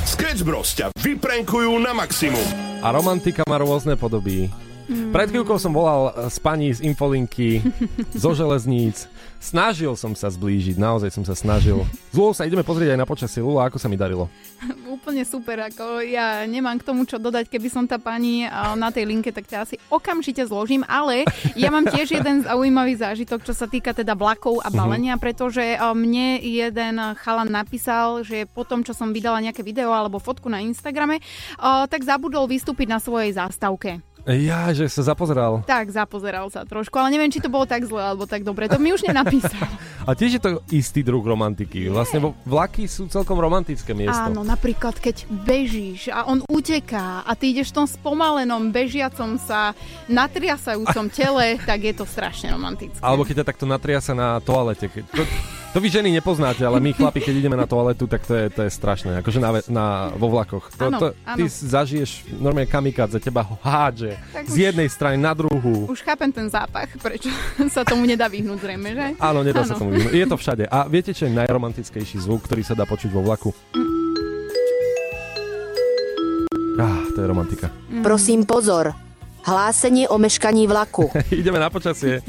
Sketch 0.02 0.42
Bros 0.42 0.74
ťa 0.74 0.98
vyprenkujú 0.98 1.78
na 1.78 1.94
maximum. 1.94 2.42
A 2.82 2.90
romantika 2.90 3.46
má 3.46 3.62
rôzne 3.62 3.94
podoby. 3.94 4.50
Pred 4.90 5.30
chvíľkou 5.30 5.62
som 5.62 5.70
volal 5.70 6.10
s 6.26 6.42
pani 6.42 6.74
z 6.74 6.82
Infolinky, 6.82 7.62
zo 8.18 8.34
železníc. 8.34 9.06
Snažil 9.38 9.94
som 9.94 10.18
sa 10.18 10.34
zblížiť, 10.34 10.82
naozaj 10.82 11.14
som 11.14 11.22
sa 11.22 11.38
snažil. 11.38 11.86
Lulou 12.18 12.34
sa 12.34 12.50
ideme 12.50 12.66
pozrieť 12.66 12.98
aj 12.98 13.00
na 13.02 13.06
počasie. 13.06 13.46
Lula, 13.46 13.70
ako 13.70 13.78
sa 13.78 13.86
mi 13.86 13.94
darilo? 13.94 14.26
Úplne 15.06 15.22
super, 15.22 15.62
ako 15.62 16.02
ja 16.02 16.50
nemám 16.50 16.82
k 16.82 16.88
tomu 16.90 17.06
čo 17.06 17.22
dodať, 17.22 17.46
keby 17.46 17.70
som 17.70 17.86
tá 17.86 18.02
pani 18.02 18.42
na 18.74 18.90
tej 18.90 19.06
linke, 19.06 19.30
tak 19.30 19.46
ťa 19.46 19.62
asi 19.62 19.78
okamžite 19.94 20.42
zložím, 20.50 20.82
ale 20.90 21.30
ja 21.54 21.70
mám 21.70 21.86
tiež 21.86 22.18
jeden 22.18 22.42
zaujímavý 22.42 22.98
zážitok, 22.98 23.46
čo 23.46 23.54
sa 23.54 23.70
týka 23.70 23.94
teda 23.94 24.18
vlakov 24.18 24.66
a 24.66 24.74
balenia, 24.74 25.14
pretože 25.22 25.78
mne 25.78 26.42
jeden 26.42 26.98
chalan 27.22 27.54
napísal, 27.54 28.26
že 28.26 28.50
po 28.50 28.66
tom, 28.66 28.82
čo 28.82 28.98
som 28.98 29.14
vydala 29.14 29.46
nejaké 29.46 29.62
video 29.62 29.94
alebo 29.94 30.18
fotku 30.18 30.50
na 30.50 30.66
Instagrame, 30.66 31.22
tak 31.62 32.02
zabudol 32.02 32.50
vystúpiť 32.50 32.90
na 32.90 32.98
svojej 32.98 33.30
zástavke. 33.38 34.02
Ja, 34.28 34.70
že 34.70 34.86
sa 34.86 35.06
zapozeral. 35.06 35.62
Tak, 35.64 35.86
zapozeral 35.88 36.50
sa 36.50 36.62
trošku, 36.62 36.94
ale 36.96 37.10
neviem, 37.10 37.30
či 37.30 37.38
to 37.38 37.46
bolo 37.46 37.64
tak 37.64 37.84
zle 37.84 38.02
alebo 38.04 38.26
tak 38.26 38.42
dobre, 38.42 38.66
to 38.66 38.76
mi 38.76 38.90
už 38.90 39.06
nenapísal. 39.06 39.54
A 40.02 40.14
tiež 40.14 40.32
je 40.32 40.42
to 40.42 40.50
istý 40.70 41.02
druh 41.02 41.20
romantiky. 41.20 41.86
Vlastne 41.88 42.20
vo- 42.20 42.38
vlaky 42.44 42.86
sú 42.86 43.06
celkom 43.06 43.36
romantické 43.36 43.90
miesto. 43.92 44.14
Áno, 44.16 44.42
napríklad 44.42 44.94
keď 44.96 45.26
bežíš 45.28 46.10
a 46.10 46.26
on 46.26 46.42
uteká 46.44 47.22
a 47.22 47.34
ty 47.34 47.50
ideš 47.52 47.70
v 47.70 47.78
tom 47.80 47.88
spomalenom, 47.88 48.70
bežiacom 48.70 49.38
sa, 49.38 49.74
natriasajúcom 50.08 51.06
tele, 51.14 51.58
tak 51.60 51.80
je 51.84 51.94
to 51.94 52.04
strašne 52.04 52.50
romantické. 52.50 52.98
Alebo 53.00 53.22
keď 53.24 53.42
ťa 53.42 53.48
takto 53.48 53.66
natria 53.66 53.98
sa 54.00 54.12
na 54.12 54.38
toalete. 54.40 54.88
Keď- 54.88 55.06
To, 55.08 55.24
to 55.72 55.80
vy 55.80 55.90
ženy 55.92 56.10
nepoznáte, 56.10 56.62
ale 56.62 56.80
my 56.80 56.94
chlapi, 56.94 57.20
keď 57.20 57.36
ideme 57.38 57.54
na 57.54 57.66
toaletu, 57.66 58.06
tak 58.06 58.24
to 58.24 58.34
je, 58.34 58.46
to 58.48 58.62
je 58.62 58.72
strašné. 58.72 59.20
Akože 59.20 59.38
na, 59.38 59.50
na, 59.68 59.86
vo 60.14 60.30
vlakoch. 60.30 60.72
To, 60.72 60.88
Áno, 60.88 60.98
to, 60.98 61.08
ty 61.36 61.44
áno. 61.44 61.52
zažiješ 61.52 62.10
normálne 62.32 62.64
kamikádze, 62.66 63.20
teba 63.20 63.44
ho 63.44 63.60
Tak 64.32 64.44
z 64.46 64.52
už- 64.52 64.64
jednej 64.64 64.88
strany 64.88 65.16
na 65.16 65.32
druhú. 65.32 65.86
Už 65.86 66.02
chápem 66.02 66.30
ten 66.30 66.46
zápach, 66.46 66.88
prečo 66.98 67.30
sa 67.70 67.82
tomu 67.82 68.04
nedá 68.04 68.26
vyhnúť 68.26 68.60
zrejme, 68.60 68.90
že? 68.92 69.06
Áno, 69.18 69.40
nedá 69.40 69.62
sa 69.62 69.74
Áno. 69.74 69.82
tomu 69.82 69.92
vyhnúť. 69.94 70.12
Je 70.12 70.26
to 70.26 70.36
všade. 70.36 70.64
A 70.66 70.86
viete, 70.86 71.12
čo 71.12 71.26
je 71.26 71.34
najromantickejší 71.34 72.18
zvuk, 72.18 72.44
ktorý 72.44 72.62
sa 72.62 72.74
dá 72.74 72.84
počuť 72.84 73.10
vo 73.10 73.22
vlaku? 73.22 73.50
Ah, 76.76 77.08
to 77.12 77.18
je 77.18 77.28
romantika. 77.28 77.68
Prosím 78.02 78.44
pozor. 78.44 78.92
Hlásenie 79.42 80.10
o 80.10 80.18
meškaní 80.18 80.66
vlaku. 80.66 81.08
Ideme 81.32 81.56
na 81.56 81.70
počasie. 81.70 82.20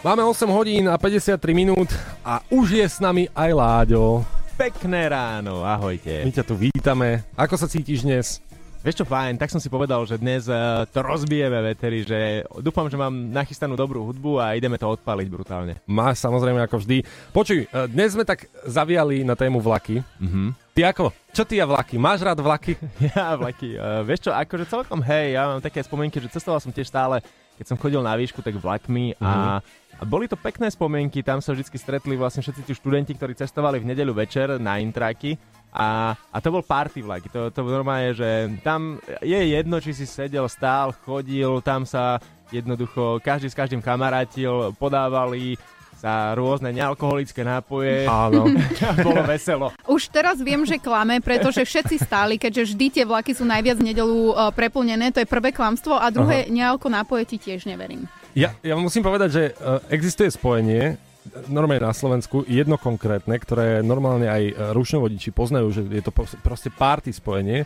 Máme 0.00 0.22
8 0.22 0.44
hodín 0.48 0.86
a 0.86 0.94
53 0.94 1.40
minút 1.52 1.88
a 2.20 2.44
už 2.46 2.76
je 2.76 2.86
s 2.86 3.00
nami 3.00 3.26
aj 3.32 3.50
Láďo. 3.50 4.22
Pekné 4.56 5.08
ráno, 5.08 5.60
ahojte. 5.62 6.24
My 6.24 6.32
ťa 6.32 6.44
tu 6.44 6.54
vítame. 6.54 7.24
Ako 7.34 7.56
sa 7.56 7.66
cítiš 7.66 8.00
dnes? 8.00 8.40
Vieš 8.86 9.02
čo, 9.02 9.06
fajn, 9.10 9.34
tak 9.34 9.50
som 9.50 9.58
si 9.58 9.66
povedal, 9.66 9.98
že 10.06 10.14
dnes 10.14 10.46
uh, 10.46 10.86
to 10.86 11.02
rozbijeme 11.02 11.58
vetery, 11.74 12.06
že 12.06 12.46
dúfam, 12.62 12.86
že 12.86 12.94
mám 12.94 13.10
nachystanú 13.10 13.74
dobrú 13.74 14.06
hudbu 14.06 14.38
a 14.38 14.54
ideme 14.54 14.78
to 14.78 14.86
odpaliť 14.86 15.26
brutálne. 15.26 15.82
Máš 15.90 16.22
samozrejme 16.22 16.62
ako 16.62 16.86
vždy. 16.86 17.02
Počuj, 17.34 17.66
e, 17.66 17.90
dnes 17.90 18.14
sme 18.14 18.22
tak 18.22 18.46
zaviali 18.62 19.26
na 19.26 19.34
tému 19.34 19.58
vlaky. 19.58 20.06
Mhm. 20.22 20.54
Ty 20.70 20.94
ako? 20.94 21.10
Čo 21.34 21.42
ty 21.42 21.58
a 21.58 21.66
vlaky? 21.66 21.98
Máš 21.98 22.22
rád 22.22 22.38
vlaky? 22.38 22.78
Ja, 23.10 23.34
vlaky, 23.34 23.74
uh, 23.74 24.06
vieš 24.06 24.28
čo, 24.28 24.30
akože 24.30 24.70
celkom 24.70 25.02
hej, 25.02 25.34
ja 25.34 25.50
mám 25.50 25.58
také 25.58 25.82
spomienky, 25.82 26.22
že 26.22 26.30
cestoval 26.30 26.62
som 26.62 26.70
tiež 26.70 26.86
stále, 26.86 27.26
keď 27.58 27.66
som 27.66 27.80
chodil 27.82 27.98
na 28.06 28.14
výšku, 28.14 28.38
tak 28.38 28.54
vlakmi 28.54 29.18
a, 29.18 29.58
a 29.98 30.02
boli 30.06 30.30
to 30.30 30.38
pekné 30.38 30.70
spomienky, 30.70 31.26
tam 31.26 31.42
sa 31.42 31.50
vždy 31.50 31.74
stretli 31.74 32.14
vlastne 32.14 32.38
všetci 32.38 32.62
tí 32.62 32.72
študenti, 32.76 33.18
ktorí 33.18 33.34
cestovali 33.34 33.82
v 33.82 33.88
nedeľu 33.90 34.14
večer 34.14 34.62
na 34.62 34.78
intraky 34.78 35.34
a, 35.72 36.14
a 36.14 36.36
to 36.40 36.48
bol 36.50 36.64
party 36.64 37.04
vlak, 37.04 37.28
to, 37.28 37.52
to 37.52 37.60
normálne, 37.62 38.16
že 38.16 38.48
tam 38.64 38.96
je 39.20 39.40
jedno, 39.52 39.76
či 39.82 39.92
si 39.92 40.06
sedel, 40.08 40.48
stál, 40.48 40.94
chodil, 41.04 41.60
tam 41.60 41.84
sa 41.84 42.16
jednoducho 42.54 43.18
každý 43.20 43.50
s 43.50 43.58
každým 43.58 43.82
kamarátil, 43.82 44.72
podávali 44.78 45.58
sa 45.96 46.36
rôzne 46.36 46.76
nealkoholické 46.76 47.40
nápoje. 47.40 48.04
Áno. 48.04 48.52
Bolo 49.06 49.24
veselo. 49.24 49.72
Už 49.88 50.12
teraz 50.12 50.36
viem, 50.44 50.60
že 50.68 50.76
klame, 50.76 51.24
pretože 51.24 51.64
všetci 51.64 51.96
stáli, 52.04 52.36
keďže 52.36 52.72
vždy 52.72 52.86
tie 53.00 53.04
vlaky 53.08 53.32
sú 53.32 53.48
najviac 53.48 53.80
v 53.80 53.88
nedelu 53.90 54.18
uh, 54.30 54.52
preplnené, 54.52 55.08
to 55.10 55.24
je 55.24 55.28
prvé 55.28 55.56
klamstvo 55.56 55.96
a 55.96 56.12
druhé 56.12 56.52
nealko 56.52 56.92
nápoje 56.92 57.34
ti 57.34 57.36
tiež 57.40 57.64
neverím. 57.64 58.04
Ja, 58.36 58.52
ja 58.60 58.76
musím 58.76 59.00
povedať, 59.00 59.28
že 59.32 59.44
uh, 59.56 59.80
existuje 59.88 60.28
spojenie, 60.28 61.00
normálne 61.48 61.86
na 61.86 61.96
Slovensku, 61.96 62.46
jedno 62.46 62.76
konkrétne, 62.80 63.36
ktoré 63.36 63.80
normálne 63.80 64.26
aj 64.26 64.42
e, 64.42 64.52
rušňovodiči 64.74 65.30
poznajú, 65.30 65.68
že 65.70 65.82
je 65.86 66.02
to 66.04 66.12
proste 66.42 66.70
party 66.72 67.12
spojenie. 67.12 67.64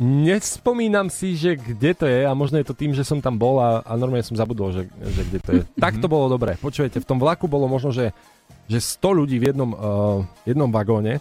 Nespomínam 0.00 1.12
si, 1.12 1.36
že 1.36 1.60
kde 1.60 1.92
to 1.92 2.06
je 2.08 2.24
a 2.24 2.32
možno 2.32 2.56
je 2.56 2.64
to 2.64 2.72
tým, 2.72 2.96
že 2.96 3.04
som 3.04 3.20
tam 3.20 3.36
bol 3.36 3.60
a, 3.60 3.84
a 3.84 3.92
normálne 4.00 4.24
som 4.24 4.38
zabudol, 4.38 4.72
že, 4.72 4.82
že 4.88 5.22
kde 5.28 5.38
to 5.44 5.50
je. 5.60 5.62
tak 5.76 6.00
to 6.00 6.08
bolo 6.08 6.30
dobre. 6.32 6.56
Počujete, 6.56 7.04
v 7.04 7.08
tom 7.08 7.20
vlaku 7.20 7.44
bolo 7.44 7.68
možno, 7.68 7.92
že, 7.92 8.16
že 8.64 8.80
100 8.80 9.18
ľudí 9.20 9.36
v 9.36 9.52
jednom, 9.52 9.70
uh, 9.76 10.24
jednom 10.48 10.72
vagóne. 10.72 11.20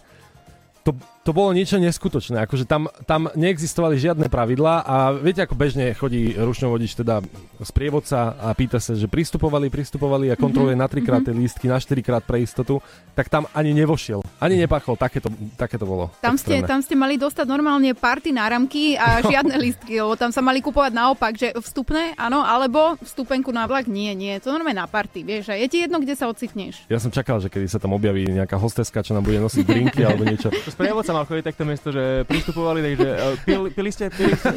To, 0.87 0.95
to 1.29 1.37
bolo 1.37 1.53
niečo 1.53 1.77
neskutočné. 1.77 2.41
Akože 2.49 2.65
tam, 2.65 2.89
tam 3.05 3.29
neexistovali 3.37 4.01
žiadne 4.01 4.33
pravidlá 4.33 4.81
a 4.81 5.13
viete, 5.13 5.45
ako 5.45 5.53
bežne 5.53 5.93
chodí 5.93 6.33
rušňovodič, 6.33 6.97
teda 6.97 7.21
sprievodca 7.61 8.33
a 8.33 8.49
pýta 8.57 8.81
sa, 8.81 8.97
že 8.97 9.05
pristupovali, 9.05 9.69
pristupovali 9.69 10.33
a 10.33 10.39
kontroluje 10.39 10.73
Mhm, 10.73 10.81
na 10.81 10.87
trikrát 10.89 11.21
tie 11.21 11.35
lístky, 11.35 11.69
na 11.69 11.77
štyrikrát 11.77 12.25
pre 12.25 12.41
istotu, 12.41 12.81
tak 13.13 13.29
tam 13.29 13.45
ani 13.53 13.75
nevošiel, 13.77 14.25
ani 14.41 14.57
nepachol. 14.57 14.97
Také 14.97 15.21
to, 15.21 15.29
také 15.53 15.77
to 15.77 15.85
bolo. 15.85 16.09
Tam 16.17 16.33
ste, 16.39 16.65
tam 16.65 16.81
ste 16.81 16.97
mali 16.97 17.19
dostať 17.19 17.45
normálne 17.45 17.93
party 17.93 18.33
náramky 18.33 18.97
a 18.97 19.19
žiadne 19.29 19.53
listky, 19.59 20.01
lebo 20.01 20.17
tam 20.17 20.33
sa 20.33 20.41
mali 20.41 20.63
kupovať 20.65 20.97
naopak, 20.97 21.37
že 21.37 21.53
vstupné, 21.53 22.17
áno, 22.17 22.41
alebo 22.41 22.97
vstupenku 23.05 23.53
na 23.53 23.69
vlak, 23.69 23.85
nie, 23.85 24.15
nie, 24.17 24.39
to 24.41 24.49
normálne 24.49 24.81
na 24.81 24.89
party, 24.89 25.21
vieš, 25.21 25.51
a 25.51 25.59
je 25.59 25.67
ti 25.67 25.83
jedno, 25.85 26.01
kde 26.01 26.15
sa 26.17 26.25
ocitneš. 26.25 26.89
Ja 26.89 26.97
som 26.97 27.13
čakal, 27.13 27.37
že 27.37 27.51
kedy 27.51 27.67
sa 27.69 27.77
tam 27.77 27.93
objaví 27.93 28.25
nejaká 28.25 28.55
hosteska, 28.55 29.03
čo 29.03 29.11
nám 29.13 29.27
bude 29.27 29.37
nosiť 29.37 29.67
drinky 29.67 30.01
alebo 30.07 30.23
niečo. 30.23 30.47
Sprievodca 30.79 31.11
mal 31.19 31.27
chodiť 31.27 31.43
takto 31.51 31.63
miesto, 31.67 31.91
že 31.91 32.23
pristupovali, 32.23 32.79
takže 32.79 33.09
uh, 33.11 33.35
pili, 33.43 33.67
pili 33.75 33.91
ste, 33.91 34.07
pili 34.07 34.31
ste. 34.39 34.55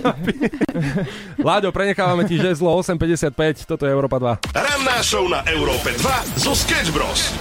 Láďo, 1.48 1.74
prenechávame 1.74 2.22
ti 2.22 2.38
žezlo 2.38 2.70
8.55, 2.78 3.66
toto 3.66 3.82
je 3.82 3.90
Európa 3.90 4.22
2. 4.22 4.54
Ranná 4.54 5.02
show 5.02 5.26
na 5.26 5.42
Európe 5.50 5.90
2 5.98 6.38
zo 6.38 6.54
Sketch 6.54 6.94
Bros. 6.94 7.34